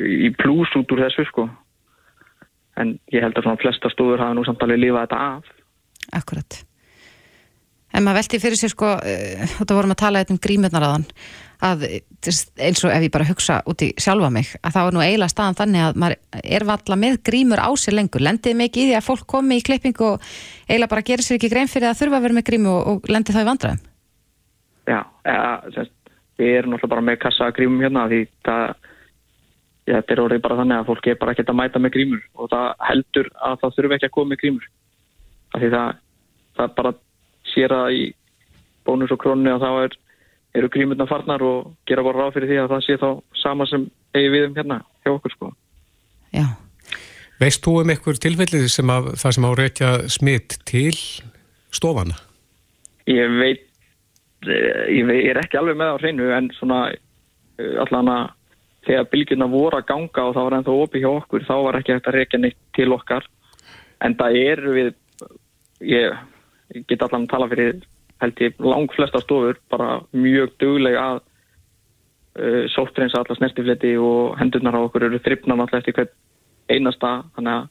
í 0.00 0.30
plús 0.38 0.72
út 0.78 0.94
úr 0.94 1.04
þessu 1.06 1.26
sko. 1.28 1.48
En 2.80 2.96
ég 3.12 3.24
held 3.24 3.36
að 3.36 3.48
svona 3.48 3.60
flesta 3.60 3.92
stóður 3.92 4.22
hafa 4.22 4.38
nú 4.38 4.46
samt 4.46 4.62
alveg 4.64 4.84
lífað 4.84 5.08
þetta 5.08 5.22
af. 5.34 5.54
Akkurat 6.20 6.60
En 7.90 8.04
maður 8.06 8.20
velti 8.20 8.40
fyrir 8.42 8.60
sér 8.60 8.72
sko, 8.72 8.96
uh, 8.98 9.46
þetta 9.58 9.78
vorum 9.78 9.94
að 9.94 10.02
tala 10.04 10.20
eitthvað 10.20 10.36
um 10.36 10.44
grímurnar 10.44 10.86
að 10.90 11.02
eins 11.60 12.82
og 12.84 12.92
ef 12.92 13.04
ég 13.04 13.12
bara 13.12 13.28
hugsa 13.28 13.58
út 13.68 13.82
í 13.84 13.90
sjálfa 14.00 14.30
mig 14.32 14.48
að 14.64 14.74
það 14.76 14.86
var 14.86 14.94
nú 14.96 15.02
eiginlega 15.04 15.32
staðan 15.32 15.58
þannig 15.58 15.84
að 15.84 15.98
maður 16.00 16.16
er 16.56 16.64
valla 16.68 16.98
með 17.00 17.18
grímur 17.28 17.60
á 17.60 17.68
sér 17.76 17.96
lengur. 17.98 18.24
Lendið 18.24 18.56
mikið 18.56 18.82
í 18.82 18.88
því 18.88 18.96
að 18.96 19.06
fólk 19.06 19.26
komi 19.28 19.60
í 19.60 19.64
klipping 19.66 20.00
og 20.06 20.24
eiginlega 20.68 20.92
bara 20.94 21.06
gerir 21.10 21.26
sér 21.26 21.36
ekki 21.36 21.50
grein 21.52 21.70
fyrir 21.70 21.90
að 21.90 22.00
þurfa 22.00 22.20
að 22.20 22.26
vera 22.26 22.38
með 22.38 22.46
grímu 22.48 22.72
og, 22.72 22.86
og 22.88 23.10
lendi 23.12 23.36
það 23.36 23.44
í 23.44 23.50
vandræðum. 23.50 23.82
Já, 24.88 25.00
semst, 25.74 25.96
við 26.40 26.54
erum 26.56 26.74
náttúrulega 26.74 26.94
bara 26.94 27.06
með 27.10 27.20
kassa 27.26 27.50
grímum 27.56 27.84
hérna 27.84 28.06
því 28.08 28.22
það 28.48 28.64
ja, 29.90 29.98
þetta 29.98 30.14
er 30.14 30.24
orðið 30.24 30.42
bara 30.46 30.58
þannig 30.62 30.78
að 30.78 30.90
fólk 30.90 31.10
er 31.10 31.20
bara 31.20 31.34
ekkert 31.34 31.52
að 31.52 31.60
mæta 31.60 31.82
með 31.82 31.94
grímur 31.98 32.24
og 32.36 32.52
það 32.54 32.66
heldur 32.88 33.30
að 33.36 33.60
það 33.60 33.76
þurfa 33.76 33.98
ekki 33.98 34.08
að 34.08 34.16
koma 34.16 34.32
með 34.32 34.42
grímur. 34.44 34.66
Það, 35.50 35.78
það 36.56 36.74
bara 36.80 36.96
sér 37.54 37.74
að 37.74 37.96
í 37.96 38.04
bónus 38.86 39.12
og 39.14 39.20
krónu 39.22 39.52
og 39.54 39.62
þá 39.62 39.70
er 39.84 39.98
eru 40.58 40.70
grímurna 40.72 41.06
farnar 41.06 41.42
og 41.46 41.74
gera 41.86 42.02
bara 42.02 42.24
ráð 42.24 42.38
fyrir 42.38 42.50
því 42.50 42.58
að 42.62 42.72
það 42.72 42.86
sé 42.86 42.96
þá 42.98 43.08
sama 43.38 43.66
sem 43.70 43.86
eigi 44.16 44.32
við 44.32 44.48
um 44.48 44.56
hérna 44.56 44.80
hjá 45.04 45.12
okkur 45.12 45.34
sko. 45.36 45.52
Já. 46.34 46.46
Veist 47.40 47.62
þú 47.64 47.76
um 47.80 47.92
einhver 47.92 48.18
tilfellið 48.20 48.66
sem 48.72 48.90
að 48.92 49.12
það 49.20 49.36
sem 49.36 49.46
áreitja 49.48 49.92
smitt 50.12 50.58
til 50.68 50.96
stofana? 51.72 52.18
Ég 53.08 53.38
veit, 53.38 53.62
eh, 54.46 54.90
ég 54.98 55.06
veit, 55.06 55.22
ég 55.24 55.30
er 55.30 55.40
ekki 55.44 55.60
alveg 55.60 55.78
með 55.78 55.94
á 55.94 56.00
hreinu 56.02 56.28
en 56.34 56.50
svona 56.58 56.80
eh, 56.90 57.74
allan 57.86 58.12
að 58.12 58.26
þegar 58.86 59.08
bylgjurna 59.12 59.48
voru 59.52 59.78
að 59.78 59.88
ganga 59.88 60.26
og 60.26 60.34
það 60.34 60.46
var 60.46 60.56
ennþá 60.58 60.76
opið 60.84 61.04
hjá 61.04 61.10
okkur 61.12 61.46
þá 61.46 61.54
var 61.64 61.78
ekki 61.78 61.94
hægt 61.94 62.10
að 62.10 62.16
reykja 62.16 62.40
neitt 62.40 62.60
til 62.76 62.92
okkar 62.96 63.26
en 64.00 64.16
það 64.16 64.38
eru 64.40 64.74
við 64.76 64.92
ég, 65.84 66.16
ég 66.74 66.86
get 66.88 67.02
allan 67.02 67.26
að 67.26 67.32
tala 67.34 67.48
fyrir 67.50 67.80
held 68.20 68.42
ég 68.44 68.62
lang 68.62 68.92
flesta 68.94 69.20
stofur 69.22 69.58
bara 69.72 70.00
mjög 70.12 70.52
duglega 70.60 71.04
að 71.14 71.20
uh, 72.40 72.64
sóttreynsa 72.74 73.22
alla 73.22 73.36
snertifleti 73.38 73.94
og 74.00 74.36
hendurnar 74.40 74.76
á 74.76 74.80
okkur 74.84 75.08
eru 75.08 75.22
þryfna 75.24 75.56
náttúrulega 75.56 75.82
eftir 75.82 75.98
hvern 75.98 76.14
einasta 76.70 77.12
þannig 77.36 77.56
að 77.56 77.68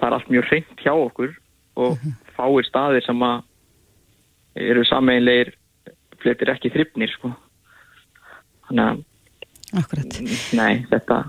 það 0.00 0.08
er 0.08 0.16
allt 0.16 0.32
mjög 0.34 0.50
reynd 0.50 0.84
hjá 0.84 0.92
okkur 0.94 1.36
og 1.76 1.92
mm 1.92 1.98
-hmm. 2.02 2.14
fáir 2.36 2.66
staðir 2.66 3.06
sem 3.06 3.22
að 3.22 3.42
eru 4.56 4.84
sameinleir 4.84 5.54
fletir 6.20 6.50
ekki 6.50 6.72
þryfnir 6.74 7.12
sko. 7.12 7.32
þannig 8.68 8.84
að 8.84 9.04
Akkurat. 9.70 10.20
nei, 10.52 10.82
þetta 10.90 11.24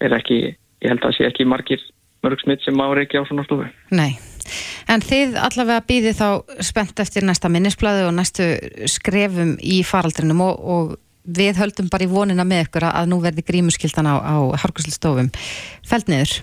er 0.00 0.12
ekki, 0.14 0.54
ég 0.80 0.88
held 0.88 1.00
að 1.00 1.08
það 1.08 1.16
sé 1.16 1.26
ekki 1.26 1.44
margir 1.44 1.80
mörg 2.22 2.40
smitt 2.40 2.62
sem 2.62 2.80
ári 2.80 3.02
ekki 3.02 3.18
á 3.18 3.26
svona 3.26 3.44
stofu 3.44 3.66
Nei 3.90 4.29
En 4.90 5.04
þið 5.04 5.38
allavega 5.40 5.84
býðið 5.88 6.18
þá 6.20 6.28
spennt 6.66 7.02
eftir 7.02 7.26
næsta 7.26 7.50
minnisblöðu 7.52 8.08
og 8.08 8.16
næstu 8.16 8.50
skrefum 8.90 9.56
í 9.60 9.80
faraldrinum 9.86 10.42
og, 10.46 10.60
og 10.60 10.98
við 11.24 11.60
höldum 11.60 11.90
bara 11.92 12.06
í 12.06 12.10
vonina 12.10 12.46
með 12.48 12.66
ykkur 12.66 12.88
að 12.90 13.10
nú 13.12 13.20
verði 13.22 13.44
grímuskildan 13.46 14.08
á, 14.08 14.14
á 14.18 14.36
harkuslistofum. 14.64 15.30
Fælt 15.86 16.10
niður. 16.10 16.40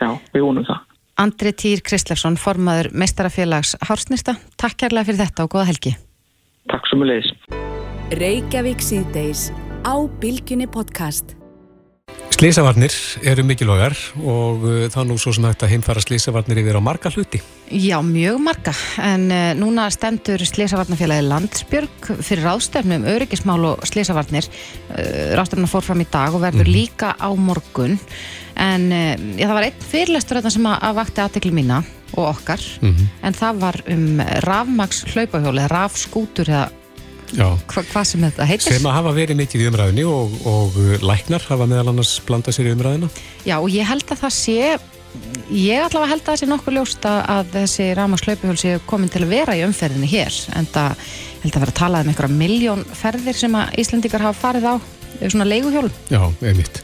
Já, 0.00 0.08
við 0.34 0.46
vonum 0.46 0.66
það. 0.68 0.88
Andri 1.22 1.52
Týr 1.54 1.82
Kristlefsson, 1.84 2.38
formaður 2.40 2.90
meistarafélags 2.96 3.76
Hársnista. 3.84 4.34
Takk 4.58 4.80
kærlega 4.84 5.10
fyrir 5.10 5.22
þetta 5.26 5.46
og 5.46 5.52
goða 5.54 5.68
helgi. 5.68 5.92
Takk 6.72 6.88
svo 6.88 7.02
mjög 7.02 7.12
leiðis. 7.12 7.30
Reykjavík 8.22 8.82
síðdeis 8.84 9.50
á 9.84 9.94
Bilginni 10.22 10.68
podcast. 10.70 11.36
Slísavarnir 12.42 12.90
eru 13.22 13.44
mikilvægar 13.46 13.94
og 14.18 14.64
uh, 14.66 14.78
þá 14.90 15.04
nú 15.06 15.14
svo 15.20 15.30
sem 15.30 15.44
þetta 15.46 15.68
heimfara 15.70 16.00
slísavarnir 16.02 16.58
yfir 16.58 16.74
á 16.74 16.82
marga 16.82 17.12
hluti. 17.14 17.38
Já, 17.70 18.00
mjög 18.02 18.40
marga, 18.42 18.72
en 18.98 19.28
uh, 19.30 19.52
núna 19.54 19.84
stendur 19.94 20.42
slísavarnarfélagi 20.50 21.22
Landsbjörg 21.28 22.10
fyrir 22.18 22.42
ráðstefnum 22.48 23.06
öryggismál 23.14 23.60
og 23.70 23.86
slísavarnir. 23.86 24.50
Uh, 24.90 25.36
ráðstefnum 25.38 25.70
fór 25.70 25.86
fram 25.86 26.02
í 26.02 26.08
dag 26.10 26.34
og 26.34 26.42
verður 26.42 26.66
mm. 26.66 26.74
líka 26.74 27.14
á 27.14 27.30
morgun, 27.38 27.94
en 28.58 28.90
já, 28.90 29.46
það 29.46 29.56
var 29.60 29.70
einn 29.70 29.88
fyrirlestur 29.94 30.42
sem 30.50 30.66
að, 30.66 30.78
að 30.82 30.98
vakti 30.98 31.22
aðtekli 31.22 31.54
mína 31.54 31.78
og 32.16 32.26
okkar, 32.26 32.66
mm 32.82 32.90
-hmm. 32.90 33.16
en 33.22 33.38
það 33.38 33.62
var 33.62 33.82
um 33.94 34.06
rafmaks 34.50 35.04
hlaupahjóli, 35.14 35.70
rafskútur 35.70 36.50
eða 36.50 36.66
Hva, 37.36 37.82
hvað 37.92 38.08
sem 38.08 38.24
þetta 38.26 38.46
heitir. 38.48 38.74
Sem 38.76 38.88
að 38.88 38.96
hafa 38.98 39.12
verið 39.16 39.38
mikið 39.40 39.64
í 39.64 39.68
umræðinu 39.70 40.08
og, 40.10 40.34
og 40.48 40.80
uh, 40.80 40.96
læknar 41.04 41.44
hafa 41.48 41.68
meðal 41.70 41.92
annars 41.92 42.16
blandað 42.28 42.58
sér 42.58 42.70
í 42.70 42.74
umræðinu 42.76 43.08
já 43.48 43.56
og 43.58 43.70
ég 43.72 43.88
held 43.88 44.04
að 44.12 44.24
það 44.24 44.34
sé 44.36 44.56
ég 45.52 45.84
allavega 45.84 46.10
held 46.12 46.22
að 46.22 46.28
það 46.30 46.40
sé 46.40 46.48
nokkuð 46.48 46.76
ljóst 46.78 47.06
að 47.08 47.54
þessi 47.56 47.88
rámaslaupuhjól 47.98 48.58
sé 48.60 48.76
komin 48.88 49.12
til 49.12 49.24
að 49.24 49.34
vera 49.34 49.56
í 49.56 49.64
umferðinu 49.66 50.08
hér 50.08 50.38
en 50.56 50.68
það 50.72 51.02
held 51.42 51.56
að 51.56 51.64
vera 51.64 51.74
að 51.74 51.80
talað 51.80 52.04
um 52.04 52.12
einhverja 52.12 52.40
miljón 52.42 52.84
ferðir 52.96 53.40
sem 53.40 53.58
að 53.58 53.74
Íslandikar 53.82 54.24
hafa 54.24 54.40
farið 54.46 54.70
á 54.72 54.74
svona 55.22 55.48
leiguhjól 55.48 55.90
já, 56.12 56.22
einmitt. 56.40 56.80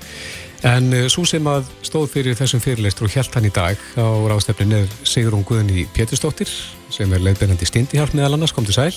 En 0.67 0.91
uh, 0.93 1.05
svo 1.13 1.25
sem 1.29 1.45
að 1.49 1.69
stóð 1.87 2.09
fyrir 2.17 2.37
þessum 2.39 2.63
fyrirleistur 2.65 3.09
og 3.09 3.15
hjælt 3.15 3.37
hann 3.39 3.49
í 3.49 3.55
dag 3.55 3.79
á 3.97 4.09
ráðstefnin 4.33 4.81
er 4.83 4.99
Sigrun 5.07 5.47
Guðni 5.47 5.87
Péturstóttir 5.97 6.51
sem 6.93 7.13
er 7.15 7.23
leiðbeinandi 7.23 7.69
stindihjálp 7.69 8.17
meðal 8.17 8.37
annars, 8.37 8.57
kom 8.57 8.67
til 8.67 8.77
sæl 8.77 8.93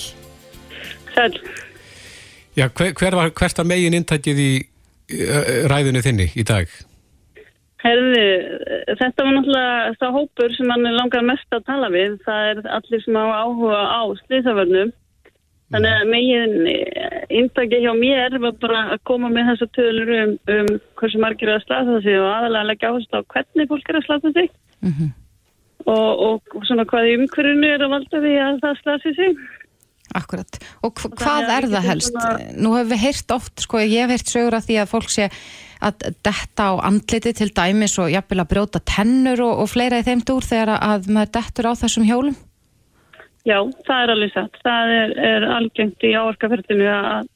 Sæl. 1.14 1.36
Já, 2.56 2.68
hver, 2.68 2.92
hver 2.98 3.16
var, 3.16 3.30
hvert 3.38 3.58
var 3.58 3.68
megin 3.68 3.96
inntækið 3.96 4.40
í 4.42 4.52
ræðinu 5.72 6.02
þinni 6.04 6.28
í 6.36 6.44
dag? 6.46 6.70
Herði, 7.82 8.26
þetta 9.00 9.24
var 9.24 9.32
náttúrulega 9.34 9.94
það 9.98 10.16
hópur 10.16 10.52
sem 10.54 10.70
hann 10.70 10.90
langar 10.94 11.24
mest 11.26 11.56
að 11.56 11.64
tala 11.66 11.88
við. 11.90 12.18
Það 12.26 12.50
er 12.50 12.60
allir 12.76 13.02
sem 13.02 13.16
á 13.18 13.24
áhuga 13.42 13.80
á 13.90 14.02
slíðavörnum. 14.22 14.92
Þannig 15.72 15.94
að 15.96 16.10
megin 16.12 16.54
inntækið 17.32 17.86
hjá 17.86 17.92
mér 17.96 18.36
var 18.42 18.54
bara 18.60 18.82
að 18.92 19.02
koma 19.08 19.30
með 19.32 19.50
þessa 19.50 19.68
tölur 19.72 20.12
um, 20.18 20.34
um 20.52 20.70
hversu 21.00 21.20
margir 21.22 21.48
er 21.48 21.58
að 21.58 21.64
slata 21.64 21.98
sig 22.04 22.18
og 22.20 22.28
aðalega 22.28 22.68
leggja 22.68 22.92
áherslu 22.92 23.22
á 23.24 23.30
hvernig 23.34 23.70
fólk 23.70 23.88
er 23.88 23.98
að 23.98 24.06
slata 24.06 24.32
sig. 24.36 24.50
Mm 24.82 24.92
-hmm. 24.92 25.10
og, 25.86 26.42
og 26.54 26.66
svona 26.68 26.84
hvað 26.84 27.08
í 27.08 27.16
umhverjunu 27.18 27.70
er 27.72 27.86
að 27.86 27.94
valda 27.96 28.22
því 28.26 28.34
að 28.46 28.62
það 28.66 28.80
slati 28.82 29.14
sig. 29.16 29.42
Akkurat. 30.18 30.58
Og 30.84 30.94
hva, 31.00 31.10
hvað 31.16 31.50
er 31.56 31.66
það 31.72 31.88
helst? 31.88 32.14
Svona... 32.14 32.54
Nú 32.60 32.74
hefur 32.76 32.90
við 32.92 33.02
heyrt 33.06 33.34
oft, 33.36 33.52
sko, 33.64 33.80
ég 33.80 34.04
hef 34.04 34.12
heyrt 34.12 34.32
sögur 34.32 34.56
að 34.58 34.66
því 34.68 34.78
að 34.82 34.90
fólk 34.92 35.12
sé 35.12 35.28
að 35.82 36.06
detta 36.22 36.68
á 36.68 36.72
andliti 36.86 37.32
til 37.34 37.50
dæmis 37.56 37.98
og 37.98 38.12
jafnvel 38.12 38.42
að 38.44 38.50
brjóta 38.52 38.82
tennur 38.86 39.42
og, 39.42 39.64
og 39.64 39.70
fleira 39.72 40.00
í 40.02 40.06
þeim 40.06 40.22
dúr 40.28 40.46
þegar 40.46 40.76
að 40.76 41.08
maður 41.10 41.32
dettur 41.38 41.70
á 41.70 41.72
þessum 41.80 42.06
hjólum? 42.06 42.36
Já, 43.48 43.58
það 43.88 44.04
er 44.04 44.12
alveg 44.14 44.34
satt. 44.36 44.58
Það 44.62 44.92
er, 44.96 45.14
er 45.32 45.46
algengt 45.56 46.06
í 46.06 46.12
áorkaferðinu 46.14 46.86
að, 46.92 47.26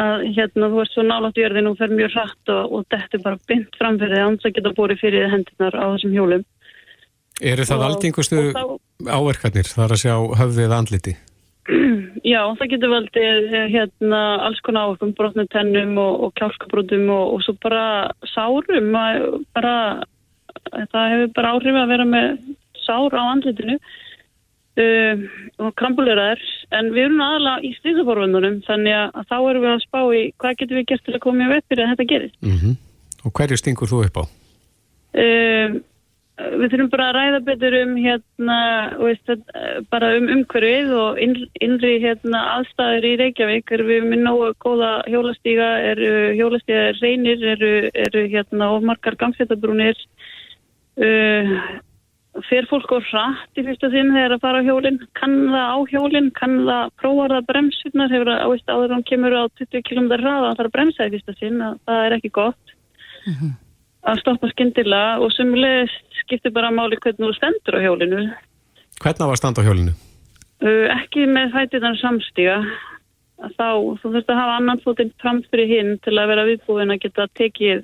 að 0.00 0.24
hérna 0.38 0.70
þú 0.72 0.80
ert 0.84 0.94
svo 0.94 1.04
nálátt 1.04 1.40
í 1.40 1.44
örðinu 1.44 1.74
og 1.74 1.82
fer 1.82 1.92
mjög 1.92 2.16
hratt 2.16 2.54
og, 2.54 2.78
og 2.78 2.88
dettur 2.94 3.24
bara 3.26 3.42
bynt 3.50 3.78
framfyrir 3.80 4.16
því 4.16 4.24
að 4.24 4.40
það 4.46 4.56
geta 4.58 4.74
búið 4.78 4.96
fyrir 5.02 5.30
hendunar 5.34 5.76
á 5.76 5.84
þessum 5.92 6.16
hjólum. 6.16 6.48
Eru 7.42 7.66
það 7.66 7.88
algengustu 7.88 8.42
áverkarnir 9.10 9.66
þar 9.66 9.96
að 9.96 10.04
sjá 10.04 10.14
höfðið 10.38 10.76
andliti? 10.76 11.16
Já, 12.32 12.40
það 12.58 12.70
getur 12.74 12.92
valdið 12.92 13.54
eh, 13.54 13.68
hérna 13.72 14.22
alls 14.44 14.60
konar 14.64 14.90
áhukum, 14.90 15.14
brotnum 15.16 15.48
tennum 15.52 15.96
og, 16.00 16.26
og 16.26 16.34
kjálkabrótum 16.40 17.06
og, 17.08 17.36
og 17.36 17.44
svo 17.46 17.56
bara 17.62 17.84
sárum, 18.34 18.90
bara, 19.56 19.76
það 20.92 21.14
hefur 21.14 21.32
bara 21.38 21.54
áhrif 21.54 21.78
að 21.80 21.94
vera 21.94 22.08
með 22.08 22.34
sár 22.84 23.16
á 23.16 23.22
andlitinu 23.32 23.78
uh, 23.78 25.24
og 25.62 25.72
krampuleraðir, 25.80 26.42
en 26.76 26.92
við 26.92 27.06
erum 27.06 27.24
aðalega 27.24 27.64
í 27.64 27.72
slísaforvöndunum, 27.78 28.60
þannig 28.68 28.98
að 29.00 29.24
þá 29.30 29.36
erum 29.38 29.64
við 29.64 29.72
að 29.72 29.82
spá 29.86 30.00
í 30.04 30.22
hvað 30.42 30.60
getur 30.60 30.80
við 30.80 30.86
gert 30.90 31.06
til 31.06 31.16
að 31.16 31.24
koma 31.24 31.46
í 31.46 31.52
veg 31.54 31.66
fyrir 31.70 31.86
að 31.86 31.92
þetta 31.94 32.08
gerir. 32.12 32.36
Mm 32.44 32.56
-hmm. 32.60 32.78
Og 33.24 33.36
hverju 33.38 33.60
stingur 33.60 33.88
þú 33.88 34.04
upp 34.04 34.20
á? 34.20 34.24
Uh, 35.14 35.80
við 36.34 36.72
þurfum 36.72 36.90
bara 36.90 37.06
að 37.10 37.16
ræða 37.16 37.40
betur 37.46 37.76
um 37.78 37.94
hérna, 38.00 38.58
veist, 38.98 39.22
þetta, 39.28 39.64
bara 39.92 40.10
um 40.18 40.26
umhverfið 40.34 40.92
og 40.98 41.20
inn, 41.22 41.36
innri 41.62 41.92
hérna 42.02 42.42
aðstæður 42.56 43.06
í 43.06 43.14
Reykjavík. 43.22 43.72
Er 43.76 43.84
við 43.86 44.08
með 44.10 44.24
nógu 44.26 44.50
góða 44.64 44.92
hjólastíga, 45.10 45.70
eru 45.92 46.12
hjólastíga 46.34 46.90
reynir, 46.98 47.46
eru, 47.54 47.72
eru 47.94 48.26
hérna 48.34 48.72
og 48.74 48.86
margar 48.90 49.18
gangstættabrúnir 49.20 49.98
uh, 50.98 51.56
fer 52.50 52.66
fólk 52.66 52.90
á 52.90 52.98
hratt 52.98 53.60
í 53.60 53.62
fyrsta 53.66 53.92
sinn 53.92 54.10
þegar 54.10 54.34
að 54.34 54.42
fara 54.42 54.62
á 54.62 54.66
hjólinn, 54.66 54.98
kann 55.14 55.36
það 55.54 55.68
á 55.70 55.78
hjólinn, 55.92 56.30
kann 56.34 56.56
það 56.66 56.94
prófa 56.98 57.28
það 57.30 57.50
bremsunar, 57.52 58.14
hefur 58.14 58.32
að, 58.34 58.56
áður 58.74 58.96
hann 58.96 59.10
kemur 59.10 59.36
á 59.38 59.42
20 59.62 59.86
km 59.86 60.08
hraða, 60.16 60.48
það 60.50 60.56
þarf 60.58 60.70
að 60.70 60.74
bremsa 60.78 61.06
í 61.06 61.14
fyrsta 61.14 61.36
sinn, 61.38 61.62
að, 61.62 61.78
það 61.86 62.08
er 62.08 62.16
ekki 62.18 62.38
gott 62.42 62.74
að 64.04 64.20
stoppa 64.22 64.50
skyndilega 64.52 65.20
og 65.22 65.32
sumulegist 65.34 66.18
skiptir 66.24 66.52
bara 66.54 66.72
máli 66.74 66.98
hvernig 67.00 67.30
þú 67.30 67.36
stendur 67.36 67.78
á 67.78 67.84
hjólinu. 67.84 68.24
Hvernig 69.02 69.30
var 69.30 69.40
stand 69.40 69.60
á 69.60 69.66
hjólinu? 69.66 69.94
Uh, 70.64 70.86
ekki 70.94 71.26
með 71.28 71.54
fætiðan 71.56 71.98
samstíga. 72.00 72.58
Þá, 73.58 73.68
þú 74.00 74.12
þurft 74.14 74.30
að 74.30 74.40
hafa 74.40 74.58
annan 74.60 74.80
fótinn 74.84 75.12
fram 75.20 75.42
fyrir 75.50 75.68
hinn 75.68 75.96
til 76.04 76.14
að 76.16 76.30
vera 76.30 76.46
viðbúin 76.48 76.94
að 76.94 77.02
geta 77.02 77.26
tekið 77.36 77.82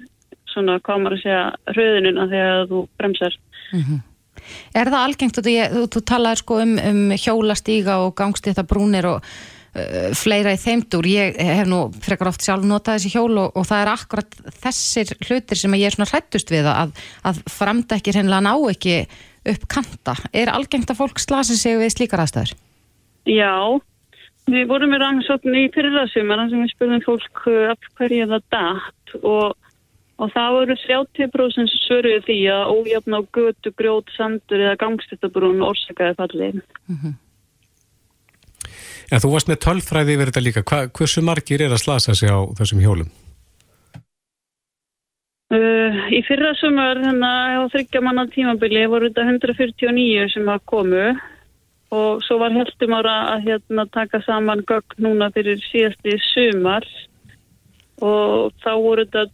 svona, 0.51 0.79
hvað 0.85 1.03
maður 1.03 1.17
að 1.17 1.25
segja, 1.25 1.43
hröðunina 1.75 2.29
þegar 2.31 2.69
þú 2.71 2.83
bremsar. 2.99 3.37
Er 4.75 4.91
það 4.91 5.01
algengt, 5.01 5.37
þú, 5.37 5.55
þú, 5.75 5.83
þú 5.95 6.03
talaði 6.09 6.41
sko 6.41 6.61
um, 6.63 6.77
um 6.91 7.03
hjólastíga 7.19 7.99
og 8.07 8.15
gangstíta 8.19 8.65
brúnir 8.67 9.09
og 9.11 9.27
fleira 10.19 10.51
í 10.57 10.59
þeimdur, 10.59 11.07
ég 11.07 11.37
hef 11.39 11.69
nú 11.71 11.85
frekar 12.03 12.33
oft 12.33 12.43
sjálf 12.43 12.65
notað 12.67 12.99
þessi 12.99 13.13
hjól 13.15 13.37
og, 13.39 13.53
og 13.55 13.67
það 13.69 13.83
er 13.85 13.91
akkurat 13.93 14.39
þessir 14.65 15.13
hlutir 15.29 15.61
sem 15.61 15.77
ég 15.79 15.87
er 15.87 15.95
svona 15.95 16.11
hrættust 16.11 16.51
við 16.51 16.67
að, 16.67 16.97
að 17.23 17.39
framdækir 17.55 18.19
hennilega 18.19 18.43
ná 18.49 18.73
ekki 18.73 18.97
upp 19.51 19.69
kanta. 19.71 20.17
Er 20.35 20.51
algengt 20.53 20.91
að 20.91 21.01
fólk 21.05 21.23
slasi 21.23 21.57
sig 21.59 21.79
við 21.81 21.95
slíkar 21.95 22.25
aðstæður? 22.25 22.57
Já, 23.31 23.79
við 24.51 24.69
vorum 24.71 24.93
með 24.93 25.05
rannsókn 25.05 25.57
í 25.57 25.65
fyrirraðsumar 25.75 26.47
sem 26.51 26.65
við 26.65 26.75
spurðum 26.75 27.07
fólk 27.07 27.43
uh, 27.47 27.73
af 27.73 27.91
hverju 28.01 28.29
það 28.35 28.47
datt 28.57 29.17
og, 29.23 29.73
og 30.19 30.35
það 30.35 30.59
voru 30.59 30.79
30% 30.83 31.75
svöruð 31.87 32.23
því 32.29 32.39
að 32.57 32.75
ójafn 32.75 33.19
á 33.19 33.21
götu, 33.39 33.75
grjót, 33.79 34.15
sandur 34.19 34.67
eða 34.67 34.79
gangstættabrún 34.83 35.63
orsakaði 35.67 36.19
fallið. 36.19 36.63
En 39.11 39.23
þú 39.23 39.33
varst 39.35 39.51
með 39.51 39.63
tölfræði 39.65 40.17
yfir 40.17 40.31
þetta 40.31 40.45
líka. 40.45 40.63
Hva, 40.67 40.85
hversu 40.95 41.25
margir 41.27 41.65
er 41.65 41.75
að 41.75 41.83
slasa 41.83 42.15
sig 42.15 42.31
á 42.31 42.39
þessum 42.59 42.83
hjólum? 42.85 43.11
Uh, 45.51 45.97
í 46.15 46.21
fyrra 46.23 46.53
sumar 46.55 47.01
hérna 47.03 47.59
á 47.59 47.67
þryggja 47.73 48.05
manna 48.07 48.29
tímabili 48.31 48.85
voru 48.87 49.09
þetta 49.11 49.25
149 49.27 50.29
sem 50.31 50.47
að 50.47 50.61
komu 50.71 51.09
og 51.91 52.23
svo 52.23 52.37
var 52.39 52.55
heldum 52.55 52.95
ára 52.95 53.17
að 53.33 53.49
hérna 53.49 53.87
taka 53.91 54.21
saman 54.23 54.63
gögn 54.69 55.03
núna 55.03 55.27
fyrir 55.35 55.59
síðasti 55.65 56.15
sumar 56.29 56.87
og 57.99 58.55
þá 58.63 58.73
voru 58.79 59.09
þetta 59.11 59.27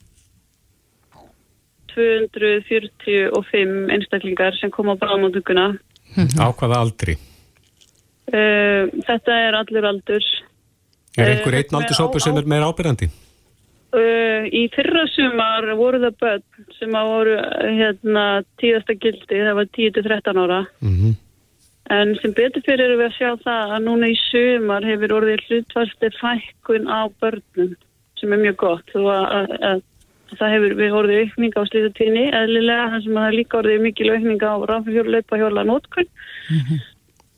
245 1.97 3.93
einstaklingar 3.93 4.57
sem 4.57 4.73
kom 4.73 4.89
á 4.93 4.95
bráðmónduguna. 5.01 5.69
Á 6.41 6.47
hvaða 6.57 6.81
aldri? 6.81 7.17
Uh, 8.27 8.91
þetta 9.07 9.39
er 9.47 9.59
allir 9.61 9.87
aldur. 9.87 10.25
Er 11.17 11.31
einhver 11.33 11.55
Eh, 11.55 11.63
einn 11.63 11.79
aldurshópur 11.79 12.21
sem 12.21 12.37
er 12.37 12.49
meira 12.49 12.69
ábyrjandi? 12.71 13.09
Uh, 13.97 14.49
í 14.51 14.67
fyrra 14.75 15.07
sumar 15.09 15.69
voru 15.79 16.03
það 16.03 16.17
börn 16.21 16.67
sem 16.77 16.97
að 16.99 17.13
voru 17.13 17.37
hérna 17.79 18.25
tíðasta 18.61 18.97
gildi, 18.99 19.39
það 19.47 19.57
var 19.61 19.71
10-13 19.79 20.43
ára. 20.43 20.65
Mm 20.83 21.15
En 21.87 22.17
sem 22.19 22.33
betur 22.35 22.65
fyrir 22.67 22.83
erum 22.83 22.99
við 22.99 23.07
að 23.07 23.13
sjá 23.15 23.29
það 23.45 23.75
að 23.77 23.85
núna 23.85 24.09
í 24.11 24.15
sumar 24.19 24.83
hefur 24.83 25.13
orðið 25.21 25.45
hlutvalsti 25.47 26.09
fækkun 26.17 26.89
á 26.91 27.07
börnum 27.23 27.77
sem 28.19 28.33
er 28.35 28.43
mjög 28.43 28.57
gott. 28.65 28.89
Þú 28.91 29.05
að, 29.13 29.27
að, 29.39 29.55
að 29.69 30.41
það 30.41 30.55
hefur 30.57 30.75
við 30.81 30.97
orðið 31.01 31.21
aukning 31.23 31.55
á 31.55 31.63
slítatíðni 31.71 32.25
eðlilega 32.41 32.91
þar 32.91 33.05
sem 33.05 33.21
að 33.21 33.27
það 33.27 33.39
líka 33.39 33.59
orðið 33.61 33.85
mikil 33.87 34.11
aukning 34.11 34.43
á 34.43 34.55
leipa 35.15 35.39
hjóla 35.39 35.67
nótkun. 35.71 36.11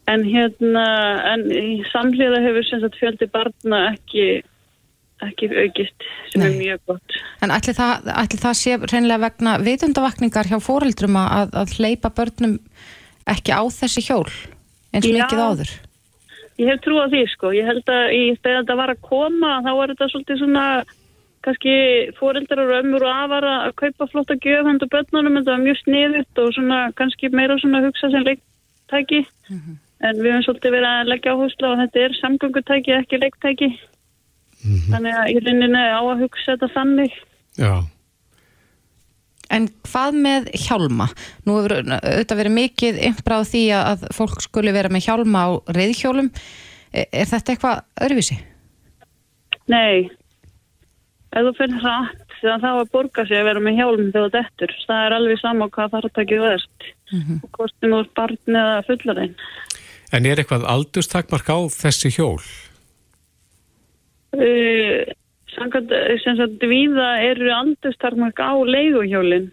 En 0.08 0.22
hérna, 0.24 0.84
en 1.34 1.48
í 1.52 1.80
samhliða 1.92 2.40
hefur 2.46 2.64
sem 2.64 2.80
sagt 2.84 2.96
fjöldi 3.00 3.28
barna 3.32 3.80
ekki, 3.90 4.40
ekki 5.26 5.50
aukist 5.52 6.06
sem 6.32 6.44
er 6.46 6.54
Nei. 6.54 6.60
mjög 6.62 6.84
gott. 6.92 7.18
En 7.44 7.52
ætli 7.52 7.74
það, 7.76 8.08
ætli 8.22 8.38
það 8.40 8.60
sé 8.60 8.78
reynilega 8.84 9.24
vegna 9.26 9.56
vitundavakningar 9.64 10.48
hjá 10.48 10.56
fóreldrum 10.64 11.18
að, 11.20 11.52
að 11.60 11.74
hleypa 11.76 12.12
börnum 12.14 12.56
ekki 13.28 13.52
á 13.52 13.62
þessi 13.68 14.06
hjól 14.08 14.30
eins 14.92 15.04
og 15.04 15.12
mikið 15.18 15.42
áður? 15.44 15.74
Ég 16.58 16.70
hef 16.72 16.80
trú 16.82 16.96
á 16.98 17.06
því 17.06 17.24
sko, 17.30 17.52
ég 17.54 17.68
held 17.68 17.90
að 17.92 18.14
í, 18.16 18.22
þegar 18.40 18.62
þetta 18.64 18.78
var 18.80 18.92
að 18.94 19.04
koma 19.06 19.50
þá 19.66 19.70
var 19.78 19.92
þetta 19.92 20.08
svolítið 20.12 20.40
svona 20.40 20.64
kannski 21.46 21.74
fóreldrar 22.18 22.64
og 22.64 22.78
ömmur 22.80 23.04
og 23.06 23.20
afar 23.24 23.46
að 23.46 23.74
kaupa 23.78 24.08
flotta 24.10 24.36
gjöf 24.42 24.66
hendur 24.66 24.90
börnunum 24.90 25.38
þetta 25.38 25.54
var 25.54 25.62
mjög 25.62 25.78
sniðut 25.84 26.40
og 26.42 26.56
svona 26.56 26.80
kannski 26.98 27.30
meira 27.30 27.58
svona 27.60 27.84
hugsa 27.84 28.10
sem 28.10 28.26
leiktæki 28.26 29.22
en 30.06 30.18
við 30.18 30.32
höfum 30.32 30.44
svolítið 30.46 30.74
verið 30.76 30.90
að 30.90 31.12
leggja 31.12 31.34
áherslu 31.34 31.70
að 31.70 31.80
þetta 31.82 32.02
er 32.04 32.18
samgöngutæki 32.18 32.94
ekki 32.98 33.22
leiktæki 33.22 33.70
þannig 34.90 35.14
að 35.14 35.32
í 35.32 35.40
rauninni 35.46 35.84
á 35.90 36.02
að 36.02 36.22
hugsa 36.26 36.54
þetta 36.54 36.70
þannig 36.74 37.16
Já. 37.58 37.72
En 39.48 39.66
hvað 39.88 40.16
með 40.22 40.48
hjálma? 40.60 41.08
Nú 41.48 41.56
hefur 41.56 41.74
auðvitað 41.80 42.40
verið 42.42 42.54
mikið 42.58 43.00
ymbra 43.08 43.40
á 43.40 43.42
því 43.48 43.62
að 43.74 43.86
að 43.90 44.04
fólk 44.18 44.44
skuli 44.44 44.74
vera 44.76 44.92
með 44.92 45.06
hjálma 45.08 45.44
á 45.48 45.50
reyðhjólum. 45.72 46.28
Er, 46.92 47.08
er 47.08 47.30
þetta 47.32 47.54
eitthvað 47.54 47.80
öðruvísi? 48.04 48.36
Nei, 49.72 50.08
ef 51.32 51.48
þú 51.48 51.70
hratt 51.80 52.28
þá 52.38 52.60
þá 52.62 52.68
að 52.70 52.90
borga 52.92 53.24
sig 53.26 53.40
að 53.40 53.48
vera 53.48 53.62
með 53.64 53.80
hjálm 53.80 54.04
þegar 54.12 54.28
þú 54.28 54.32
dettur, 54.36 54.74
það 54.86 55.04
er 55.06 55.16
alveg 55.16 55.40
sama 55.40 55.68
hvað 55.74 55.94
þarftakið 55.96 56.44
verðst 56.44 56.88
og 57.42 57.48
hvort 57.56 57.74
sem 57.74 57.90
þú 57.90 58.00
ert 58.04 58.14
barn 58.18 58.58
eða 58.62 58.76
fullarinn 58.86 59.34
En 60.14 60.24
er 60.24 60.40
eitthvað 60.40 60.64
aldurstakmark 60.68 61.50
á 61.52 61.58
þessi 61.72 62.10
hjól? 62.16 62.40
Uh, 64.32 65.04
samkvæmt, 65.52 65.92
eh, 65.92 66.14
sem 66.22 66.36
sagt, 66.38 66.64
víða 66.64 67.08
eru 67.24 67.50
andustarmark 67.52 68.40
á 68.40 68.52
leiguhjólinn. 68.64 69.50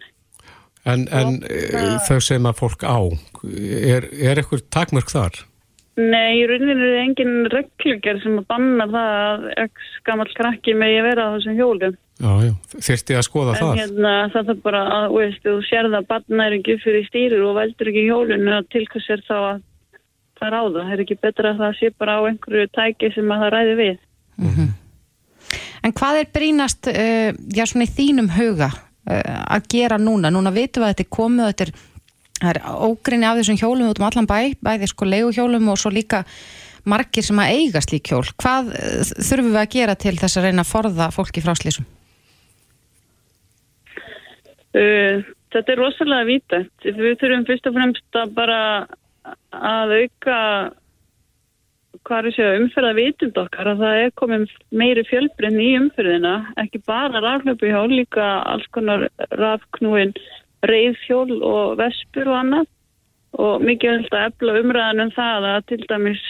En, 0.86 1.04
en 1.10 1.42
uh, 1.42 1.98
þau 2.06 2.20
sem 2.22 2.48
að 2.48 2.60
fólk 2.60 2.86
á, 2.86 2.98
er, 3.42 4.08
er 4.12 4.40
eitthvað 4.40 4.64
takmörk 4.72 5.12
þar? 5.12 5.42
Nei, 5.96 6.42
í 6.42 6.48
rauninni 6.48 6.74
er 6.76 6.98
engin 7.00 7.46
reglugjör 7.48 8.18
sem 8.20 8.36
að 8.36 8.48
banna 8.52 8.84
það 8.92 9.14
að 9.16 9.46
x 9.64 9.86
gammal 10.04 10.28
krakki 10.36 10.74
megi 10.76 10.98
vera 11.06 11.30
á 11.32 11.34
þessum 11.38 11.56
hjólum. 11.56 11.96
Já, 12.16 12.32
já, 12.44 12.52
þyrfti 12.76 13.16
að 13.16 13.24
skoða 13.24 13.54
En 13.54 13.62
það. 13.62 13.78
hérna, 13.80 14.12
það 14.32 14.52
er 14.52 14.60
bara 14.64 14.82
að, 14.98 15.06
veist, 15.16 15.40
þú 15.44 15.56
sérð 15.68 15.96
að 15.96 16.06
barn 16.12 16.44
er 16.44 16.58
ekki 16.58 16.76
fyrir 16.84 17.08
stýrir 17.08 17.44
og 17.44 17.56
veldur 17.56 17.90
ekki 17.92 18.04
hjólinu 18.08 18.54
og 18.56 18.68
til 18.72 18.84
hvers 18.92 19.08
er 19.16 19.24
þá 19.24 19.36
að 19.38 19.64
það 20.38 20.48
er 20.48 20.56
á 20.56 20.62
það. 20.62 20.80
Það 20.80 20.92
er 20.96 21.04
ekki 21.04 21.18
betra 21.22 21.52
að 21.52 21.62
það 21.62 21.78
sé 21.78 21.92
bara 21.96 22.18
á 22.18 22.20
einhverju 22.30 22.72
tæki 22.76 23.12
sem 23.14 23.32
að 23.32 23.42
það 23.44 23.54
ræði 23.56 23.78
við. 23.80 24.02
En 25.86 25.94
hvað 25.94 26.20
er 26.20 26.30
brínast, 26.34 26.88
uh, 26.90 27.30
já 27.54 27.64
svona 27.68 27.86
í 27.86 27.94
þínum 27.94 28.30
huga 28.34 28.70
uh, 28.72 29.42
að 29.54 29.68
gera 29.70 29.98
núna? 30.02 30.32
Núna 30.34 30.52
vitum 30.54 30.82
við 30.82 30.88
að 30.88 30.94
þetta 30.94 31.04
er 31.06 31.16
komið 31.16 31.44
og 31.44 31.52
þetta 31.52 31.66
er, 31.66 31.74
er 32.50 32.60
ógrinni 32.88 33.28
af 33.28 33.40
þessum 33.40 33.60
hjólum 33.60 33.92
út 33.92 34.00
um 34.00 34.08
allan 34.08 34.28
bæ, 34.28 34.38
bæði 34.66 34.90
sko 34.90 35.08
leiguhjólum 35.08 35.70
og 35.70 35.78
svo 35.80 35.92
líka 35.94 36.24
margir 36.86 37.26
sem 37.26 37.38
að 37.42 37.52
eiga 37.54 37.82
slík 37.84 38.10
hjól. 38.10 38.24
Hvað 38.42 38.72
uh, 38.74 39.14
þurfum 39.14 39.52
við 39.52 39.62
að 39.62 39.72
gera 39.76 39.96
til 40.00 40.16
þess 40.18 40.40
að 40.40 40.48
reyna 40.48 40.66
að 40.66 40.72
forða 40.72 41.08
fólki 41.14 41.44
frá 41.44 41.54
slísum? 41.58 41.86
Uh, 44.76 45.22
þetta 45.54 45.72
er 45.72 45.80
rosalega 45.80 46.28
vítætt. 46.28 46.74
Við 46.84 47.18
þurfum 47.22 47.46
fyrst 47.48 47.70
og 47.70 47.78
fremst 47.78 48.20
að 48.20 48.34
bara 48.36 48.60
að 49.52 49.94
auka 50.00 50.38
hvað 52.06 52.28
er 52.28 52.34
sér 52.36 52.60
umferða 52.60 52.94
vitund 52.96 53.38
okkar 53.40 53.72
að 53.72 53.82
það 53.82 54.00
er 54.04 54.14
komið 54.20 54.46
meiri 54.70 55.04
fjölbrinn 55.08 55.58
í 55.62 55.70
umferðina, 55.80 56.34
ekki 56.62 56.82
bara 56.86 57.22
raflöpu 57.24 57.70
hjól, 57.72 57.90
líka 57.90 58.26
alls 58.46 58.66
konar 58.74 59.08
rafknúin 59.34 60.14
reyðhjól 60.66 61.40
og 61.42 61.76
vespur 61.80 62.30
og 62.30 62.40
annað. 62.40 62.68
Og 63.36 63.64
mikið 63.66 63.90
held 63.92 64.14
að 64.16 64.26
efla 64.30 64.52
umræðan 64.62 65.02
um 65.02 65.10
það 65.12 65.46
að 65.50 65.64
til 65.70 65.80
dæmis 65.90 66.22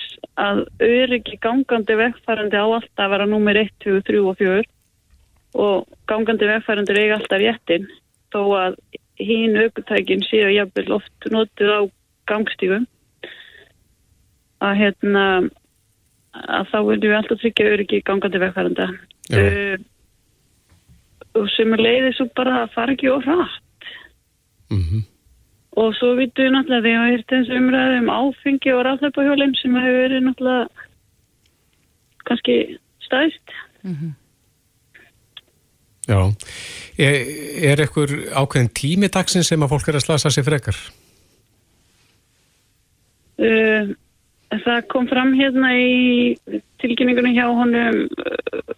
að 0.43 0.63
öryggi 0.83 1.37
gangandi 1.45 1.99
vegfærandi 2.01 2.59
á 2.59 2.67
alltaf 2.67 3.05
að 3.05 3.13
vera 3.13 3.29
númer 3.31 3.61
1, 3.61 3.71
2, 3.85 4.01
3 4.09 4.23
og 4.27 4.41
4 4.41 4.65
og 5.67 6.01
gangandi 6.11 6.49
vegfærandi 6.51 6.97
eiga 6.99 7.21
alltaf 7.21 7.41
réttin 7.41 7.87
þó 8.35 8.41
að 8.59 8.81
hín 9.23 9.55
aukutækin 9.61 10.25
séu 10.27 10.51
jafnvel 10.51 10.97
oft 10.99 11.31
notuð 11.31 11.71
á 11.73 11.81
gangstígum 12.31 12.87
að 14.67 14.79
hérna 14.81 15.27
að 16.37 16.71
þá 16.71 16.79
viljum 16.85 17.11
við 17.11 17.19
alltaf 17.19 17.43
tryggja 17.43 17.75
öryggi 17.75 18.03
gangandi 18.07 18.41
vegfæranda 18.43 18.89
uh, 18.93 19.77
og 21.37 21.51
sem 21.57 21.77
er 21.77 21.85
leiðið 21.89 22.17
svo 22.17 22.29
bara 22.37 22.63
að 22.65 22.75
fara 22.77 22.97
ekki 22.97 23.13
of 23.13 23.29
hratt 23.29 23.63
Mm 24.67 25.05
og 25.77 25.93
svo 25.99 26.15
vitum 26.17 26.47
við 26.47 26.55
náttúrulega 26.55 26.85
því 26.85 26.93
að 26.97 27.11
við 27.13 27.25
þessu 27.33 27.57
umræði 27.61 27.97
um 28.01 28.13
áfengi 28.17 28.73
og 28.73 28.85
rafleipahjólinn 28.87 29.57
sem 29.61 29.77
hefur 29.77 29.99
verið 30.01 30.23
náttúrulega 30.25 30.85
kannski 32.27 32.57
stæst. 33.05 33.57
Já. 36.07 36.21
Er, 36.97 37.17
er 37.71 37.83
ekkur 37.85 38.15
ákveðin 38.33 38.73
tími 38.73 39.11
dagsins 39.13 39.51
sem 39.53 39.63
að 39.63 39.75
fólk 39.75 39.91
er 39.91 40.01
að 40.01 40.07
slasa 40.07 40.33
sig 40.33 40.47
frekar? 40.47 40.79
Uh, 43.37 43.93
það 44.65 44.85
kom 44.93 45.09
fram 45.11 45.35
hérna 45.37 45.73
í 45.77 46.37
tilkynningunum 46.81 47.37
hjá 47.37 47.47
honum 47.51 48.07
uh, 48.07 48.77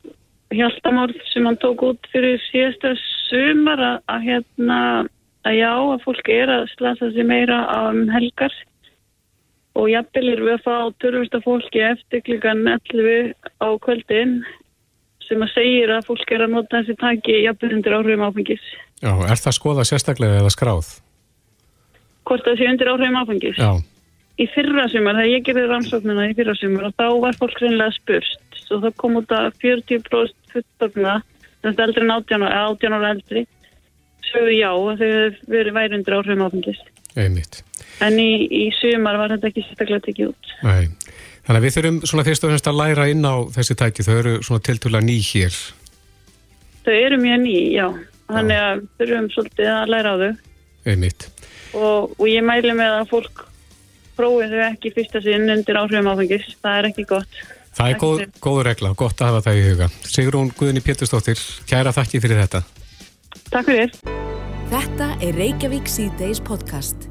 Hjaltamórð 0.54 1.18
sem 1.28 1.44
hann 1.46 1.58
tók 1.60 1.84
út 1.84 2.08
fyrir 2.08 2.40
síðasta 2.48 2.94
sumar 3.28 3.82
að, 3.84 3.98
að 4.08 4.22
hérna 4.24 4.78
að 5.46 5.58
já 5.60 5.70
að 5.70 6.06
fólk 6.06 6.30
er 6.32 6.52
að 6.52 6.70
slasa 6.72 7.10
sig 7.12 7.28
meira 7.28 7.60
á 7.68 7.92
um 7.92 8.06
helgar. 8.10 8.54
Og 9.78 9.90
jafnvel 9.92 10.24
er 10.32 10.40
við 10.42 10.54
að 10.56 10.64
fá 10.64 10.76
törfista 10.98 11.42
fólki 11.44 11.84
eftir 11.84 12.24
klukkan 12.26 12.64
11 12.72 13.34
á 13.62 13.68
kvöldin 13.84 14.40
sem 15.28 15.44
að 15.44 15.52
segir 15.52 15.92
að 15.92 16.08
fólk 16.08 16.32
er 16.32 16.46
að 16.46 16.56
nota 16.56 16.80
þessi 16.80 16.96
taki 16.98 17.42
jafnvel 17.44 17.76
undir 17.76 17.98
áhrifum 17.98 18.24
áfengis. 18.26 18.64
Já, 19.04 19.12
er 19.12 19.38
það 19.44 19.58
skoðað 19.60 19.90
sérstaklega 19.92 20.40
eða 20.40 20.54
skráð? 20.56 20.96
hvort 22.28 22.44
það 22.46 22.60
sé 22.60 22.68
undir 22.72 22.90
áhrifum 22.92 23.20
áfengis? 23.22 23.58
Já, 23.58 23.70
í 24.38 24.46
fyrra 24.54 24.86
sumar, 24.92 25.18
þegar 25.18 25.32
ég 25.32 25.46
gerði 25.46 25.66
rannsóknina 25.70 26.28
í 26.30 26.34
fyrra 26.38 26.54
sumar 26.58 26.88
og 26.88 26.96
þá 26.98 27.06
var 27.24 27.38
fólk 27.40 27.62
reynilega 27.62 27.96
spurst 27.96 28.72
og 28.74 28.82
það 28.84 28.96
kom 29.00 29.16
út 29.20 29.32
að 29.32 29.46
40% 29.62 30.52
fullorna, 30.52 31.14
þetta 31.64 31.86
eldri 31.86 32.04
en 32.04 32.12
18 32.14 32.44
ára, 32.44 32.60
18 32.74 32.98
ára 32.98 33.14
eldri 33.16 33.44
sögðu 34.28 34.54
já 34.58 34.68
að 34.70 35.02
þau 35.02 35.48
verið 35.54 35.76
væri 35.78 35.98
undir 35.98 36.16
áhrifum 36.18 36.44
áfengis 36.46 36.82
einmitt. 37.16 37.62
en 38.04 38.20
í, 38.20 38.30
í 38.46 38.64
sumar 38.76 39.18
var 39.20 39.34
þetta 39.34 39.50
ekki 39.50 39.64
sérstaklega 39.66 40.04
tekið 40.08 40.32
út 40.34 40.54
Nei. 40.66 40.88
Þannig 41.48 41.62
að 41.62 41.64
við 41.64 41.74
þurfum 41.78 41.98
svona 42.10 42.22
fyrst 42.26 42.44
og 42.44 42.50
fremst 42.52 42.66
að 42.68 42.76
læra 42.76 43.04
inn 43.08 43.24
á 43.24 43.34
þessi 43.54 43.76
tæki, 43.80 44.04
þau 44.04 44.16
eru 44.18 44.32
svona 44.44 44.64
tiltúlega 44.68 45.06
ný 45.06 45.16
hér. 45.24 45.54
þau 46.84 46.92
eru 46.92 47.20
mjög 47.22 47.40
ný, 47.46 47.56
já 47.72 47.86
þannig 48.28 48.60
að 48.60 48.82
þurfum 49.00 49.30
svolítið 49.32 49.70
að 49.72 49.92
læra 49.94 50.12
á 50.12 50.16
þau 50.20 50.32
Einmitt. 50.92 51.30
og, 51.72 52.12
og 52.18 52.26
ég 52.28 52.44
mæli 52.44 52.74
með 52.76 52.98
að 53.00 53.08
fólk 53.14 53.46
prófi 54.18 54.50
þau 54.50 54.64
ekki 54.66 54.92
fyrsta 54.96 55.22
sinn 55.24 55.48
undir 55.54 55.78
áhrifum 55.80 56.10
áfengis 56.12 56.50
það 56.58 56.80
er 56.80 56.90
ekki 56.92 57.06
gott 57.14 57.40
Það 57.78 57.92
er 57.92 57.98
góð, 58.02 58.22
góð 58.42 58.56
regla, 58.66 58.88
gott 58.98 59.20
að 59.22 59.28
hafa 59.28 59.42
það 59.44 59.58
í 59.58 59.66
huga. 59.68 59.86
Sigrún 60.02 60.48
Guðni 60.58 60.82
Pétursdóttir, 60.82 61.38
kæra 61.70 61.92
þakki 61.94 62.18
fyrir 62.24 62.40
þetta. 62.42 62.64
Takk 63.52 63.68
fyrir 63.70 63.94
Þetta 64.72 65.12
er 65.24 65.38
Reykjavík 65.38 65.86
C-Days 65.88 66.42
podcast. 66.44 67.06